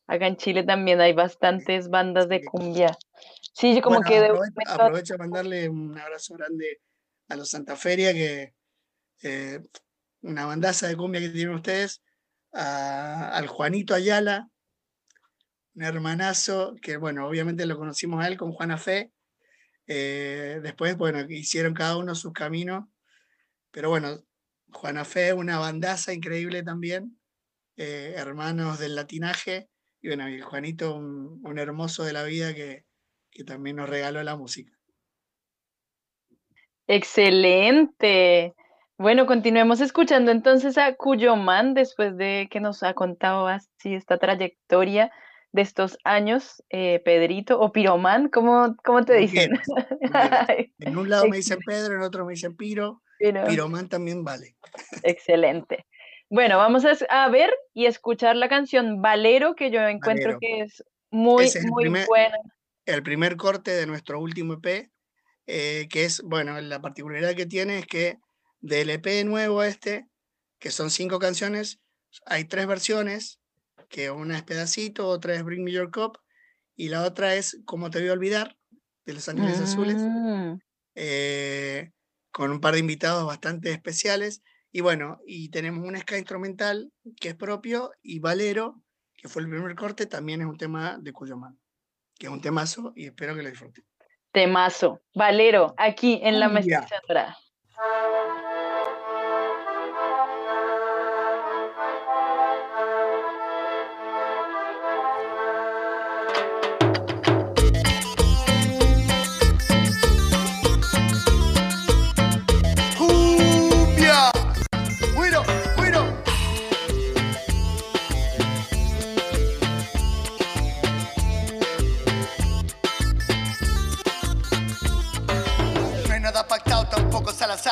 Acá 0.07 0.27
en 0.27 0.35
Chile 0.37 0.63
también 0.63 0.99
hay 1.01 1.13
bastantes 1.13 1.89
bandas 1.89 2.27
de 2.29 2.43
cumbia. 2.43 2.97
Sí, 3.53 3.73
yo 3.75 3.81
como 3.81 3.95
Bueno, 3.97 4.09
que 4.09 4.19
de 4.19 4.27
aprove- 4.29 4.51
momento- 4.51 4.71
aprovecho 4.71 5.13
a 5.15 5.17
mandarle 5.17 5.69
un 5.69 5.97
abrazo 5.97 6.35
grande 6.35 6.81
a 7.29 7.35
los 7.35 7.49
Santa 7.49 7.75
Feria, 7.75 8.13
que 8.13 8.53
eh, 9.23 9.59
una 10.21 10.45
bandaza 10.45 10.87
de 10.87 10.97
cumbia 10.97 11.21
que 11.21 11.29
tienen 11.29 11.55
ustedes, 11.55 12.03
a- 12.51 13.29
al 13.35 13.47
Juanito 13.47 13.95
Ayala, 13.95 14.49
un 15.75 15.83
hermanazo, 15.83 16.75
que 16.81 16.97
bueno, 16.97 17.25
obviamente 17.27 17.65
lo 17.65 17.77
conocimos 17.77 18.23
a 18.23 18.27
él 18.27 18.37
con 18.37 18.51
Juana 18.51 18.77
Fe. 18.77 19.11
Eh, 19.87 20.59
después, 20.61 20.97
bueno, 20.97 21.19
hicieron 21.29 21.73
cada 21.73 21.97
uno 21.97 22.15
su 22.15 22.31
camino, 22.33 22.91
pero 23.71 23.89
bueno, 23.89 24.23
Juana 24.71 25.05
Fe, 25.05 25.33
una 25.33 25.59
bandaza 25.59 26.13
increíble 26.13 26.63
también, 26.63 27.19
eh, 27.77 28.13
hermanos 28.17 28.79
del 28.79 28.95
latinaje, 28.95 29.69
y 30.01 30.09
bueno, 30.09 30.29
y 30.29 30.41
Juanito, 30.41 30.95
un, 30.95 31.57
hermoso 31.57 32.03
de 32.03 32.13
la 32.13 32.23
vida 32.23 32.53
que, 32.53 32.85
que 33.31 33.43
también 33.43 33.77
nos 33.77 33.89
regaló 33.89 34.21
la 34.23 34.35
música. 34.35 34.71
Excelente. 36.87 38.53
Bueno, 38.97 39.25
continuemos 39.25 39.81
escuchando 39.81 40.31
entonces 40.31 40.77
a 40.77 40.95
Cuyoman 40.95 41.73
después 41.73 42.15
de 42.17 42.47
que 42.51 42.59
nos 42.59 42.83
ha 42.83 42.93
contado 42.93 43.47
así 43.47 43.95
esta 43.95 44.17
trayectoria 44.17 45.11
de 45.53 45.61
estos 45.61 45.97
años, 46.03 46.63
eh, 46.69 46.99
Pedrito 47.05 47.59
o 47.59 47.71
Piroman, 47.71 48.27
¿cómo, 48.29 48.75
cómo 48.83 49.05
te 49.05 49.13
dicen? 49.13 49.51
En 50.79 50.97
un 50.97 51.09
lado 51.09 51.27
me 51.27 51.37
dicen 51.37 51.59
Pedro, 51.65 51.95
en 51.95 52.01
otro 52.01 52.25
me 52.25 52.33
dicen 52.33 52.57
Piro, 52.57 53.01
Piro. 53.19 53.45
Piromán 53.45 53.87
también 53.87 54.23
vale. 54.23 54.55
Excelente. 55.03 55.85
Bueno, 56.29 56.57
vamos 56.57 56.83
a, 57.07 57.29
ver 57.29 57.53
y 57.73 57.85
escuchar 57.85 58.35
la 58.35 58.49
canción 58.49 59.01
Valero, 59.01 59.55
que 59.55 59.69
yo 59.69 59.81
encuentro 59.81 60.33
Valero. 60.33 60.39
que 60.39 60.61
es 60.61 60.83
muy, 61.11 61.45
es 61.45 61.63
muy 61.65 61.83
primer- 61.83 62.07
buena. 62.07 62.37
el 62.87 63.03
primer 63.03 63.37
corte 63.37 63.71
de 63.71 63.85
nuestro 63.85 64.19
último 64.19 64.53
EP, 64.55 64.89
eh, 65.45 65.87
que 65.91 66.05
es, 66.05 66.21
bueno, 66.23 66.59
la 66.61 66.81
particularidad 66.81 67.35
que 67.35 67.45
tiene 67.45 67.77
es 67.77 67.85
que 67.85 68.17
del 68.59 68.89
EP 68.89 69.23
nuevo 69.25 69.61
este, 69.61 70.07
que 70.57 70.71
son 70.71 70.89
cinco 70.89 71.19
canciones, 71.19 71.79
hay 72.25 72.45
tres 72.45 72.65
versiones, 72.65 73.39
que 73.93 74.09
una 74.09 74.35
es 74.35 74.43
Pedacito, 74.43 75.07
otra 75.07 75.35
es 75.35 75.43
Bring 75.43 75.63
Me 75.63 75.71
Your 75.71 75.91
Cup, 75.91 76.17
y 76.75 76.89
la 76.89 77.03
otra 77.03 77.35
es 77.35 77.61
Cómo 77.65 77.91
te 77.91 77.99
voy 77.99 78.09
a 78.09 78.13
olvidar, 78.13 78.57
de 79.05 79.13
Los 79.13 79.29
Ángeles 79.29 79.59
Azules, 79.59 79.97
Mm, 79.97 80.59
eh, 80.95 81.91
con 82.31 82.49
un 82.49 82.59
par 82.59 82.73
de 82.73 82.79
invitados 82.79 83.23
bastante 83.27 83.69
especiales. 83.69 84.41
Y 84.71 84.81
bueno, 84.81 85.19
y 85.27 85.49
tenemos 85.49 85.87
un 85.87 85.95
ska 85.95 86.17
instrumental 86.17 86.91
que 87.21 87.29
es 87.29 87.35
propio, 87.35 87.91
y 88.01 88.17
Valero, 88.17 88.81
que 89.15 89.29
fue 89.29 89.43
el 89.43 89.49
primer 89.49 89.75
corte, 89.75 90.07
también 90.07 90.41
es 90.41 90.47
un 90.47 90.57
tema 90.57 90.97
de 90.99 91.13
Cuyoman, 91.13 91.59
que 92.17 92.25
es 92.25 92.33
un 92.33 92.41
temazo, 92.41 92.93
y 92.95 93.05
espero 93.05 93.35
que 93.35 93.43
lo 93.43 93.49
disfruten. 93.49 93.85
Temazo. 94.31 95.03
Valero, 95.13 95.75
aquí 95.77 96.19
en 96.23 96.39
la 96.39 96.51
Cumbia. 96.51 96.87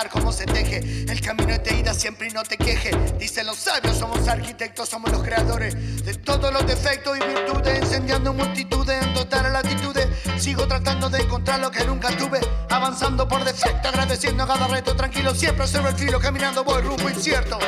Azar 0.02 0.10
como 0.10 0.32
se 0.32 0.46
teje. 0.46 0.80
El 1.10 1.22
camino 1.22 1.54
es 1.54 1.64
de 1.64 1.76
ida 1.80 1.94
siempre 1.94 2.28
y 2.28 2.32
no 2.32 2.44
te 2.44 2.58
queje. 2.58 2.92
Dicen 3.20 3.46
los 3.46 3.58
sabios, 3.58 3.98
somos 3.98 4.28
arquitectos, 4.28 4.90
somos 4.90 5.12
los 5.12 5.24
creadores 5.24 6.06
de 6.06 6.14
todos 6.16 6.52
los 6.52 6.66
defectos 6.66 7.18
y 7.18 7.26
virtudes. 7.26 7.82
Enseñando 7.82 8.34
multitudes 8.34 9.04
en 9.04 9.14
total 9.14 9.52
latitudes. 9.54 10.08
Sigo 10.38 10.68
tratando 10.68 11.10
de 11.10 11.22
encontrar 11.22 11.60
lo 11.60 11.72
que 11.72 11.84
nunca 11.86 12.10
tuve. 12.18 12.40
Avanzando 12.70 13.28
por 13.28 13.44
defecto, 13.44 13.90
agradeciendo 13.90 14.48
cada 14.48 14.68
reto. 14.68 14.96
Tranquilo, 14.96 15.36
siempre 15.36 15.68
sobre 15.68 15.90
el 15.90 15.96
filo, 15.96 16.20
caminando 16.20 16.64
voy 16.64 16.82
rumbo 16.82 17.10
incierto. 17.10 17.60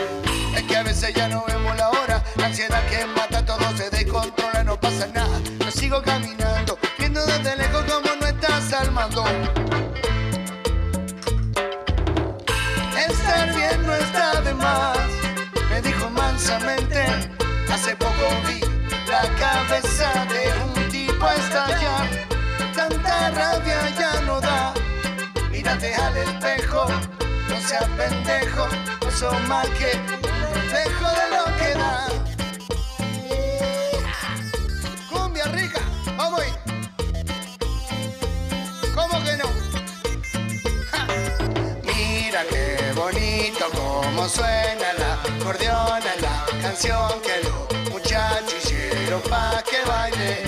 Es 0.55 0.63
que 0.63 0.75
a 0.75 0.83
veces 0.83 1.13
ya 1.13 1.27
no 1.27 1.43
vemos 1.45 1.75
la 1.77 1.89
hora. 1.89 2.23
La 2.37 2.47
ansiedad 2.47 2.81
que 2.89 3.05
mata 3.05 3.45
todo 3.45 3.77
se 3.77 3.89
descontrola, 3.89 4.63
no 4.63 4.79
pasa 4.79 5.07
nada. 5.07 5.39
Yo 5.59 5.71
sigo 5.71 6.01
caminando, 6.01 6.77
viendo 6.97 7.25
desde 7.25 7.55
lejos 7.55 7.83
como 7.83 8.15
no 8.15 8.27
estás 8.27 8.73
al 8.73 8.91
Estar 13.23 13.55
bien 13.55 13.87
no 13.87 13.93
está 13.95 14.41
de 14.41 14.53
más, 14.53 14.97
me 15.69 15.81
dijo 15.81 16.09
mansamente. 16.09 17.05
Hace 17.71 17.95
poco 17.95 18.25
vi 18.47 18.59
la 19.09 19.21
cabeza 19.39 20.11
de 20.33 20.43
un 20.65 20.89
tipo 20.89 21.29
estallar. 21.29 22.07
Tanta 22.75 23.31
rabia 23.31 23.79
ya 23.97 24.21
no 24.25 24.41
da. 24.41 24.73
Mírate 25.49 25.95
al 25.95 26.17
espejo, 26.17 26.85
no 27.47 27.61
seas 27.61 27.87
pendejo, 27.97 28.67
no 29.01 29.11
son 29.11 29.47
más 29.47 29.67
que 29.69 29.97
un 30.27 30.53
reflejo 30.53 31.07
de 31.19 31.25
lo 31.37 31.45
que 31.57 31.73
da. 31.79 32.22
Qué 42.49 42.91
bonito 42.95 43.69
como 43.71 44.27
suena 44.27 44.93
la 44.97 45.13
acordeona, 45.13 46.15
la 46.21 46.45
canción 46.61 47.21
que 47.21 47.41
los 47.43 47.91
muchachos 47.91 48.55
hicieron 48.63 49.21
pa' 49.21 49.63
que 49.69 49.87
baile. 49.87 50.43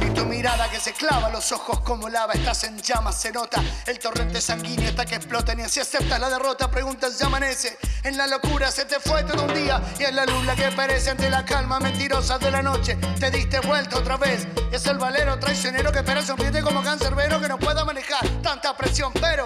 Y 0.00 0.10
tu 0.10 0.24
mirada 0.24 0.70
que 0.70 0.80
se 0.80 0.92
clava 0.92 1.30
los 1.30 1.50
ojos 1.52 1.80
como 1.80 2.08
lava, 2.08 2.34
estás 2.34 2.64
en 2.64 2.80
llamas, 2.80 3.20
se 3.20 3.32
nota 3.32 3.62
el 3.86 3.98
torrente 3.98 4.40
sanguíneo 4.40 4.88
hasta 4.90 5.04
que 5.04 5.14
explota, 5.16 5.54
ni 5.54 5.62
así 5.62 5.80
aceptas 5.80 6.20
la 6.20 6.28
derrota, 6.28 6.70
preguntas 6.70 7.18
ya 7.18 7.26
amanece. 7.26 7.76
En 8.02 8.16
la 8.16 8.26
locura 8.26 8.70
se 8.70 8.84
te 8.84 9.00
fue 9.00 9.24
todo 9.24 9.44
un 9.44 9.54
día 9.54 9.80
y 9.98 10.04
es 10.04 10.12
la 10.12 10.26
luz 10.26 10.46
que 10.56 10.70
perece 10.72 11.10
ante 11.10 11.30
la 11.30 11.44
calma 11.44 11.80
mentirosa 11.80 12.38
de 12.38 12.50
la 12.50 12.62
noche. 12.62 12.96
Te 13.18 13.30
diste 13.30 13.60
vuelta 13.60 13.98
otra 13.98 14.16
vez, 14.16 14.46
y 14.70 14.76
es 14.76 14.86
el 14.86 14.98
valero 14.98 15.38
traicionero 15.38 15.90
que 15.90 15.98
espera 16.00 16.22
sonriente 16.22 16.62
como 16.62 16.82
cancerbero 16.82 17.40
que 17.40 17.48
no 17.48 17.58
pueda 17.58 17.84
manejar 17.84 18.26
tanta 18.42 18.76
presión, 18.76 19.12
pero 19.14 19.44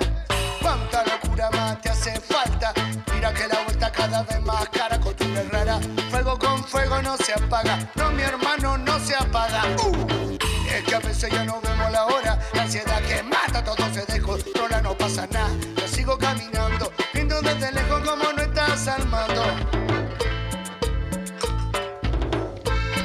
cuánta 0.68 1.02
locura 1.04 1.50
más 1.50 1.80
te 1.80 1.88
hace 1.88 2.20
falta. 2.20 2.74
Mira 3.14 3.32
que 3.32 3.48
la 3.48 3.62
vuelta 3.64 3.90
cada 3.90 4.22
vez 4.22 4.40
más 4.42 4.68
cara, 4.68 5.00
costumbre 5.00 5.42
rara. 5.50 5.80
Fuego 6.10 6.38
con 6.38 6.62
fuego 6.64 7.00
no 7.00 7.16
se 7.16 7.32
apaga, 7.32 7.78
no 7.94 8.10
mi 8.10 8.22
hermano 8.22 8.76
no 8.76 8.98
se 9.00 9.14
apaga. 9.14 9.62
Uh. 9.82 10.36
Es 10.70 10.84
que 10.84 10.94
a 10.94 10.98
veces 11.00 11.30
ya 11.32 11.44
no 11.44 11.60
vemos 11.62 11.90
la 11.90 12.04
hora, 12.04 12.38
la 12.52 12.62
ansiedad 12.62 13.00
que 13.02 13.22
mata 13.22 13.64
todo 13.64 13.84
se 13.94 14.04
descontrola, 14.12 14.82
no 14.82 14.96
pasa 14.96 15.26
nada. 15.30 15.50
Yo 15.76 15.88
sigo 15.88 16.18
caminando, 16.18 16.92
viendo 17.14 17.40
desde 17.40 17.72
lejos 17.72 18.00
como 18.06 18.32
no 18.32 18.42
estás 18.42 18.88
al 18.88 19.06
mando. 19.06 19.44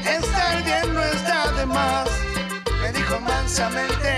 Estar 0.05 0.63
bien 0.63 0.93
no 0.93 1.01
está 1.01 1.51
de 1.53 1.65
más, 1.65 2.09
me 2.81 2.91
dijo 2.91 3.19
mansamente. 3.21 4.17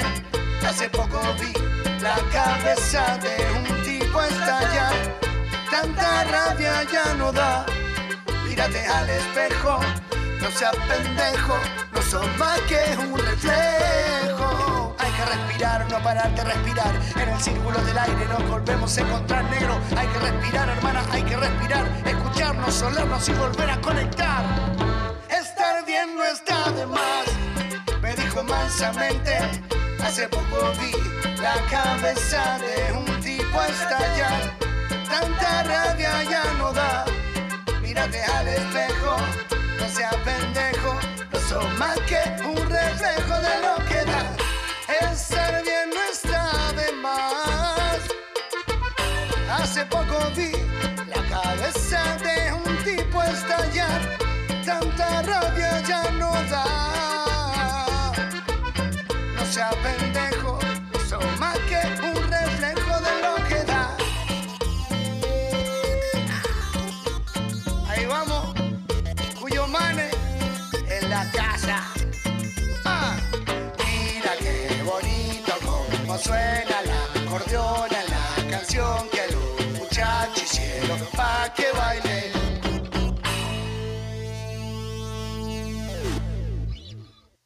Hace 0.68 0.90
poco 0.90 1.22
vi 1.40 1.65
la 2.06 2.18
cabeza 2.32 3.18
de 3.18 3.36
un 3.58 3.84
tipo 3.84 4.22
estallar. 4.22 4.94
Tanta 5.72 6.24
rabia 6.26 6.84
ya 6.84 7.16
no 7.16 7.32
da. 7.32 7.66
Mírate 8.48 8.86
al 8.86 9.10
espejo, 9.10 9.80
no 10.40 10.50
seas 10.52 10.76
pendejo, 10.88 11.58
no 11.94 12.02
son 12.04 12.28
más 12.38 12.60
que 12.70 12.82
un 13.00 13.18
reflejo. 13.18 14.96
Hay 15.00 15.12
que 15.18 15.26
respirar, 15.34 15.90
no 15.90 15.98
parar 16.04 16.30
de 16.36 16.44
respirar. 16.44 16.94
En 17.22 17.30
el 17.30 17.42
círculo 17.42 17.80
del 17.82 17.98
aire 17.98 18.26
nos 18.28 18.50
volvemos 18.50 18.96
a 18.98 19.02
encontrar 19.02 19.44
negro. 19.46 19.74
Hay 19.98 20.08
que 20.08 20.20
respirar, 20.20 20.70
hermana, 20.70 21.04
hay 21.12 21.24
que 21.24 21.36
respirar. 21.38 21.86
Escucharnos, 22.06 22.74
solernos 22.76 23.28
y 23.30 23.34
volver 23.34 23.72
a 23.72 23.82
conectar. 23.82 24.44
Estar 25.28 25.84
bien 25.86 26.16
no 26.16 26.24
está 26.24 26.70
de 26.72 26.86
más, 26.86 27.26
me 28.00 28.14
dijo 28.14 28.44
mansamente. 28.44 29.66
Hace 30.06 30.28
poco 30.28 30.72
vi 30.80 30.92
la 31.42 31.56
cabeza 31.68 32.60
de 32.60 32.94
un 32.94 33.06
tipo 33.22 33.62
estallar. 33.64 34.56
Tanta 35.10 35.64
rabia 35.64 36.24
ya 36.30 36.44
no 36.60 36.72
da. 36.72 37.06
Mírate 37.82 38.22
al 38.22 38.48
espejo, 38.48 39.18
no 39.80 39.90
seas 39.90 40.16
pendejo. 40.18 41.00
No 41.34 41.40
son 41.40 41.80
más 41.80 41.98
que 42.02 42.22
un 42.46 42.65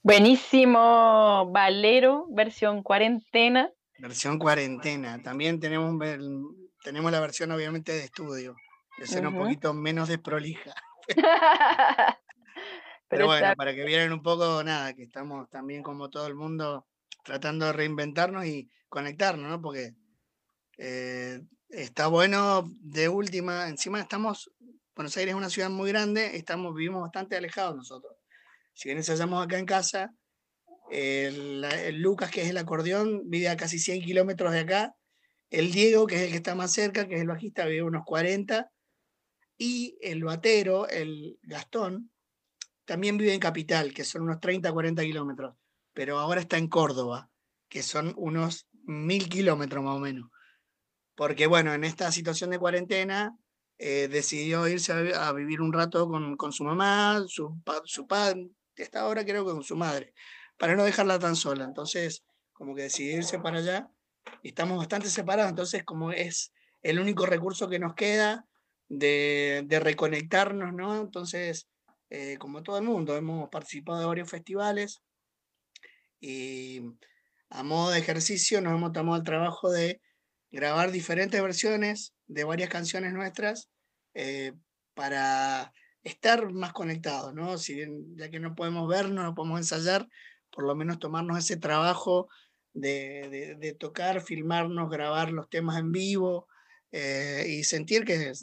Buenísimo, 0.10 1.52
Valero, 1.52 2.26
versión 2.32 2.82
cuarentena. 2.82 3.72
Versión 4.00 4.40
cuarentena. 4.40 5.22
También 5.22 5.60
tenemos, 5.60 5.96
tenemos 6.84 7.12
la 7.12 7.20
versión 7.20 7.52
obviamente 7.52 7.92
de 7.92 8.06
estudio. 8.06 8.56
Que 8.98 9.06
será 9.06 9.30
un 9.30 9.38
poquito 9.38 9.72
menos 9.76 10.08
desprolija. 10.08 10.74
Pero 11.08 12.18
Pero 13.08 13.26
bueno, 13.28 13.46
está- 13.46 13.56
para 13.56 13.76
que 13.76 13.86
vieran 13.86 14.12
un 14.12 14.24
poco, 14.24 14.64
nada, 14.64 14.96
que 14.96 15.04
estamos 15.04 15.48
también 15.52 15.84
como 15.84 16.10
todo 16.10 16.26
el 16.26 16.34
mundo 16.34 16.88
tratando 17.24 17.68
de 17.68 17.74
reinventarnos 17.74 18.48
y 18.48 18.68
conectarnos, 18.88 19.48
¿no? 19.48 19.62
Porque 19.62 19.94
eh, 20.80 21.40
está 21.70 22.08
bueno 22.08 22.64
de 22.82 23.10
última, 23.10 23.68
encima 23.68 24.00
estamos, 24.00 24.52
Buenos 24.96 25.16
Aires 25.18 25.34
es 25.34 25.38
una 25.38 25.52
ciudad 25.52 25.70
muy 25.70 25.92
grande, 25.92 26.36
estamos, 26.36 26.74
vivimos 26.74 27.04
bastante 27.04 27.38
alejados 27.38 27.76
nosotros. 27.76 28.19
Si 28.80 28.88
bien 28.88 29.00
ensayamos 29.00 29.44
acá 29.44 29.60
en 29.60 29.66
casa, 29.66 30.14
el, 30.90 31.62
Lucas, 32.02 32.32
que 32.32 32.44
es 32.44 32.50
el 32.50 32.58
acordeón, 32.58 33.30
vive 33.30 33.50
a 33.50 33.58
casi 33.58 33.78
100 33.78 34.02
kilómetros 34.02 34.54
de 34.54 34.60
acá, 34.60 34.96
el 35.50 35.74
Diego, 35.74 36.08
que 36.08 36.16
es 36.16 36.22
el 36.22 36.30
que 36.30 36.38
está 36.38 36.56
más 36.56 36.72
cerca, 36.72 37.06
que 37.06 37.16
es 37.16 37.22
el 37.22 37.28
bajista, 37.28 37.66
vive 37.66 37.84
unos 37.84 38.06
40, 38.06 38.72
y 39.58 39.98
el 40.00 40.24
batero, 40.24 40.88
el 40.88 41.38
Gastón, 41.42 42.10
también 42.86 43.18
vive 43.18 43.34
en 43.34 43.42
Capital, 43.42 43.94
que 43.94 44.06
son 44.06 44.22
unos 44.22 44.40
30, 44.40 44.72
40 44.72 45.04
kilómetros, 45.04 45.58
pero 45.94 46.18
ahora 46.18 46.40
está 46.40 46.58
en 46.58 46.70
Córdoba, 46.70 47.30
que 47.68 47.84
son 47.84 48.14
unos 48.16 48.70
mil 48.86 49.28
kilómetros 49.28 49.84
más 49.84 49.98
o 49.98 50.00
menos. 50.00 50.30
Porque 51.16 51.48
bueno, 51.48 51.74
en 51.74 51.84
esta 51.84 52.14
situación 52.14 52.52
de 52.52 52.60
cuarentena 52.60 53.36
eh, 53.78 54.08
decidió 54.10 54.70
irse 54.70 54.94
a, 54.94 55.02
vi- 55.02 55.12
a 55.14 55.34
vivir 55.34 55.60
un 55.60 55.74
rato 55.74 56.08
con, 56.08 56.38
con 56.38 56.54
su 56.54 56.64
mamá, 56.64 57.26
su, 57.28 57.62
su 57.84 58.08
padre, 58.08 58.50
está 58.84 59.02
ahora 59.02 59.26
creo 59.26 59.46
que 59.46 59.52
con 59.54 59.64
su 59.64 59.76
madre, 59.76 60.14
para 60.58 60.76
no 60.76 60.84
dejarla 60.84 61.20
tan 61.20 61.36
sola. 61.36 61.64
Entonces, 61.64 62.24
como 62.54 62.76
que 62.76 62.84
decidió 62.84 63.18
irse 63.18 63.40
para 63.40 63.60
allá 63.60 63.90
y 64.44 64.50
estamos 64.50 64.78
bastante 64.78 65.10
separados, 65.10 65.50
entonces 65.50 65.84
como 65.84 66.12
es 66.12 66.54
el 66.82 67.00
único 67.00 67.26
recurso 67.26 67.70
que 67.70 67.80
nos 67.80 67.94
queda 67.96 68.46
de, 68.88 69.64
de 69.66 69.80
reconectarnos, 69.80 70.74
¿no? 70.74 71.00
Entonces, 71.00 71.68
eh, 72.10 72.38
como 72.40 72.64
todo 72.64 72.78
el 72.78 72.84
mundo, 72.84 73.16
hemos 73.16 73.50
participado 73.50 74.00
de 74.00 74.06
varios 74.06 74.30
festivales 74.30 75.02
y 76.20 76.82
a 77.50 77.64
modo 77.64 77.92
de 77.92 78.00
ejercicio 78.00 78.62
nos 78.62 78.74
hemos 78.74 78.92
tomado 78.92 79.18
el 79.18 79.24
trabajo 79.24 79.70
de 79.72 80.02
grabar 80.52 80.92
diferentes 80.92 81.42
versiones 81.42 82.14
de 82.28 82.44
varias 82.44 82.70
canciones 82.70 83.14
nuestras 83.14 83.70
eh, 84.16 84.54
para 84.96 85.72
estar 86.10 86.52
más 86.52 86.74
conectados, 86.74 87.34
¿no? 87.34 87.58
Si 87.58 87.76
bien 87.76 88.16
ya 88.18 88.30
que 88.30 88.40
no 88.40 88.56
podemos 88.56 88.88
vernos, 88.88 89.24
no 89.24 89.36
podemos 89.36 89.60
ensayar, 89.60 90.08
por 90.52 90.66
lo 90.66 90.76
menos 90.76 91.00
tomarnos 91.00 91.38
ese 91.38 91.58
trabajo 91.58 92.28
de, 92.74 93.28
de- 93.30 93.56
de 93.56 93.74
tocar, 93.74 94.22
filmarnos, 94.22 94.90
grabar 94.90 95.32
los 95.32 95.50
temas 95.50 95.78
en 95.80 95.92
vivo 95.92 96.48
eh, 96.92 97.46
y 97.48 97.64
sentir 97.64 98.04
que, 98.06 98.34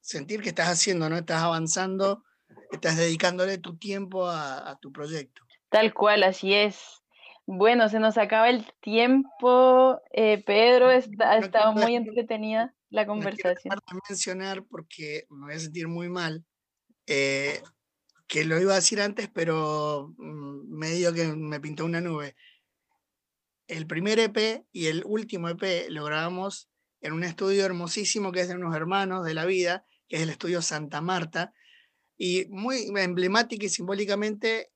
sentir 0.00 0.40
que 0.42 0.48
estás 0.50 0.68
haciendo, 0.68 1.08
¿no? 1.08 1.16
Estás 1.16 1.42
avanzando, 1.42 2.22
estás 2.70 2.96
dedicándole 2.96 3.58
tu 3.58 3.76
tiempo 3.76 4.26
a, 4.28 4.70
a 4.70 4.76
tu 4.78 4.92
proyecto. 4.92 5.42
Tal 5.68 5.92
cual, 5.94 6.22
así 6.22 6.54
es. 6.54 7.02
Bueno, 7.46 7.88
se 7.88 8.00
nos 8.00 8.18
acaba 8.18 8.48
el 8.50 8.66
tiempo. 8.80 10.00
eh, 10.12 10.42
Pedro, 10.44 10.90
está- 10.90 11.32
ha 11.32 11.38
No 11.40 11.46
estado 11.46 11.72
muy 11.72 11.94
entretenida 11.96 12.74
la 12.90 13.06
conversación. 13.06 13.74
mencionar 14.08 14.64
porque 14.64 15.26
me 15.30 15.46
voy 15.46 15.54
a 15.54 15.58
sentir 15.58 15.86
muy 15.88 16.08
mal, 16.08 16.44
eh, 17.06 17.62
que 18.26 18.44
lo 18.44 18.60
iba 18.60 18.72
a 18.72 18.76
decir 18.76 19.00
antes, 19.00 19.28
pero 19.32 20.14
mm, 20.18 20.76
medio 20.76 21.12
que 21.12 21.26
me 21.26 21.60
pintó 21.60 21.84
una 21.84 22.00
nube. 22.00 22.36
El 23.68 23.86
primer 23.86 24.18
EP 24.18 24.64
y 24.72 24.86
el 24.86 25.02
último 25.04 25.48
EP 25.48 25.88
lo 25.90 26.04
grabamos 26.04 26.68
en 27.00 27.12
un 27.12 27.24
estudio 27.24 27.64
hermosísimo 27.64 28.32
que 28.32 28.40
es 28.40 28.48
de 28.48 28.54
unos 28.54 28.74
hermanos 28.74 29.24
de 29.24 29.34
la 29.34 29.44
vida, 29.44 29.84
que 30.08 30.16
es 30.16 30.22
el 30.22 30.30
estudio 30.30 30.62
Santa 30.62 31.00
Marta, 31.00 31.52
y 32.16 32.46
muy 32.48 32.90
emblemática 32.96 33.66
y 33.66 33.68
simbólicamente 33.68 34.72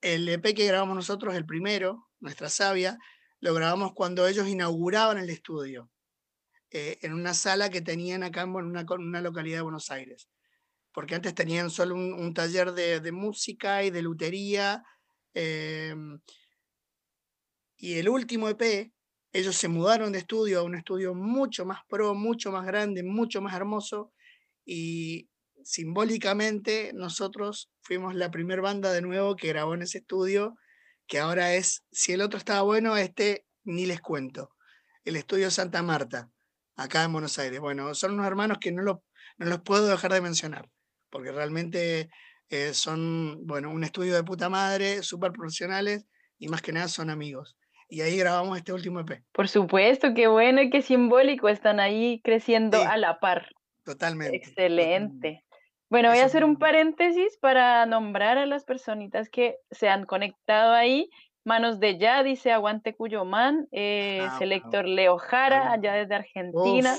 el 0.00 0.28
EP 0.28 0.54
que 0.54 0.66
grabamos 0.66 0.96
nosotros, 0.96 1.34
el 1.34 1.44
primero, 1.44 2.08
Nuestra 2.20 2.48
Sabia, 2.48 2.98
lo 3.40 3.54
grabamos 3.54 3.92
cuando 3.94 4.26
ellos 4.26 4.48
inauguraban 4.48 5.18
el 5.18 5.30
estudio 5.30 5.90
eh, 6.70 6.98
en 7.02 7.12
una 7.12 7.34
sala 7.34 7.70
que 7.70 7.80
tenían 7.80 8.22
acá 8.22 8.42
en 8.42 8.54
una, 8.54 9.20
localidad 9.20 9.58
de 9.58 9.62
Buenos 9.62 9.90
Aires. 9.90 10.28
Porque 10.92 11.14
antes 11.14 11.34
tenían 11.34 11.70
solo 11.70 11.94
un, 11.94 12.34
taller 12.34 12.72
de, 12.72 13.00
de 13.00 13.12
música 13.12 13.84
y 13.84 13.90
de 13.90 14.02
lutería. 14.02 14.82
em, 15.34 16.20
y 17.76 17.94
el 17.98 18.08
último 18.08 18.48
EP, 18.48 18.92
ellos 19.32 19.56
se 19.56 19.68
mudaron 19.68 20.12
de 20.12 20.18
estudio 20.18 20.60
a 20.60 20.62
un 20.64 20.74
estudio 20.74 21.14
mucho 21.14 21.64
más 21.64 21.80
pro, 21.88 22.14
mucho 22.14 22.52
más 22.52 22.66
grande, 22.66 23.02
mucho 23.02 23.40
más 23.40 23.54
hermoso. 23.54 24.12
Y 24.64 25.30
simbólicamente 25.64 26.92
nosotros 26.94 27.70
fuimos 27.82 28.14
la 28.14 28.30
primera 28.30 28.60
banda 28.62 28.92
de 28.92 29.02
nuevo 29.02 29.36
que 29.36 29.48
grabó 29.48 29.74
en 29.74 29.82
ese 29.82 29.98
estudio, 29.98 30.56
que 31.06 31.18
ahora 31.20 31.54
es, 31.54 31.84
si 31.90 32.12
el 32.12 32.20
otro 32.22 32.38
estaba 32.38 32.62
bueno, 32.62 32.96
este 32.96 33.46
ni 33.64 33.86
les 33.86 34.00
cuento. 34.00 34.50
El 35.04 35.16
estudio 35.16 35.50
Santa 35.50 35.82
Marta 35.82 36.30
acá 36.76 37.04
en 37.04 37.12
Buenos 37.12 37.38
Aires. 37.38 37.60
Bueno, 37.60 37.94
son 37.94 38.12
unos 38.14 38.26
hermanos 38.26 38.58
que 38.60 38.72
no, 38.72 38.82
lo- 38.82 39.04
no 39.38 39.46
los 39.46 39.60
puedo 39.62 39.86
dejar 39.86 40.12
de 40.12 40.20
mencionar, 40.20 40.68
porque 41.10 41.32
realmente 41.32 42.08
eh, 42.48 42.72
son, 42.74 43.46
bueno, 43.46 43.70
un 43.70 43.84
estudio 43.84 44.14
de 44.14 44.24
puta 44.24 44.48
madre, 44.48 45.02
súper 45.02 45.32
profesionales 45.32 46.06
y 46.38 46.48
más 46.48 46.62
que 46.62 46.72
nada 46.72 46.88
son 46.88 47.10
amigos. 47.10 47.56
Y 47.88 48.02
ahí 48.02 48.16
grabamos 48.16 48.56
este 48.56 48.72
último 48.72 49.00
EP, 49.00 49.22
Por 49.32 49.48
supuesto, 49.48 50.14
qué 50.14 50.28
bueno 50.28 50.62
y 50.62 50.70
qué 50.70 50.80
simbólico. 50.80 51.48
Están 51.48 51.80
ahí 51.80 52.20
creciendo 52.22 52.78
Sí, 52.78 52.84
a 52.88 52.96
la 52.96 53.18
par. 53.18 53.48
totalmente. 53.84 54.38
totalmente. 54.38 54.48
Excelente. 54.48 55.44
Bueno, 55.88 56.10
voy 56.10 56.20
a 56.20 56.24
hacer 56.26 56.44
un 56.44 56.56
paréntesis 56.56 57.36
para 57.40 57.84
nombrar 57.86 58.38
a 58.38 58.46
las 58.46 58.64
personitas 58.64 59.28
que 59.28 59.56
se 59.72 59.88
han 59.88 60.06
conectado 60.06 60.72
ahí. 60.72 61.10
Manos 61.44 61.80
de 61.80 61.98
Ya 61.98 62.22
dice 62.22 62.52
Aguante 62.52 62.94
Cuyomán, 62.94 63.66
eh, 63.72 64.20
Ah, 64.22 64.38
Selector 64.38 64.86
Leo 64.86 65.18
Jara, 65.18 65.72
allá 65.72 65.94
desde 65.94 66.14
Argentina, 66.14 66.96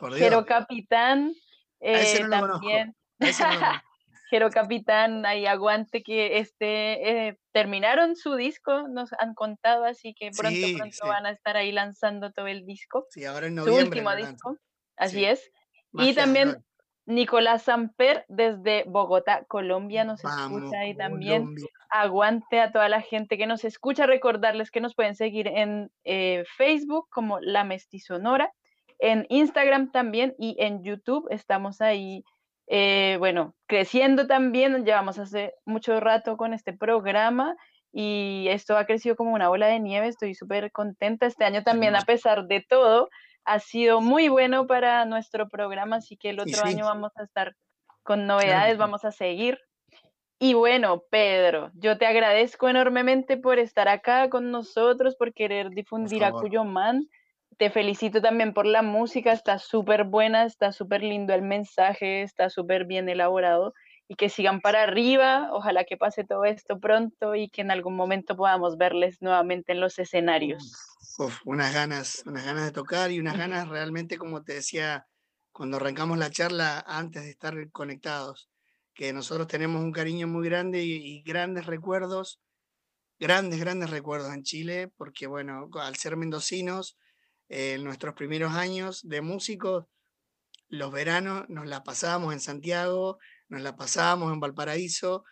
Uf, 0.00 0.14
Jero. 0.14 0.46
Capitán, 0.46 1.34
eh, 1.80 2.20
no 2.22 2.30
también. 2.30 2.96
Conozco. 3.22 3.44
Jero 4.30 4.48
Capitán, 4.50 5.26
ahí 5.26 5.44
aguante 5.46 6.02
que 6.02 6.38
este 6.38 7.26
eh, 7.28 7.38
terminaron 7.52 8.16
su 8.16 8.34
disco, 8.34 8.88
nos 8.88 9.10
han 9.18 9.34
contado, 9.34 9.84
así 9.84 10.14
que 10.14 10.30
pronto, 10.30 10.56
Sí, 10.56 10.74
pronto 10.76 10.96
sí. 11.02 11.06
van 11.06 11.26
a 11.26 11.30
estar 11.30 11.56
ahí 11.58 11.70
lanzando 11.70 12.32
todo 12.32 12.46
el 12.46 12.64
disco, 12.64 13.04
Sí, 13.10 13.26
ahora 13.26 13.46
en 13.48 13.52
su 13.58 13.66
noviembre 13.66 13.84
último 14.00 14.10
lo 14.10 14.16
lanzan. 14.16 14.32
disco, 14.32 14.56
así 14.96 15.16
Sí. 15.18 15.24
es. 15.26 15.50
Y 15.92 15.96
Magia 15.98 16.14
también. 16.14 16.56
Nicolás 17.04 17.64
Samper 17.64 18.24
desde 18.28 18.84
Bogotá, 18.86 19.44
Colombia, 19.48 20.04
nos 20.04 20.22
Vamos, 20.22 20.62
escucha 20.62 20.80
ahí 20.80 20.96
también. 20.96 21.42
Colombia. 21.42 21.66
Aguante 21.90 22.60
a 22.60 22.72
toda 22.72 22.88
la 22.88 23.02
gente 23.02 23.36
que 23.36 23.46
nos 23.46 23.64
escucha. 23.64 24.06
Recordarles 24.06 24.70
que 24.70 24.80
nos 24.80 24.94
pueden 24.94 25.14
seguir 25.16 25.48
en 25.48 25.90
eh, 26.04 26.44
Facebook 26.56 27.08
como 27.10 27.38
La 27.40 27.64
Mestizonora, 27.64 28.52
en 29.00 29.26
Instagram 29.30 29.90
también 29.90 30.34
y 30.38 30.54
en 30.60 30.84
YouTube. 30.84 31.26
Estamos 31.30 31.80
ahí, 31.82 32.22
eh, 32.74 33.16
bueno, 33.18 33.54
creciendo 33.66 34.26
también. 34.26 34.86
Llevamos 34.86 35.18
hace 35.18 35.52
mucho 35.66 36.00
rato 36.00 36.38
con 36.38 36.54
este 36.54 36.72
programa 36.72 37.54
y 37.92 38.46
esto 38.48 38.78
ha 38.78 38.86
crecido 38.86 39.14
como 39.14 39.34
una 39.34 39.50
bola 39.50 39.66
de 39.66 39.78
nieve. 39.78 40.08
Estoy 40.08 40.34
súper 40.34 40.72
contenta. 40.72 41.26
Este 41.26 41.44
año 41.44 41.62
también, 41.64 41.94
a 41.94 42.00
pesar 42.00 42.46
de 42.46 42.64
todo, 42.66 43.10
ha 43.44 43.58
sido 43.58 44.00
muy 44.00 44.30
bueno 44.30 44.66
para 44.66 45.04
nuestro 45.04 45.50
programa, 45.50 45.96
así 45.96 46.16
que 46.16 46.30
el 46.30 46.40
otro 46.40 46.62
sí, 46.62 46.68
año 46.70 46.86
vamos 46.86 47.12
a 47.16 47.24
estar 47.24 47.54
con 48.02 48.26
novedades, 48.26 48.78
vamos 48.78 49.04
a 49.04 49.12
seguir. 49.12 49.58
Y 50.38 50.54
bueno, 50.54 51.02
Pedro, 51.10 51.72
yo 51.74 51.98
te 51.98 52.06
agradezco 52.06 52.70
enormemente 52.70 53.36
por 53.36 53.58
estar 53.58 53.88
acá 53.88 54.30
con 54.30 54.50
nosotros, 54.50 55.14
por 55.16 55.34
querer 55.34 55.66
Por 55.66 55.74
difundir 55.74 56.24
a. 56.24 56.32
Cuyomán. 56.32 57.06
Te 57.62 57.70
felicito 57.70 58.20
también 58.20 58.54
por 58.54 58.66
la 58.66 58.82
música, 58.82 59.30
está 59.32 59.60
súper 59.60 60.02
buena, 60.02 60.46
está 60.46 60.72
súper 60.72 61.04
lindo 61.04 61.32
el 61.32 61.42
mensaje, 61.42 62.22
está 62.22 62.50
súper 62.50 62.86
bien 62.86 63.08
elaborado 63.08 63.72
y 64.08 64.16
que 64.16 64.30
sigan 64.30 64.60
para 64.60 64.82
arriba. 64.82 65.48
Ojalá 65.52 65.84
que 65.84 65.96
pase 65.96 66.24
todo 66.24 66.44
esto 66.44 66.80
pronto 66.80 67.36
y 67.36 67.48
que 67.50 67.60
en 67.60 67.70
algún 67.70 67.94
momento 67.94 68.34
podamos 68.34 68.76
verles 68.78 69.18
nuevamente 69.20 69.70
en 69.70 69.80
los 69.80 70.00
escenarios. 70.00 70.74
Uf, 71.18 71.38
unas 71.44 71.72
ganas, 71.72 72.24
unas 72.26 72.44
ganas 72.44 72.64
de 72.64 72.72
tocar 72.72 73.12
y 73.12 73.20
unas 73.20 73.38
ganas 73.38 73.68
realmente, 73.68 74.18
como 74.18 74.42
te 74.42 74.54
decía 74.54 75.06
cuando 75.52 75.76
arrancamos 75.76 76.18
la 76.18 76.32
charla, 76.32 76.82
antes 76.84 77.22
de 77.22 77.30
estar 77.30 77.54
conectados, 77.70 78.50
que 78.92 79.12
nosotros 79.12 79.46
tenemos 79.46 79.82
un 79.82 79.92
cariño 79.92 80.26
muy 80.26 80.48
grande 80.48 80.82
y, 80.82 80.96
y 80.96 81.22
grandes 81.22 81.66
recuerdos, 81.66 82.40
grandes, 83.20 83.60
grandes 83.60 83.90
recuerdos 83.90 84.34
en 84.34 84.42
Chile, 84.42 84.88
porque 84.96 85.28
bueno, 85.28 85.70
al 85.80 85.94
ser 85.94 86.16
mendocinos, 86.16 86.98
eh, 87.48 87.78
nuestros 87.78 88.14
primeros 88.14 88.52
años 88.54 89.00
de 89.08 89.20
músicos, 89.22 89.86
los 90.68 90.92
veranos 90.92 91.44
nos 91.48 91.66
la 91.66 91.82
pasábamos 91.84 92.32
en 92.32 92.40
Santiago, 92.40 93.18
nos 93.48 93.62
la 93.62 93.76
pasábamos 93.76 94.32
en 94.32 94.40
Valparaíso, 94.40 95.24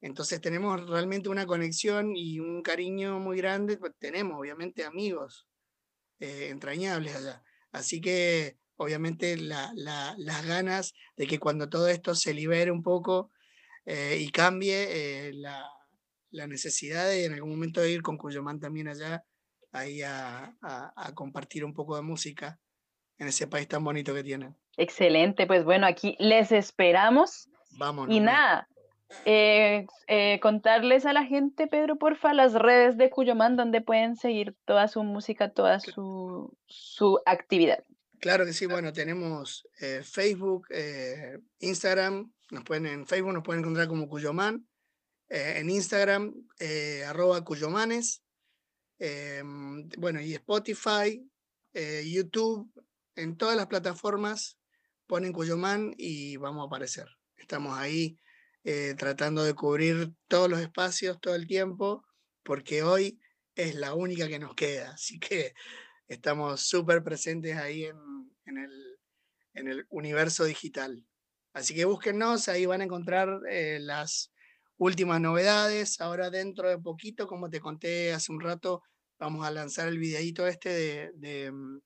entonces 0.00 0.40
tenemos 0.40 0.88
realmente 0.88 1.28
una 1.28 1.46
conexión 1.46 2.14
y 2.16 2.40
un 2.40 2.62
cariño 2.62 3.18
muy 3.20 3.38
grande. 3.38 3.78
pues, 3.78 3.92
Tenemos 3.98 4.38
obviamente 4.38 4.84
amigos 4.84 5.48
eh, 6.20 6.48
entrañables 6.50 7.14
allá. 7.16 7.42
Así 7.72 8.00
que 8.00 8.58
obviamente 8.76 9.36
la- 9.36 9.72
la- 9.74 10.14
las 10.18 10.44
ganas 10.46 10.94
de 11.16 11.26
que 11.26 11.38
cuando 11.38 11.68
todo 11.68 11.88
esto 11.88 12.14
se 12.14 12.34
libere 12.34 12.70
un 12.70 12.82
poco 12.82 13.30
eh, 13.86 14.18
y 14.20 14.30
cambie, 14.30 15.28
eh, 15.28 15.32
la, 15.34 15.64
la 16.30 16.46
necesidad 16.46 17.06
de 17.08 17.24
en 17.26 17.34
algún 17.34 17.50
momento 17.50 17.84
ir 17.86 18.02
con 18.02 18.18
Cuyomán 18.18 18.60
también 18.60 18.88
allá, 18.88 19.24
ahí 19.78 20.02
a, 20.02 20.54
a- 20.60 20.92
a 20.96 21.14
compartir 21.14 21.64
un 21.64 21.74
poco 21.74 21.96
de 21.96 22.02
música 22.02 22.58
en 23.18 23.28
ese 23.28 23.46
país 23.46 23.66
tan 23.68 23.82
bonito 23.84 24.14
que 24.14 24.22
tienen. 24.22 24.54
Excelente, 24.76 25.46
pues 25.46 25.64
bueno, 25.64 25.86
aquí 25.86 26.16
les 26.18 26.52
esperamos. 26.52 27.48
Vamos. 27.78 28.08
Y 28.10 28.20
nada, 28.20 28.68
eh, 29.24 29.86
eh, 30.06 30.38
contarles 30.40 31.06
a 31.06 31.12
la 31.12 31.24
gente, 31.24 31.66
Pedro, 31.66 31.96
porfa, 31.96 32.34
las 32.34 32.52
redes 32.52 32.96
de 32.98 33.08
Cuyomán 33.10 33.56
donde 33.56 33.80
pueden 33.80 34.16
seguir 34.16 34.54
toda 34.64 34.88
su 34.88 35.02
música, 35.02 35.52
toda 35.52 35.80
su, 35.80 36.56
su 36.66 37.20
actividad. 37.24 37.82
Claro 38.20 38.44
que 38.44 38.52
sí, 38.52 38.66
bueno, 38.66 38.92
tenemos 38.92 39.66
eh, 39.80 40.00
Facebook, 40.02 40.66
Instagram, 41.60 42.32
nos 42.50 42.64
pueden, 42.64 42.86
en 42.86 43.06
Facebook 43.06 43.32
nos 43.32 43.42
pueden 43.42 43.60
encontrar 43.60 43.88
como 43.88 44.08
Cuyoman, 44.08 44.66
eh, 45.28 45.54
en 45.58 45.70
Instagram, 45.70 46.34
arroba 47.06 47.44
Cuyomanes, 47.44 48.22
mm, 48.98 49.88
bueno, 49.98 50.20
y 50.20 50.34
Spotify, 50.34 51.28
eh, 51.72 52.04
YouTube, 52.06 52.72
en 53.14 53.36
todas 53.36 53.56
las 53.56 53.66
plataformas 53.66 54.58
ponen 55.06 55.32
Cuyoman 55.32 55.94
y 55.96 56.36
vamos 56.36 56.64
a 56.64 56.66
aparecer. 56.66 57.06
Estamos 57.36 57.78
ahí 57.78 58.18
eh, 58.64 58.94
tratando 58.98 59.44
de 59.44 59.54
cubrir 59.54 60.12
todos 60.28 60.50
los 60.50 60.60
espacios 60.60 61.20
todo 61.20 61.34
el 61.34 61.46
tiempo, 61.46 62.04
porque 62.42 62.82
hoy 62.82 63.20
es 63.54 63.74
la 63.74 63.94
única 63.94 64.28
que 64.28 64.38
nos 64.38 64.54
queda. 64.54 64.90
Así 64.94 65.18
que 65.18 65.54
estamos 66.08 66.62
súper 66.62 67.02
presentes 67.02 67.56
ahí 67.56 67.84
en, 67.84 67.96
en 68.46 68.58
el, 68.58 68.98
en 69.54 69.68
el 69.68 69.86
universo 69.90 70.44
digital. 70.44 71.06
Así 71.52 71.74
que 71.74 71.84
búsquennos, 71.84 72.48
ahí 72.48 72.66
van 72.66 72.82
a 72.82 72.84
encontrar 72.84 73.40
eh, 73.48 73.78
las 73.80 74.32
últimas 74.78 75.20
novedades. 75.20 76.00
Ahora 76.00 76.30
dentro 76.30 76.68
de 76.68 76.78
poquito, 76.78 77.26
como 77.26 77.50
te 77.50 77.60
conté 77.60 78.12
hace 78.12 78.32
un 78.32 78.40
rato, 78.40 78.82
vamos 79.18 79.46
a 79.46 79.50
lanzar 79.50 79.88
el 79.88 79.98
videíto 79.98 80.46
este 80.46 81.12
de, 81.14 81.52
mm, 81.52 81.78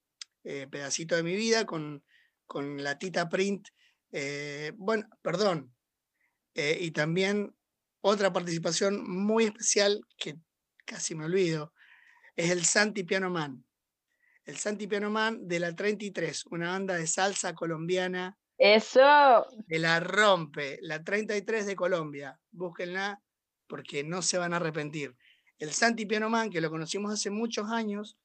eh, 0.44 0.66
pedacito 0.70 1.16
de 1.16 1.22
mi 1.22 1.36
vida 1.36 1.66
con, 1.66 2.04
con 2.46 2.82
la 2.82 2.98
Tita 2.98 3.28
Print. 3.28 3.68
eh, 4.12 4.72
bueno, 4.76 5.06
perdón. 5.22 5.74
eh, 6.54 6.78
y 6.80 6.90
también 6.92 7.54
otra 8.02 8.32
participación 8.32 9.04
muy 9.08 9.44
especial 9.44 10.00
que 10.18 10.36
casi 10.86 11.14
me 11.14 11.26
olvido, 11.26 11.72
es 12.36 12.50
el 12.50 12.64
Santi 12.64 13.04
Piano 13.04 13.30
Man. 13.30 13.64
El 14.44 14.56
Santi 14.58 14.86
Piano 14.88 15.10
Man 15.10 15.46
de 15.46 15.60
la 15.60 15.74
33, 15.76 16.46
una 16.50 16.70
banda 16.70 16.94
de 16.96 17.06
salsa 17.06 17.54
colombiana 17.54 18.38
Eso. 18.60 19.46
que 19.66 19.78
la 19.78 20.00
rompe, 20.00 20.78
la 20.82 21.02
33 21.02 21.64
de 21.64 21.74
Colombia. 21.74 22.38
Búsquenla 22.50 23.22
porque 23.66 24.04
no 24.04 24.20
se 24.20 24.36
van 24.36 24.52
a 24.52 24.56
arrepentir. 24.56 25.16
El 25.58 25.72
Santi 25.72 26.04
Piano 26.04 26.28
Man, 26.28 26.50
que 26.50 26.60
lo 26.60 26.68
conocimos 26.68 27.10
hace 27.10 27.30
muchos 27.30 27.70
años, 27.70 28.18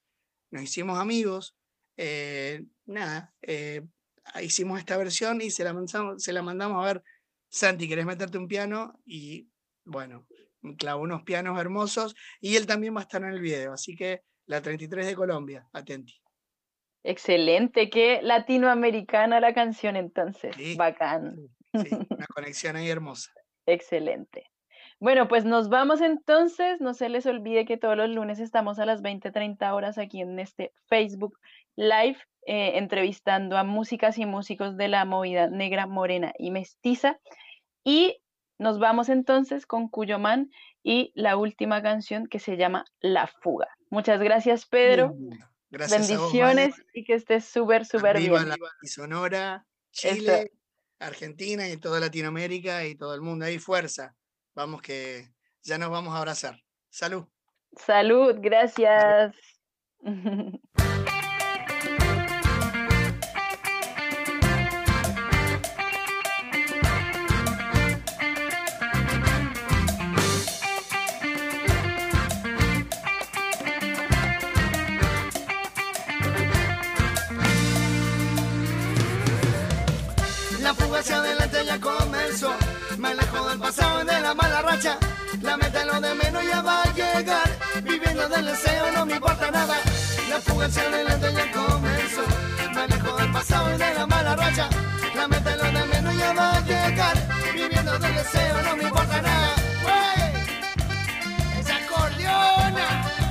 nos 0.51 0.63
hicimos 0.63 0.99
amigos, 0.99 1.55
eh, 1.95 2.65
nada, 2.85 3.33
eh, 3.43 3.87
hicimos 4.41 4.79
esta 4.79 4.97
versión 4.97 5.39
y 5.39 5.51
se 5.51 5.63
la, 5.63 5.71
mandamos, 5.71 6.21
se 6.21 6.33
la 6.33 6.41
mandamos 6.41 6.83
a 6.83 6.87
ver, 6.87 7.03
Santi, 7.47 7.87
¿querés 7.87 8.05
meterte 8.05 8.37
un 8.37 8.49
piano? 8.49 8.99
Y 9.05 9.47
bueno, 9.85 10.27
clavó 10.77 11.03
unos 11.03 11.23
pianos 11.23 11.57
hermosos 11.57 12.13
y 12.41 12.57
él 12.57 12.65
también 12.65 12.93
va 12.93 12.99
a 12.99 13.03
estar 13.03 13.23
en 13.23 13.29
el 13.29 13.39
video, 13.39 13.71
así 13.71 13.95
que 13.95 14.23
la 14.47 14.61
33 14.61 15.05
de 15.05 15.15
Colombia, 15.15 15.65
atenti. 15.71 16.24
Excelente, 17.07 17.91
qué 17.91 18.19
latinoamericana 18.23 19.39
la 19.39 19.53
canción 19.53 19.95
entonces. 19.95 20.55
Sí, 20.55 20.75
Bacán. 20.75 21.35
Sí, 21.71 21.89
una 22.09 22.25
conexión 22.33 22.75
ahí 22.75 22.89
hermosa. 22.89 23.31
Excelente. 23.67 24.49
Bueno, 24.99 25.27
pues 25.27 25.45
nos 25.45 25.69
vamos 25.69 26.01
entonces. 26.01 26.81
No 26.81 26.95
se 26.95 27.09
les 27.09 27.27
olvide 27.27 27.65
que 27.65 27.77
todos 27.77 27.95
los 27.95 28.09
lunes 28.09 28.39
estamos 28.39 28.79
a 28.79 28.87
las 28.87 29.03
20:30 29.03 29.71
horas 29.75 29.99
aquí 29.99 30.21
en 30.21 30.39
este 30.39 30.73
Facebook 30.87 31.37
Live, 31.75 32.17
eh, 32.47 32.79
entrevistando 32.79 33.55
a 33.55 33.63
músicas 33.63 34.17
y 34.17 34.25
músicos 34.25 34.75
de 34.75 34.87
la 34.87 35.05
movida 35.05 35.47
negra, 35.47 35.85
morena 35.85 36.33
y 36.39 36.49
mestiza. 36.49 37.19
Y 37.83 38.17
nos 38.57 38.79
vamos 38.79 39.09
entonces 39.09 39.67
con 39.67 39.89
Cuyomán 39.89 40.49
y 40.81 41.11
la 41.13 41.37
última 41.37 41.83
canción 41.83 42.25
que 42.25 42.39
se 42.39 42.57
llama 42.57 42.85
La 42.99 43.27
Fuga. 43.27 43.67
Muchas 43.91 44.19
gracias, 44.21 44.65
Pedro. 44.65 45.13
Gracias 45.75 46.09
a 46.09 46.17
vos. 46.17 46.31
Bendiciones 46.31 46.75
y 46.93 47.03
que 47.03 47.15
estés 47.15 47.43
súper, 47.43 47.85
súper 47.85 48.17
bien. 48.17 48.47
la 48.47 48.55
y 48.81 48.87
Sonora, 48.87 49.65
Eso. 49.91 50.15
Chile, 50.15 50.51
Argentina 50.99 51.67
y 51.67 51.75
toda 51.75 51.99
Latinoamérica 51.99 52.85
y 52.85 52.95
todo 52.95 53.13
el 53.13 53.19
mundo. 53.19 53.43
Ahí 53.43 53.59
fuerza. 53.59 54.15
Vamos 54.55 54.81
que 54.81 55.33
ya 55.63 55.77
nos 55.77 55.89
vamos 55.89 56.15
a 56.15 56.19
abrazar. 56.19 56.61
Salud. 56.89 57.25
Salud, 57.75 58.37
gracias. 58.39 59.35
mala 84.35 84.61
racha. 84.61 84.97
La 85.41 85.57
meta 85.57 85.81
es 85.81 85.87
lo 85.87 85.99
de 86.01 86.13
menos 86.15 86.43
ya 86.45 86.61
va 86.61 86.83
a 86.83 86.93
llegar. 86.93 87.49
Viviendo 87.83 88.27
del 88.29 88.45
deseo 88.45 88.91
no 88.93 89.05
me 89.05 89.13
importa 89.15 89.49
nada. 89.51 89.77
La 90.29 90.39
fuga 90.41 90.65
hacia 90.65 90.83
adelante 90.83 91.33
ya 91.33 91.51
comenzó. 91.51 92.23
Me 92.73 92.81
alejo 92.81 93.15
del 93.17 93.31
pasado 93.31 93.73
y 93.73 93.77
de 93.77 93.93
la 93.93 94.05
mala 94.07 94.35
racha. 94.35 94.69
La 95.15 95.27
meta 95.27 95.51
es 95.51 95.57
lo 95.57 95.79
de 95.79 95.85
menos 95.85 96.17
ya 96.17 96.33
va 96.33 96.57
a 96.57 96.61
llegar. 96.61 97.15
Viviendo 97.53 97.97
del 97.99 98.15
deseo 98.15 98.61
no 98.63 98.75
me 98.75 98.83
importa 98.83 99.21
nada. 99.21 99.49
¡Wey! 99.85 101.59
¡Esa 101.59 101.75
acordeona! 101.77 103.24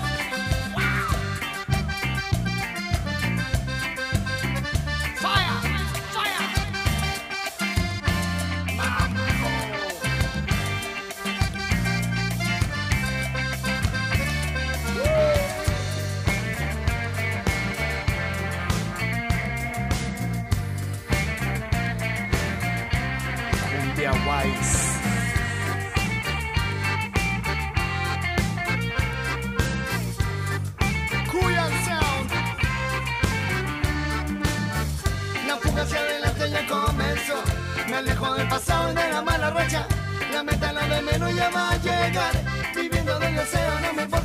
Mala 39.22 39.50
racha. 39.50 39.86
La 40.32 40.42
meta 40.42 40.72
la 40.72 40.86
de 40.88 41.02
menos 41.02 41.34
ya 41.34 41.50
va 41.50 41.70
a 41.70 41.76
llegar. 41.76 42.34
Viviendo 42.74 43.18
del 43.18 43.34
deseo 43.36 43.80
no 43.80 43.92
me 43.92 44.02
importa 44.02 44.23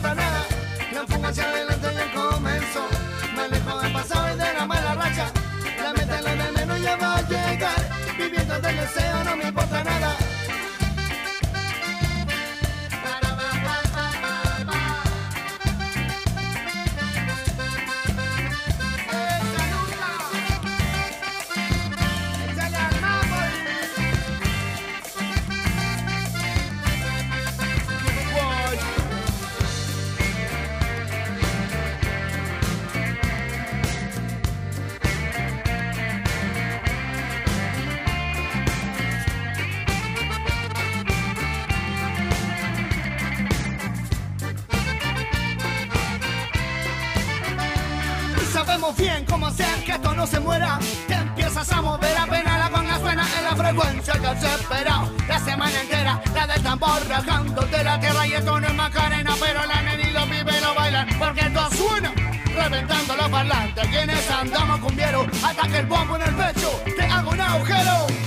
rajándote 57.80 57.84
la 57.84 58.00
tierra 58.00 58.28
y 58.28 58.34
esto 58.34 58.60
no 58.60 58.68
es 58.68 58.74
macarena, 58.74 59.36
pero 59.40 59.66
la 59.66 59.82
nena 59.82 60.08
y 60.08 60.12
los 60.12 60.24
pibes 60.24 60.62
lo 60.62 60.76
bailan 60.76 61.08
porque 61.18 61.42
esto 61.42 61.70
suena. 61.72 62.14
Reventando 62.56 63.16
los 63.16 63.30
parlantes, 63.30 63.88
quienes 63.88 64.32
andamos 64.32 64.80
con 64.80 64.96
viero, 64.96 65.26
hasta 65.44 65.68
que 65.68 65.78
el 65.78 65.86
bombo 65.86 66.16
en 66.16 66.22
el 66.24 66.36
pecho 66.36 66.84
te 66.98 67.04
haga 67.04 67.30
un 67.30 67.42
agujero. 67.42 68.19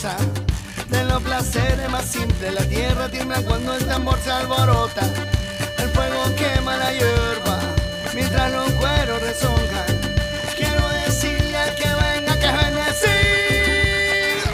De 0.00 1.04
los 1.04 1.22
placeres 1.22 1.90
más 1.90 2.06
simples. 2.06 2.54
La 2.54 2.66
tierra 2.66 3.10
tiembla 3.10 3.42
cuando 3.42 3.74
el 3.74 3.84
tambor 3.84 4.18
se 4.24 4.30
alborota. 4.30 5.02
El 5.76 5.90
fuego 5.90 6.24
quema 6.36 6.74
la 6.78 6.90
hierba 6.90 7.58
mientras 8.14 8.50
los 8.50 8.70
cueros 8.72 9.20
rezongan. 9.20 10.00
Quiero 10.56 10.88
decirle 11.04 11.54
al 11.54 11.74
que 11.76 11.84
venga 11.84 12.38
que 12.38 12.46
es 12.46 12.56
bendecido. 12.64 14.50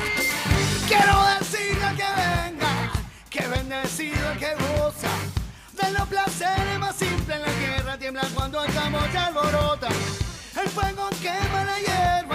Quiero 0.88 1.24
decirle 1.38 1.84
al 1.84 1.96
que 1.96 2.10
venga 2.24 2.92
que 3.30 3.38
es 3.38 3.50
bendecido 3.50 4.32
el 4.32 4.38
que 4.38 4.54
goza 4.54 5.14
de 5.80 5.92
los 5.92 6.08
placeres 6.08 6.78
más 6.80 6.96
simples. 6.96 7.38
La 7.38 7.52
tierra 7.52 7.96
tiembla 7.96 8.22
cuando 8.34 8.64
el 8.64 8.72
tambor 8.74 9.08
se 9.12 9.18
alborota. 9.18 9.88
El 10.60 10.68
fuego 10.70 11.08
quema 11.22 11.64
la 11.64 11.78
hierba 11.78 12.25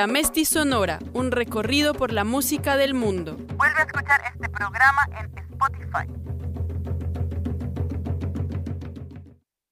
La 0.00 0.06
Mesti 0.06 0.46
Sonora, 0.46 0.98
un 1.12 1.30
recorrido 1.30 1.92
por 1.92 2.10
la 2.10 2.24
música 2.24 2.78
del 2.78 2.94
mundo. 2.94 3.36